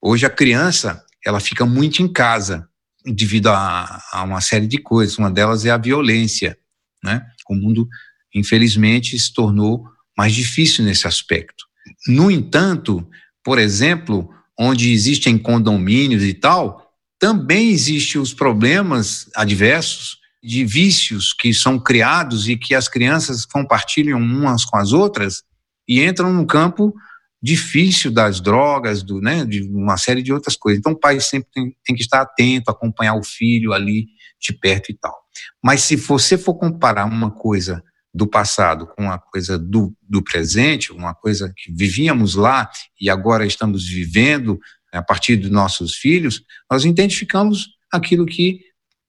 Hoje 0.01 0.25
a 0.25 0.29
criança, 0.29 1.03
ela 1.23 1.39
fica 1.39 1.65
muito 1.65 2.01
em 2.01 2.11
casa 2.11 2.67
devido 3.05 3.47
a, 3.47 4.01
a 4.11 4.23
uma 4.23 4.41
série 4.41 4.65
de 4.65 4.79
coisas. 4.79 5.17
Uma 5.17 5.29
delas 5.29 5.65
é 5.65 5.69
a 5.69 5.77
violência, 5.77 6.57
né? 7.03 7.23
O 7.47 7.55
mundo, 7.55 7.87
infelizmente, 8.33 9.17
se 9.19 9.33
tornou 9.33 9.85
mais 10.17 10.33
difícil 10.33 10.83
nesse 10.83 11.07
aspecto. 11.07 11.65
No 12.07 12.31
entanto, 12.31 13.07
por 13.43 13.59
exemplo, 13.59 14.29
onde 14.57 14.91
existem 14.91 15.37
condomínios 15.37 16.23
e 16.23 16.33
tal, 16.33 16.91
também 17.19 17.69
existem 17.69 18.19
os 18.19 18.33
problemas 18.33 19.29
adversos 19.35 20.17
de 20.43 20.65
vícios 20.65 21.33
que 21.33 21.53
são 21.53 21.77
criados 21.77 22.49
e 22.49 22.57
que 22.57 22.73
as 22.73 22.87
crianças 22.87 23.45
compartilham 23.45 24.19
umas 24.19 24.65
com 24.65 24.77
as 24.77 24.91
outras 24.91 25.43
e 25.87 26.03
entram 26.03 26.33
no 26.33 26.47
campo 26.47 26.93
difícil 27.41 28.11
das 28.11 28.39
drogas, 28.39 29.01
do, 29.01 29.19
né, 29.19 29.43
de 29.45 29.63
uma 29.63 29.97
série 29.97 30.21
de 30.21 30.31
outras 30.31 30.55
coisas. 30.55 30.79
Então, 30.79 30.91
o 30.93 30.99
pai 30.99 31.19
sempre 31.19 31.49
tem, 31.51 31.75
tem, 31.83 31.95
que 31.95 32.03
estar 32.03 32.21
atento, 32.21 32.69
acompanhar 32.69 33.15
o 33.15 33.23
filho 33.23 33.73
ali 33.73 34.07
de 34.39 34.53
perto 34.53 34.91
e 34.91 34.97
tal. 34.97 35.15
Mas 35.63 35.81
se 35.81 35.95
você 35.95 36.37
for 36.37 36.55
comparar 36.55 37.05
uma 37.05 37.31
coisa 37.31 37.83
do 38.13 38.27
passado 38.27 38.87
com 38.87 39.03
uma 39.03 39.17
coisa 39.17 39.57
do, 39.57 39.95
do 40.01 40.21
presente, 40.21 40.91
uma 40.91 41.13
coisa 41.13 41.51
que 41.55 41.71
vivíamos 41.71 42.35
lá 42.35 42.69
e 42.99 43.09
agora 43.09 43.45
estamos 43.45 43.87
vivendo 43.87 44.59
né, 44.93 44.99
a 44.99 45.03
partir 45.03 45.37
dos 45.37 45.49
nossos 45.49 45.95
filhos, 45.95 46.43
nós 46.69 46.83
identificamos 46.83 47.69
aquilo 47.91 48.25
que 48.25 48.59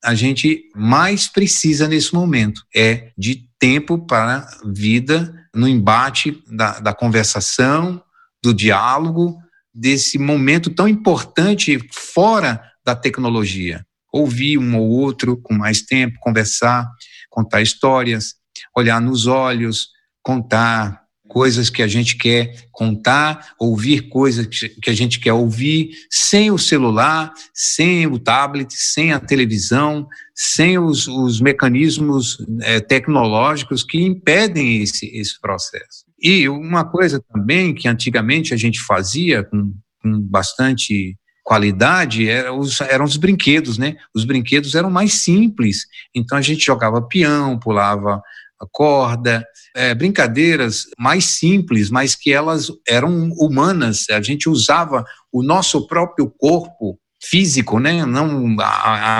a 0.04 0.14
gente 0.14 0.68
mais 0.74 1.28
precisa 1.28 1.86
nesse 1.86 2.12
momento, 2.14 2.62
é 2.74 3.12
de 3.16 3.48
tempo 3.58 4.04
para 4.04 4.46
vida 4.64 5.32
no 5.54 5.68
embate 5.68 6.42
da, 6.48 6.80
da 6.80 6.94
conversação, 6.94 8.02
do 8.42 8.52
diálogo, 8.52 9.36
desse 9.74 10.18
momento 10.18 10.70
tão 10.70 10.88
importante 10.88 11.78
fora 11.92 12.62
da 12.84 12.94
tecnologia. 12.94 13.86
Ouvir 14.12 14.58
um 14.58 14.76
ou 14.76 14.88
outro 14.90 15.36
com 15.36 15.54
mais 15.54 15.82
tempo, 15.82 16.18
conversar, 16.20 16.86
contar 17.30 17.62
histórias, 17.62 18.34
olhar 18.76 19.00
nos 19.00 19.26
olhos, 19.26 19.88
contar 20.22 21.02
coisas 21.32 21.70
que 21.70 21.82
a 21.82 21.88
gente 21.88 22.16
quer 22.16 22.68
contar, 22.70 23.54
ouvir 23.58 24.10
coisas 24.10 24.46
que 24.46 24.90
a 24.90 24.92
gente 24.92 25.18
quer 25.18 25.32
ouvir, 25.32 25.92
sem 26.10 26.50
o 26.50 26.58
celular, 26.58 27.32
sem 27.54 28.06
o 28.06 28.18
tablet, 28.18 28.70
sem 28.74 29.14
a 29.14 29.18
televisão, 29.18 30.06
sem 30.34 30.78
os, 30.78 31.08
os 31.08 31.40
mecanismos 31.40 32.36
é, 32.60 32.80
tecnológicos 32.80 33.82
que 33.82 33.98
impedem 34.02 34.82
esse, 34.82 35.06
esse 35.06 35.40
processo. 35.40 36.04
E 36.22 36.48
uma 36.48 36.84
coisa 36.84 37.22
também 37.32 37.74
que 37.74 37.88
antigamente 37.88 38.54
a 38.54 38.56
gente 38.56 38.80
fazia 38.80 39.42
com, 39.42 39.74
com 40.00 40.20
bastante 40.20 41.16
qualidade 41.42 42.28
era 42.28 42.54
os, 42.54 42.80
eram 42.80 43.04
os 43.04 43.16
brinquedos, 43.16 43.76
né? 43.76 43.96
Os 44.14 44.24
brinquedos 44.24 44.74
eram 44.74 44.90
mais 44.90 45.14
simples, 45.14 45.86
então 46.14 46.38
a 46.38 46.42
gente 46.42 46.64
jogava 46.64 47.02
peão, 47.02 47.58
pulava 47.58 48.22
corda, 48.70 49.44
é, 49.74 49.94
brincadeiras 49.94 50.86
mais 50.98 51.24
simples, 51.24 51.90
mas 51.90 52.14
que 52.14 52.32
elas 52.32 52.68
eram 52.86 53.30
humanas. 53.32 54.08
A 54.10 54.20
gente 54.22 54.48
usava 54.48 55.04
o 55.32 55.42
nosso 55.42 55.86
próprio 55.86 56.30
corpo 56.30 56.98
físico, 57.22 57.78
né? 57.78 58.04
Não 58.04 58.54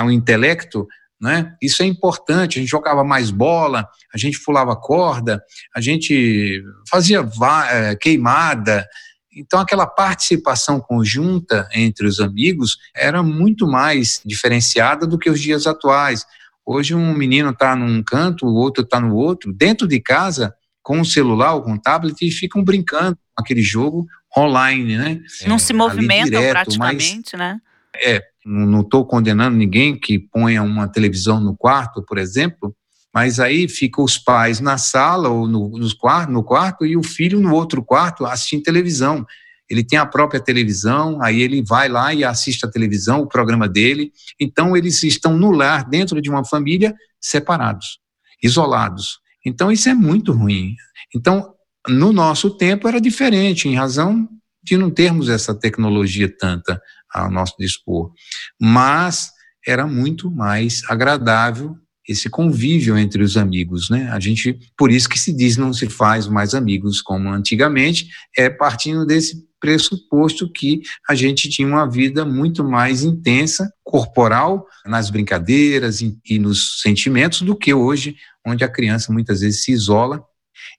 o 0.05 0.11
intelecto 0.11 0.87
né? 1.23 1.55
Isso 1.61 1.81
é 1.81 1.85
importante. 1.85 2.59
A 2.59 2.61
gente 2.61 2.69
jogava 2.69 3.01
mais 3.01 3.31
bola, 3.31 3.87
a 4.13 4.17
gente 4.17 4.43
pulava 4.43 4.75
corda, 4.75 5.41
a 5.73 5.79
gente 5.79 6.61
fazia 6.89 7.25
é, 7.71 7.95
queimada. 7.95 8.85
Então, 9.33 9.61
aquela 9.61 9.87
participação 9.87 10.81
conjunta 10.81 11.69
entre 11.73 12.05
os 12.05 12.19
amigos 12.19 12.77
era 12.93 13.23
muito 13.23 13.65
mais 13.65 14.21
diferenciada 14.25 15.07
do 15.07 15.17
que 15.17 15.29
os 15.29 15.39
dias 15.39 15.65
atuais. 15.65 16.25
Hoje, 16.65 16.93
um 16.93 17.13
menino 17.13 17.51
está 17.51 17.73
num 17.73 18.03
canto, 18.03 18.45
o 18.45 18.53
outro 18.53 18.83
está 18.83 18.99
no 18.99 19.15
outro, 19.15 19.53
dentro 19.53 19.87
de 19.87 20.01
casa, 20.01 20.53
com 20.81 20.99
o 20.99 21.05
celular 21.05 21.53
ou 21.53 21.61
com 21.61 21.75
o 21.75 21.81
tablet, 21.81 22.21
e 22.21 22.31
ficam 22.31 22.61
brincando 22.61 23.15
com 23.33 23.41
aquele 23.41 23.61
jogo 23.61 24.05
online, 24.37 24.97
né? 24.97 25.21
Não 25.47 25.55
é, 25.55 25.59
se 25.59 25.71
movimentam 25.71 26.41
direto, 26.41 26.51
praticamente, 26.51 27.37
mas, 27.37 27.39
né? 27.39 27.59
É, 27.95 28.32
não 28.45 28.81
estou 28.81 29.05
condenando 29.05 29.55
ninguém 29.55 29.97
que 29.97 30.19
ponha 30.19 30.61
uma 30.61 30.87
televisão 30.87 31.39
no 31.39 31.55
quarto, 31.55 32.03
por 32.03 32.17
exemplo, 32.17 32.75
mas 33.13 33.39
aí 33.39 33.67
ficam 33.67 34.03
os 34.03 34.17
pais 34.17 34.59
na 34.59 34.77
sala 34.77 35.29
ou 35.29 35.47
no, 35.47 35.69
nos 35.69 35.93
quarto, 35.93 36.31
no 36.31 36.43
quarto 36.43 36.85
e 36.85 36.97
o 36.97 37.03
filho 37.03 37.39
no 37.39 37.53
outro 37.53 37.83
quarto 37.83 38.25
assistindo 38.25 38.63
televisão. 38.63 39.25
Ele 39.69 39.83
tem 39.83 39.97
a 39.97 40.05
própria 40.05 40.41
televisão, 40.41 41.21
aí 41.21 41.41
ele 41.41 41.63
vai 41.63 41.87
lá 41.87 42.13
e 42.13 42.23
assiste 42.23 42.65
a 42.65 42.69
televisão, 42.69 43.21
o 43.21 43.27
programa 43.27 43.67
dele. 43.67 44.11
Então, 44.39 44.75
eles 44.75 45.01
estão 45.03 45.37
no 45.37 45.51
lar, 45.51 45.87
dentro 45.87 46.21
de 46.21 46.29
uma 46.29 46.43
família, 46.43 46.93
separados, 47.21 47.99
isolados. 48.41 49.19
Então, 49.45 49.71
isso 49.71 49.87
é 49.89 49.93
muito 49.93 50.33
ruim. 50.33 50.75
Então, 51.15 51.53
no 51.87 52.11
nosso 52.11 52.49
tempo 52.57 52.87
era 52.87 52.99
diferente, 52.99 53.67
em 53.67 53.75
razão 53.75 54.27
de 54.63 54.77
não 54.77 54.89
termos 54.89 55.29
essa 55.29 55.53
tecnologia 55.53 56.33
tanta 56.37 56.81
ao 57.13 57.31
nosso 57.31 57.55
dispor. 57.59 58.11
Mas 58.59 59.31
era 59.65 59.87
muito 59.87 60.29
mais 60.29 60.81
agradável 60.89 61.77
esse 62.07 62.29
convívio 62.29 62.97
entre 62.97 63.23
os 63.23 63.37
amigos, 63.37 63.89
né? 63.89 64.09
A 64.11 64.19
gente, 64.19 64.59
por 64.77 64.91
isso 64.91 65.07
que 65.07 65.17
se 65.17 65.31
diz 65.31 65.55
não 65.55 65.71
se 65.71 65.87
faz 65.87 66.27
mais 66.27 66.53
amigos 66.53 67.01
como 67.01 67.29
antigamente, 67.29 68.09
é 68.37 68.49
partindo 68.49 69.05
desse 69.05 69.37
pressuposto 69.59 70.51
que 70.51 70.81
a 71.09 71.15
gente 71.15 71.49
tinha 71.49 71.65
uma 71.65 71.89
vida 71.89 72.25
muito 72.25 72.61
mais 72.65 73.03
intensa, 73.03 73.71
corporal, 73.81 74.67
nas 74.85 75.09
brincadeiras 75.09 76.01
e 76.01 76.37
nos 76.37 76.81
sentimentos 76.81 77.41
do 77.41 77.55
que 77.55 77.73
hoje, 77.73 78.17
onde 78.45 78.65
a 78.65 78.69
criança 78.69 79.13
muitas 79.13 79.39
vezes 79.39 79.63
se 79.63 79.71
isola 79.71 80.21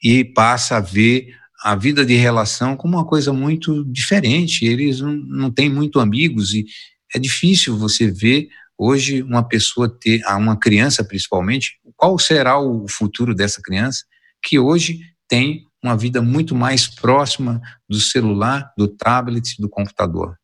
e 0.03 0.23
passa 0.23 0.77
a 0.77 0.81
ver 0.81 1.29
a 1.65 1.75
vida 1.75 2.05
de 2.05 2.15
relação 2.15 2.77
como 2.77 2.99
uma 2.99 3.07
coisa 3.07 3.33
muito 3.33 3.83
diferente. 3.87 4.67
Eles 4.67 5.01
não, 5.01 5.15
não 5.15 5.51
têm 5.51 5.71
muito 5.71 5.99
amigos 5.99 6.53
e 6.53 6.67
é 7.15 7.19
difícil 7.19 7.79
você 7.79 8.11
ver 8.11 8.49
hoje 8.77 9.23
uma 9.23 9.43
pessoa 9.43 9.89
ter, 9.89 10.21
uma 10.27 10.59
criança 10.59 11.03
principalmente, 11.03 11.79
qual 11.97 12.19
será 12.19 12.61
o 12.61 12.87
futuro 12.87 13.35
dessa 13.35 13.63
criança 13.63 14.05
que 14.45 14.59
hoje 14.59 15.01
tem 15.27 15.65
uma 15.83 15.97
vida 15.97 16.21
muito 16.21 16.55
mais 16.55 16.87
próxima 16.87 17.63
do 17.89 17.99
celular, 17.99 18.71
do 18.77 18.87
tablet, 18.87 19.57
do 19.59 19.69
computador. 19.69 20.37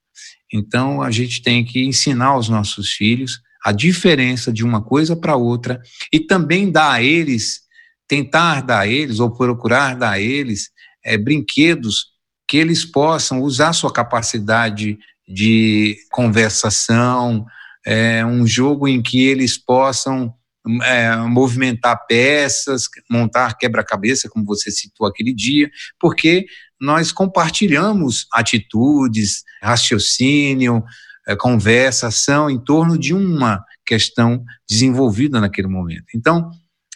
Então 0.50 1.02
a 1.02 1.10
gente 1.10 1.42
tem 1.42 1.62
que 1.62 1.84
ensinar 1.84 2.28
aos 2.28 2.48
nossos 2.48 2.92
filhos 2.92 3.42
a 3.62 3.72
diferença 3.72 4.50
de 4.50 4.64
uma 4.64 4.82
coisa 4.82 5.14
para 5.14 5.36
outra 5.36 5.82
e 6.10 6.18
também 6.18 6.72
dar 6.72 6.92
a 6.92 7.02
eles, 7.02 7.60
tentar 8.08 8.62
dar 8.62 8.80
a 8.80 8.86
eles 8.86 9.20
ou 9.20 9.30
procurar 9.30 9.94
dar 9.94 10.12
a 10.12 10.20
eles 10.20 10.70
é, 11.04 11.16
brinquedos 11.16 12.06
que 12.46 12.56
eles 12.56 12.84
possam 12.84 13.40
usar 13.42 13.72
sua 13.72 13.92
capacidade 13.92 14.98
de 15.26 15.96
conversação, 16.10 17.46
é, 17.86 18.24
um 18.24 18.46
jogo 18.46 18.88
em 18.88 19.00
que 19.00 19.24
eles 19.26 19.56
possam 19.56 20.34
é, 20.82 21.16
movimentar 21.16 22.06
peças, 22.06 22.84
montar 23.10 23.56
quebra-cabeça, 23.56 24.28
como 24.28 24.44
você 24.44 24.70
citou 24.70 25.06
aquele 25.06 25.32
dia, 25.32 25.70
porque 25.98 26.46
nós 26.80 27.12
compartilhamos 27.12 28.26
atitudes, 28.32 29.44
raciocínio, 29.62 30.82
eh, 31.26 31.36
conversa, 31.36 32.08
ação 32.08 32.48
em 32.48 32.58
torno 32.58 32.98
de 32.98 33.12
uma 33.12 33.62
questão 33.84 34.42
desenvolvida 34.68 35.40
naquele 35.40 35.68
momento. 35.68 36.06
Então, 36.14 36.50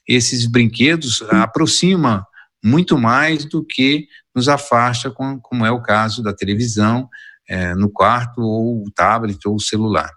esses 0.09 0.47
brinquedos 0.47 1.23
aproximam 1.31 2.25
muito 2.65 2.97
mais 2.97 3.45
do 3.45 3.63
que 3.63 4.09
nos 4.35 4.49
afasta, 4.49 5.11
como 5.11 5.67
é 5.67 5.71
o 5.71 5.83
caso 5.83 6.23
da 6.23 6.33
televisão 6.33 7.09
é, 7.47 7.75
no 7.75 7.91
quarto, 7.91 8.41
ou 8.41 8.83
o 8.83 8.91
tablet, 8.91 9.39
ou 9.47 9.57
o 9.57 9.61
celular. 9.61 10.11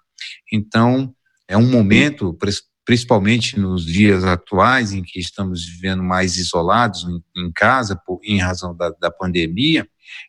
Então, 0.52 1.14
é 1.48 1.58
um 1.58 1.70
momento, 1.70 2.38
principalmente 2.86 3.60
nos 3.60 3.86
dias 3.86 4.24
atuais, 4.24 4.94
em 4.94 5.04
que 5.04 5.20
estamos 5.20 5.66
vivendo 5.66 6.02
mais 6.02 6.38
isolados 6.38 7.04
em, 7.04 7.46
em 7.46 7.52
casa, 7.52 8.00
por, 8.06 8.20
em 8.24 8.40
razão 8.40 8.76
da, 8.76 8.92
da 8.92 9.12
pandemia, 9.12 9.86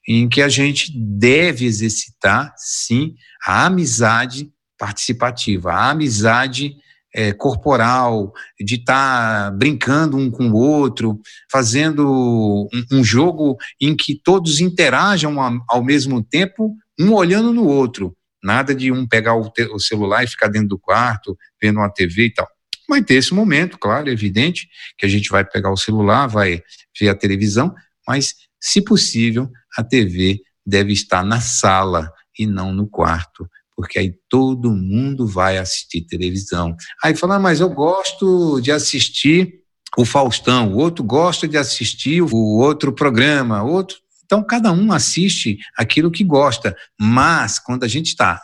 em 0.07 0.29
que 0.29 0.43
a 0.43 0.49
gente 0.49 0.93
deve 0.93 1.65
exercitar, 1.65 2.53
sim, 2.57 3.15
a 3.47 3.67
amizade 3.67 4.53
participativa, 4.77 5.73
a 5.73 5.91
amizade 5.91 6.77
é, 7.19 7.33
corporal, 7.33 8.33
de 8.61 8.77
estar 8.77 9.51
tá 9.51 9.51
brincando 9.51 10.17
um 10.17 10.31
com 10.31 10.51
o 10.51 10.55
outro, 10.55 11.21
fazendo 11.51 12.69
um, 12.73 12.99
um 12.99 13.03
jogo 13.03 13.57
em 13.81 13.97
que 13.97 14.15
todos 14.15 14.61
interajam 14.61 15.41
ao, 15.41 15.53
ao 15.69 15.85
mesmo 15.85 16.23
tempo, 16.23 16.77
um 16.97 17.13
olhando 17.13 17.53
no 17.53 17.67
outro. 17.67 18.17
Nada 18.41 18.73
de 18.73 18.93
um 18.93 19.05
pegar 19.05 19.35
o, 19.35 19.51
te, 19.51 19.65
o, 19.65 19.81
celular 19.81 20.23
e 20.23 20.29
ficar 20.29 20.47
dentro 20.47 20.69
do 20.69 20.79
quarto, 20.79 21.37
vendo 21.61 21.81
uma 21.81 21.93
TV 21.93 22.27
e 22.27 22.33
tal. 22.33 22.47
Vai 22.89 23.03
ter 23.03 23.15
esse 23.15 23.35
momento, 23.35 23.79
claro, 23.81 24.09
é 24.09 24.13
evidente, 24.13 24.69
que 24.97 25.05
a 25.05 25.09
gente 25.09 25.29
vai 25.29 25.45
pegar 25.45 25.73
o 25.73 25.77
celular, 25.77 26.29
vai 26.29 26.63
ver 27.01 27.09
a 27.09 27.17
televisão, 27.17 27.75
mas, 28.07 28.37
se 28.61 28.81
possível, 28.81 29.51
a 29.77 29.83
TV 29.83 30.41
deve 30.65 30.93
estar 30.93 31.25
na 31.25 31.41
sala 31.41 32.13
e 32.39 32.47
não 32.47 32.73
no 32.73 32.87
quarto 32.89 33.45
porque 33.79 33.97
aí 33.97 34.13
todo 34.29 34.75
mundo 34.75 35.25
vai 35.25 35.57
assistir 35.57 36.01
televisão. 36.01 36.75
Aí 37.01 37.15
fala, 37.15 37.37
ah, 37.37 37.39
mas 37.39 37.61
eu 37.61 37.71
gosto 37.71 38.61
de 38.61 38.73
assistir 38.73 39.61
o 39.97 40.05
Faustão, 40.05 40.73
o 40.73 40.79
outro 40.79 41.05
gosta 41.05 41.47
de 41.47 41.57
assistir 41.57 42.21
o 42.21 42.59
outro 42.59 42.93
programa, 42.93 43.63
outro. 43.63 43.99
Então, 44.25 44.43
cada 44.43 44.73
um 44.73 44.91
assiste 44.91 45.59
aquilo 45.77 46.11
que 46.11 46.25
gosta, 46.25 46.77
mas 47.01 47.61
quando 47.61 47.85
a 47.85 47.89
gente 47.89 48.09
está 48.09 48.43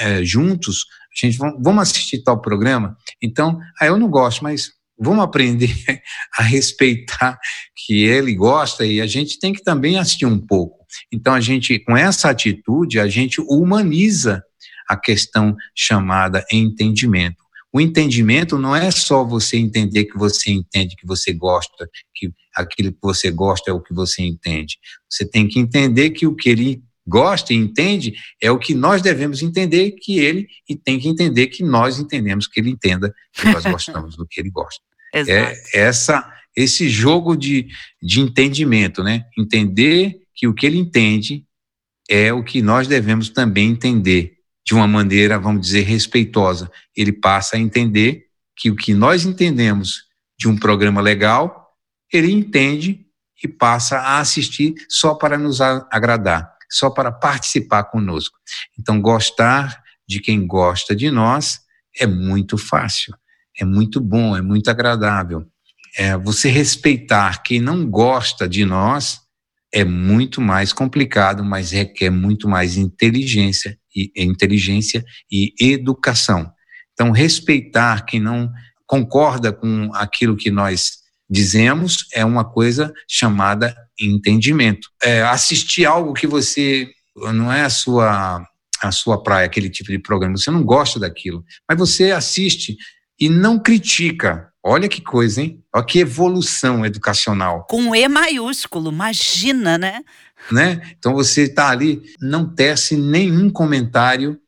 é, 0.00 0.24
juntos, 0.24 0.86
a 1.22 1.24
gente 1.24 1.38
vamos 1.38 1.82
assistir 1.82 2.24
tal 2.24 2.40
programa. 2.40 2.96
Então, 3.22 3.60
aí 3.80 3.86
eu 3.86 3.96
não 3.96 4.10
gosto, 4.10 4.42
mas 4.42 4.72
vamos 4.98 5.22
aprender 5.22 5.72
a 6.36 6.42
respeitar 6.42 7.38
que 7.76 8.02
ele 8.02 8.34
gosta 8.34 8.84
e 8.84 9.00
a 9.00 9.06
gente 9.06 9.38
tem 9.38 9.52
que 9.52 9.62
também 9.62 10.00
assistir 10.00 10.26
um 10.26 10.44
pouco. 10.44 10.84
Então, 11.12 11.32
a 11.32 11.40
gente, 11.40 11.78
com 11.78 11.96
essa 11.96 12.28
atitude, 12.28 12.98
a 12.98 13.06
gente 13.06 13.40
humaniza 13.40 14.42
a 14.88 14.96
questão 14.96 15.56
chamada 15.74 16.44
entendimento. 16.52 17.42
O 17.72 17.80
entendimento 17.80 18.56
não 18.56 18.74
é 18.74 18.90
só 18.90 19.24
você 19.24 19.56
entender 19.56 20.04
que 20.04 20.16
você 20.16 20.52
entende, 20.52 20.94
que 20.94 21.06
você 21.06 21.32
gosta, 21.32 21.90
que 22.14 22.30
aquilo 22.54 22.92
que 22.92 22.98
você 23.02 23.32
gosta 23.32 23.70
é 23.70 23.74
o 23.74 23.82
que 23.82 23.92
você 23.92 24.22
entende. 24.22 24.78
Você 25.10 25.24
tem 25.24 25.48
que 25.48 25.58
entender 25.58 26.10
que 26.10 26.24
o 26.24 26.36
que 26.36 26.48
ele 26.48 26.84
gosta 27.06 27.52
e 27.52 27.56
entende 27.56 28.14
é 28.40 28.50
o 28.50 28.58
que 28.58 28.74
nós 28.74 29.02
devemos 29.02 29.42
entender 29.42 29.90
que 29.92 30.18
ele 30.18 30.46
e 30.68 30.76
tem 30.76 30.98
que 30.98 31.08
entender 31.08 31.48
que 31.48 31.62
nós 31.62 31.98
entendemos 31.98 32.46
que 32.46 32.60
ele 32.60 32.70
entenda 32.70 33.12
que 33.32 33.44
nós 33.50 33.64
gostamos 33.64 34.16
do 34.16 34.26
que 34.26 34.40
ele 34.40 34.50
gosta. 34.50 34.80
É 35.16 35.54
essa 35.72 36.28
esse 36.56 36.88
jogo 36.88 37.36
de, 37.36 37.68
de 38.02 38.20
entendimento, 38.20 39.02
né? 39.02 39.24
Entender 39.38 40.20
que 40.34 40.46
o 40.48 40.54
que 40.54 40.66
ele 40.66 40.78
entende 40.78 41.44
é 42.08 42.32
o 42.32 42.42
que 42.42 42.60
nós 42.60 42.86
devemos 42.86 43.28
também 43.28 43.70
entender 43.70 44.33
de 44.64 44.74
uma 44.74 44.86
maneira, 44.86 45.38
vamos 45.38 45.62
dizer, 45.62 45.82
respeitosa. 45.82 46.70
Ele 46.96 47.12
passa 47.12 47.56
a 47.56 47.60
entender 47.60 48.24
que 48.56 48.70
o 48.70 48.76
que 48.76 48.94
nós 48.94 49.24
entendemos 49.24 50.04
de 50.38 50.48
um 50.48 50.56
programa 50.56 51.00
legal, 51.00 51.68
ele 52.12 52.32
entende 52.32 53.04
e 53.42 53.48
passa 53.48 53.98
a 53.98 54.20
assistir 54.20 54.74
só 54.88 55.14
para 55.14 55.36
nos 55.36 55.60
agradar, 55.60 56.50
só 56.70 56.88
para 56.88 57.12
participar 57.12 57.84
conosco. 57.84 58.38
Então, 58.78 59.00
gostar 59.00 59.82
de 60.08 60.20
quem 60.20 60.46
gosta 60.46 60.96
de 60.96 61.10
nós 61.10 61.60
é 61.98 62.06
muito 62.06 62.56
fácil, 62.56 63.14
é 63.58 63.64
muito 63.64 64.00
bom, 64.00 64.36
é 64.36 64.40
muito 64.40 64.70
agradável. 64.70 65.46
É, 65.96 66.16
você 66.16 66.48
respeitar 66.48 67.42
quem 67.42 67.60
não 67.60 67.88
gosta 67.88 68.48
de 68.48 68.64
nós 68.64 69.20
é 69.72 69.84
muito 69.84 70.40
mais 70.40 70.72
complicado, 70.72 71.44
mas 71.44 71.70
requer 71.70 72.10
muito 72.10 72.48
mais 72.48 72.76
inteligência 72.76 73.78
e 73.94 74.10
inteligência 74.16 75.04
e 75.30 75.54
educação. 75.60 76.52
Então, 76.92 77.10
respeitar 77.10 78.04
quem 78.04 78.20
não 78.20 78.50
concorda 78.86 79.52
com 79.52 79.90
aquilo 79.94 80.36
que 80.36 80.50
nós 80.50 80.98
dizemos 81.28 82.06
é 82.12 82.24
uma 82.24 82.44
coisa 82.44 82.92
chamada 83.08 83.74
entendimento. 84.00 84.88
É, 85.02 85.22
assistir 85.22 85.84
algo 85.84 86.12
que 86.12 86.26
você 86.26 86.88
não 87.32 87.52
é 87.52 87.62
a 87.62 87.70
sua 87.70 88.46
a 88.82 88.92
sua 88.92 89.22
praia, 89.22 89.46
aquele 89.46 89.70
tipo 89.70 89.90
de 89.90 89.98
programa, 89.98 90.36
você 90.36 90.50
não 90.50 90.62
gosta 90.62 91.00
daquilo, 91.00 91.42
mas 91.66 91.78
você 91.78 92.10
assiste 92.10 92.76
e 93.18 93.30
não 93.30 93.58
critica. 93.58 94.50
Olha 94.62 94.88
que 94.88 95.00
coisa, 95.00 95.40
hein? 95.40 95.62
Olha 95.74 95.84
que 95.84 96.00
evolução 96.00 96.84
educacional. 96.84 97.66
Com 97.68 97.94
E 97.94 98.08
maiúsculo, 98.08 98.90
imagina, 98.90 99.78
né? 99.78 100.00
Né? 100.50 100.80
Então 100.98 101.14
você 101.14 101.42
está 101.42 101.70
ali, 101.70 102.02
não 102.20 102.52
tece 102.52 102.96
nenhum 102.96 103.50
comentário 103.50 104.38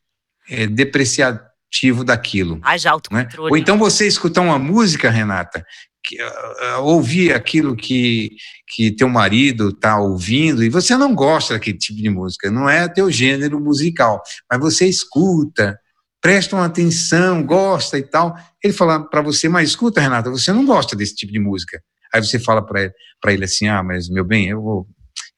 é, 0.49 0.67
depreciativo 0.67 2.03
daquilo. 2.03 2.59
Haja 2.63 2.91
autocontrole. 2.91 3.49
Né? 3.49 3.51
Ou 3.51 3.57
então 3.57 3.77
você 3.77 4.07
escutar 4.07 4.41
uma 4.41 4.59
música, 4.59 5.09
Renata, 5.09 5.65
que, 6.03 6.21
uh, 6.21 6.81
ouvir 6.81 7.33
aquilo 7.33 7.75
que, 7.75 8.31
que 8.67 8.91
teu 8.91 9.09
marido 9.09 9.69
está 9.69 9.99
ouvindo 9.99 10.63
e 10.63 10.69
você 10.69 10.95
não 10.95 11.13
gosta 11.13 11.53
daquele 11.53 11.77
tipo 11.77 12.01
de 12.01 12.09
música, 12.09 12.49
não 12.49 12.69
é 12.69 12.87
teu 12.87 13.11
gênero 13.11 13.59
musical, 13.59 14.21
mas 14.49 14.59
você 14.59 14.87
escuta, 14.87 15.77
presta 16.21 16.55
uma 16.55 16.65
atenção, 16.65 17.43
gosta 17.43 17.97
e 17.97 18.03
tal. 18.03 18.35
Ele 18.63 18.73
fala 18.73 19.03
para 19.03 19.21
você, 19.21 19.49
mas 19.49 19.69
escuta, 19.69 19.99
Renata, 19.99 20.29
você 20.29 20.53
não 20.53 20.65
gosta 20.65 20.95
desse 20.95 21.15
tipo 21.15 21.33
de 21.33 21.39
música. 21.39 21.81
Aí 22.13 22.23
você 22.23 22.39
fala 22.39 22.65
para 22.65 22.83
ele, 22.83 22.93
ele 23.25 23.43
assim, 23.43 23.67
ah, 23.67 23.83
mas 23.83 24.09
meu 24.09 24.23
bem, 24.23 24.47
eu 24.47 24.61
vou 24.61 24.87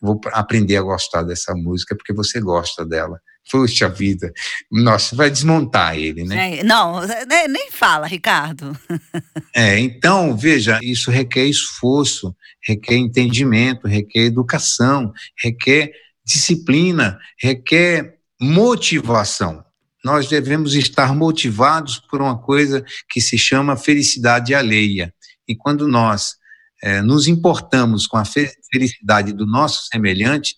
vou 0.01 0.19
aprender 0.31 0.77
a 0.77 0.81
gostar 0.81 1.23
dessa 1.23 1.53
música 1.53 1.95
porque 1.95 2.13
você 2.13 2.39
gosta 2.39 2.85
dela. 2.85 3.19
Puxa 3.51 3.89
vida, 3.89 4.31
nossa, 4.71 5.15
vai 5.15 5.29
desmontar 5.29 5.97
ele, 5.97 6.23
né? 6.23 6.59
É, 6.59 6.63
não, 6.63 7.01
né, 7.01 7.47
nem 7.47 7.71
fala, 7.71 8.05
Ricardo. 8.05 8.77
é, 9.55 9.79
então, 9.79 10.37
veja, 10.37 10.79
isso 10.83 11.09
requer 11.09 11.45
esforço, 11.45 12.35
requer 12.61 12.95
entendimento, 12.97 13.87
requer 13.87 14.25
educação, 14.25 15.11
requer 15.41 15.91
disciplina, 16.23 17.17
requer 17.41 18.19
motivação. 18.39 19.63
Nós 20.05 20.29
devemos 20.29 20.75
estar 20.75 21.15
motivados 21.15 21.99
por 21.99 22.21
uma 22.21 22.37
coisa 22.37 22.85
que 23.09 23.19
se 23.19 23.37
chama 23.37 23.75
felicidade 23.75 24.53
alheia. 24.53 25.13
E 25.47 25.55
quando 25.55 25.87
nós 25.87 26.38
é, 26.83 27.01
nos 27.01 27.27
importamos 27.27 28.07
com 28.07 28.17
a 28.17 28.23
felicidade 28.71 29.33
do 29.33 29.45
nosso 29.45 29.87
semelhante, 29.91 30.55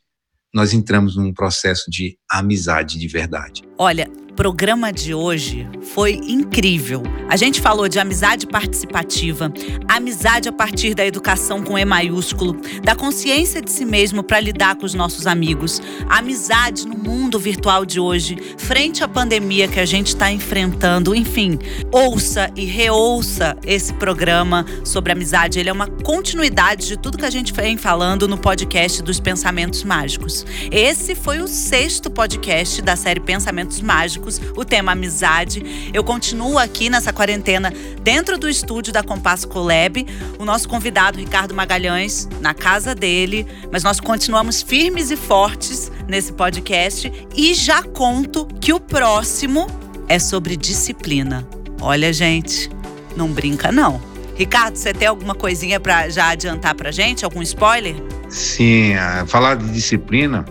nós 0.53 0.73
entramos 0.73 1.15
num 1.15 1.33
processo 1.33 1.89
de 1.89 2.17
amizade 2.29 2.99
de 2.99 3.07
verdade. 3.07 3.63
Olha, 3.77 4.07
programa 4.35 4.91
de 4.93 5.13
hoje 5.13 5.67
foi 5.93 6.13
incrível. 6.13 7.03
A 7.29 7.35
gente 7.35 7.61
falou 7.61 7.87
de 7.87 7.99
amizade 7.99 8.47
participativa, 8.47 9.51
amizade 9.87 10.47
a 10.49 10.51
partir 10.51 10.93
da 10.93 11.05
educação 11.05 11.61
com 11.61 11.77
E 11.77 11.85
maiúsculo, 11.85 12.57
da 12.83 12.95
consciência 12.95 13.61
de 13.61 13.71
si 13.71 13.85
mesmo 13.85 14.23
para 14.23 14.39
lidar 14.39 14.75
com 14.75 14.85
os 14.85 14.93
nossos 14.93 15.27
amigos, 15.27 15.81
amizade 16.09 16.87
no 16.87 16.97
mundo 16.97 17.39
virtual 17.39 17.85
de 17.85 17.99
hoje, 17.99 18.37
frente 18.57 19.03
à 19.03 19.07
pandemia 19.07 19.67
que 19.67 19.79
a 19.79 19.85
gente 19.85 20.07
está 20.07 20.31
enfrentando. 20.31 21.13
Enfim, 21.13 21.59
ouça 21.91 22.49
e 22.55 22.65
reouça 22.65 23.57
esse 23.65 23.93
programa 23.93 24.65
sobre 24.83 25.11
amizade. 25.11 25.59
Ele 25.59 25.69
é 25.69 25.73
uma 25.73 25.87
continuidade 25.87 26.87
de 26.87 26.97
tudo 26.97 27.17
que 27.17 27.25
a 27.25 27.29
gente 27.29 27.53
vem 27.53 27.77
falando 27.77 28.27
no 28.27 28.37
podcast 28.37 29.01
dos 29.01 29.19
Pensamentos 29.19 29.83
Mágicos. 29.83 30.45
Esse 30.71 31.15
foi 31.15 31.39
o 31.39 31.47
sexto 31.47 32.09
podcast 32.09 32.81
da 32.81 32.95
série 32.95 33.19
Pensamentos 33.19 33.81
Mágicos 33.81 34.20
o 34.55 34.65
tema 34.65 34.91
amizade. 34.91 35.91
Eu 35.93 36.03
continuo 36.03 36.57
aqui 36.57 36.89
nessa 36.89 37.11
quarentena 37.11 37.73
dentro 38.01 38.37
do 38.37 38.49
estúdio 38.49 38.93
da 38.93 39.03
Compasso 39.03 39.47
Colab. 39.47 40.05
O 40.37 40.45
nosso 40.45 40.67
convidado, 40.67 41.19
Ricardo 41.19 41.53
Magalhães, 41.53 42.27
na 42.39 42.53
casa 42.53 42.93
dele. 42.93 43.47
Mas 43.71 43.83
nós 43.83 43.99
continuamos 43.99 44.61
firmes 44.61 45.11
e 45.11 45.15
fortes 45.15 45.91
nesse 46.07 46.33
podcast. 46.33 47.11
E 47.35 47.53
já 47.53 47.83
conto 47.83 48.45
que 48.59 48.73
o 48.73 48.79
próximo 48.79 49.67
é 50.07 50.19
sobre 50.19 50.55
disciplina. 50.55 51.47
Olha, 51.79 52.13
gente, 52.13 52.69
não 53.15 53.31
brinca 53.31 53.71
não. 53.71 54.01
Ricardo, 54.35 54.75
você 54.75 54.93
tem 54.93 55.07
alguma 55.07 55.35
coisinha 55.35 55.79
para 55.79 56.09
já 56.09 56.29
adiantar 56.29 56.73
pra 56.75 56.91
gente? 56.91 57.23
Algum 57.25 57.41
spoiler? 57.41 57.95
Sim, 58.29 58.93
falar 59.27 59.55
de 59.55 59.69
disciplina 59.71 60.45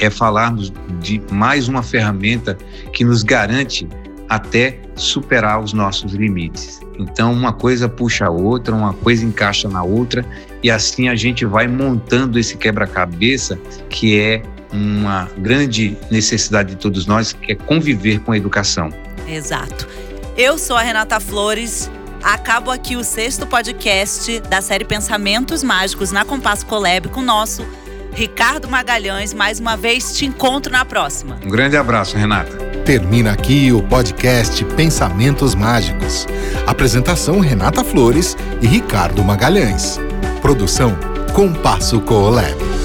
é 0.00 0.10
falar 0.10 0.54
de 1.00 1.20
mais 1.30 1.68
uma 1.68 1.82
ferramenta 1.82 2.56
que 2.92 3.04
nos 3.04 3.22
garante 3.22 3.88
até 4.28 4.78
superar 4.94 5.60
os 5.62 5.72
nossos 5.72 6.12
limites. 6.12 6.80
Então, 6.98 7.32
uma 7.32 7.52
coisa 7.52 7.88
puxa 7.88 8.26
a 8.26 8.30
outra, 8.30 8.74
uma 8.74 8.92
coisa 8.92 9.24
encaixa 9.24 9.68
na 9.68 9.82
outra, 9.82 10.24
e 10.62 10.70
assim 10.70 11.08
a 11.08 11.14
gente 11.14 11.44
vai 11.44 11.66
montando 11.66 12.38
esse 12.38 12.56
quebra-cabeça 12.56 13.58
que 13.88 14.18
é 14.18 14.42
uma 14.72 15.28
grande 15.38 15.96
necessidade 16.10 16.70
de 16.70 16.76
todos 16.76 17.06
nós, 17.06 17.32
que 17.32 17.52
é 17.52 17.54
conviver 17.54 18.20
com 18.20 18.32
a 18.32 18.36
educação. 18.36 18.90
Exato. 19.26 19.88
Eu 20.36 20.58
sou 20.58 20.76
a 20.76 20.82
Renata 20.82 21.18
Flores. 21.20 21.90
Acabo 22.22 22.70
aqui 22.70 22.96
o 22.96 23.04
sexto 23.04 23.46
podcast 23.46 24.40
da 24.40 24.60
série 24.60 24.84
Pensamentos 24.84 25.62
Mágicos 25.62 26.10
na 26.10 26.24
Compasso 26.24 26.66
Colab 26.66 27.08
com 27.08 27.20
o 27.20 27.24
nosso 27.24 27.64
Ricardo 28.12 28.68
Magalhães. 28.68 29.32
Mais 29.32 29.60
uma 29.60 29.76
vez, 29.76 30.16
te 30.16 30.26
encontro 30.26 30.72
na 30.72 30.84
próxima. 30.84 31.38
Um 31.44 31.48
grande 31.48 31.76
abraço, 31.76 32.16
Renata. 32.16 32.56
Termina 32.84 33.32
aqui 33.32 33.72
o 33.72 33.82
podcast 33.82 34.64
Pensamentos 34.64 35.54
Mágicos. 35.54 36.26
Apresentação 36.66 37.40
Renata 37.40 37.84
Flores 37.84 38.36
e 38.62 38.66
Ricardo 38.66 39.22
Magalhães. 39.22 40.00
Produção 40.40 40.96
Compasso 41.34 42.00
Colab. 42.00 42.77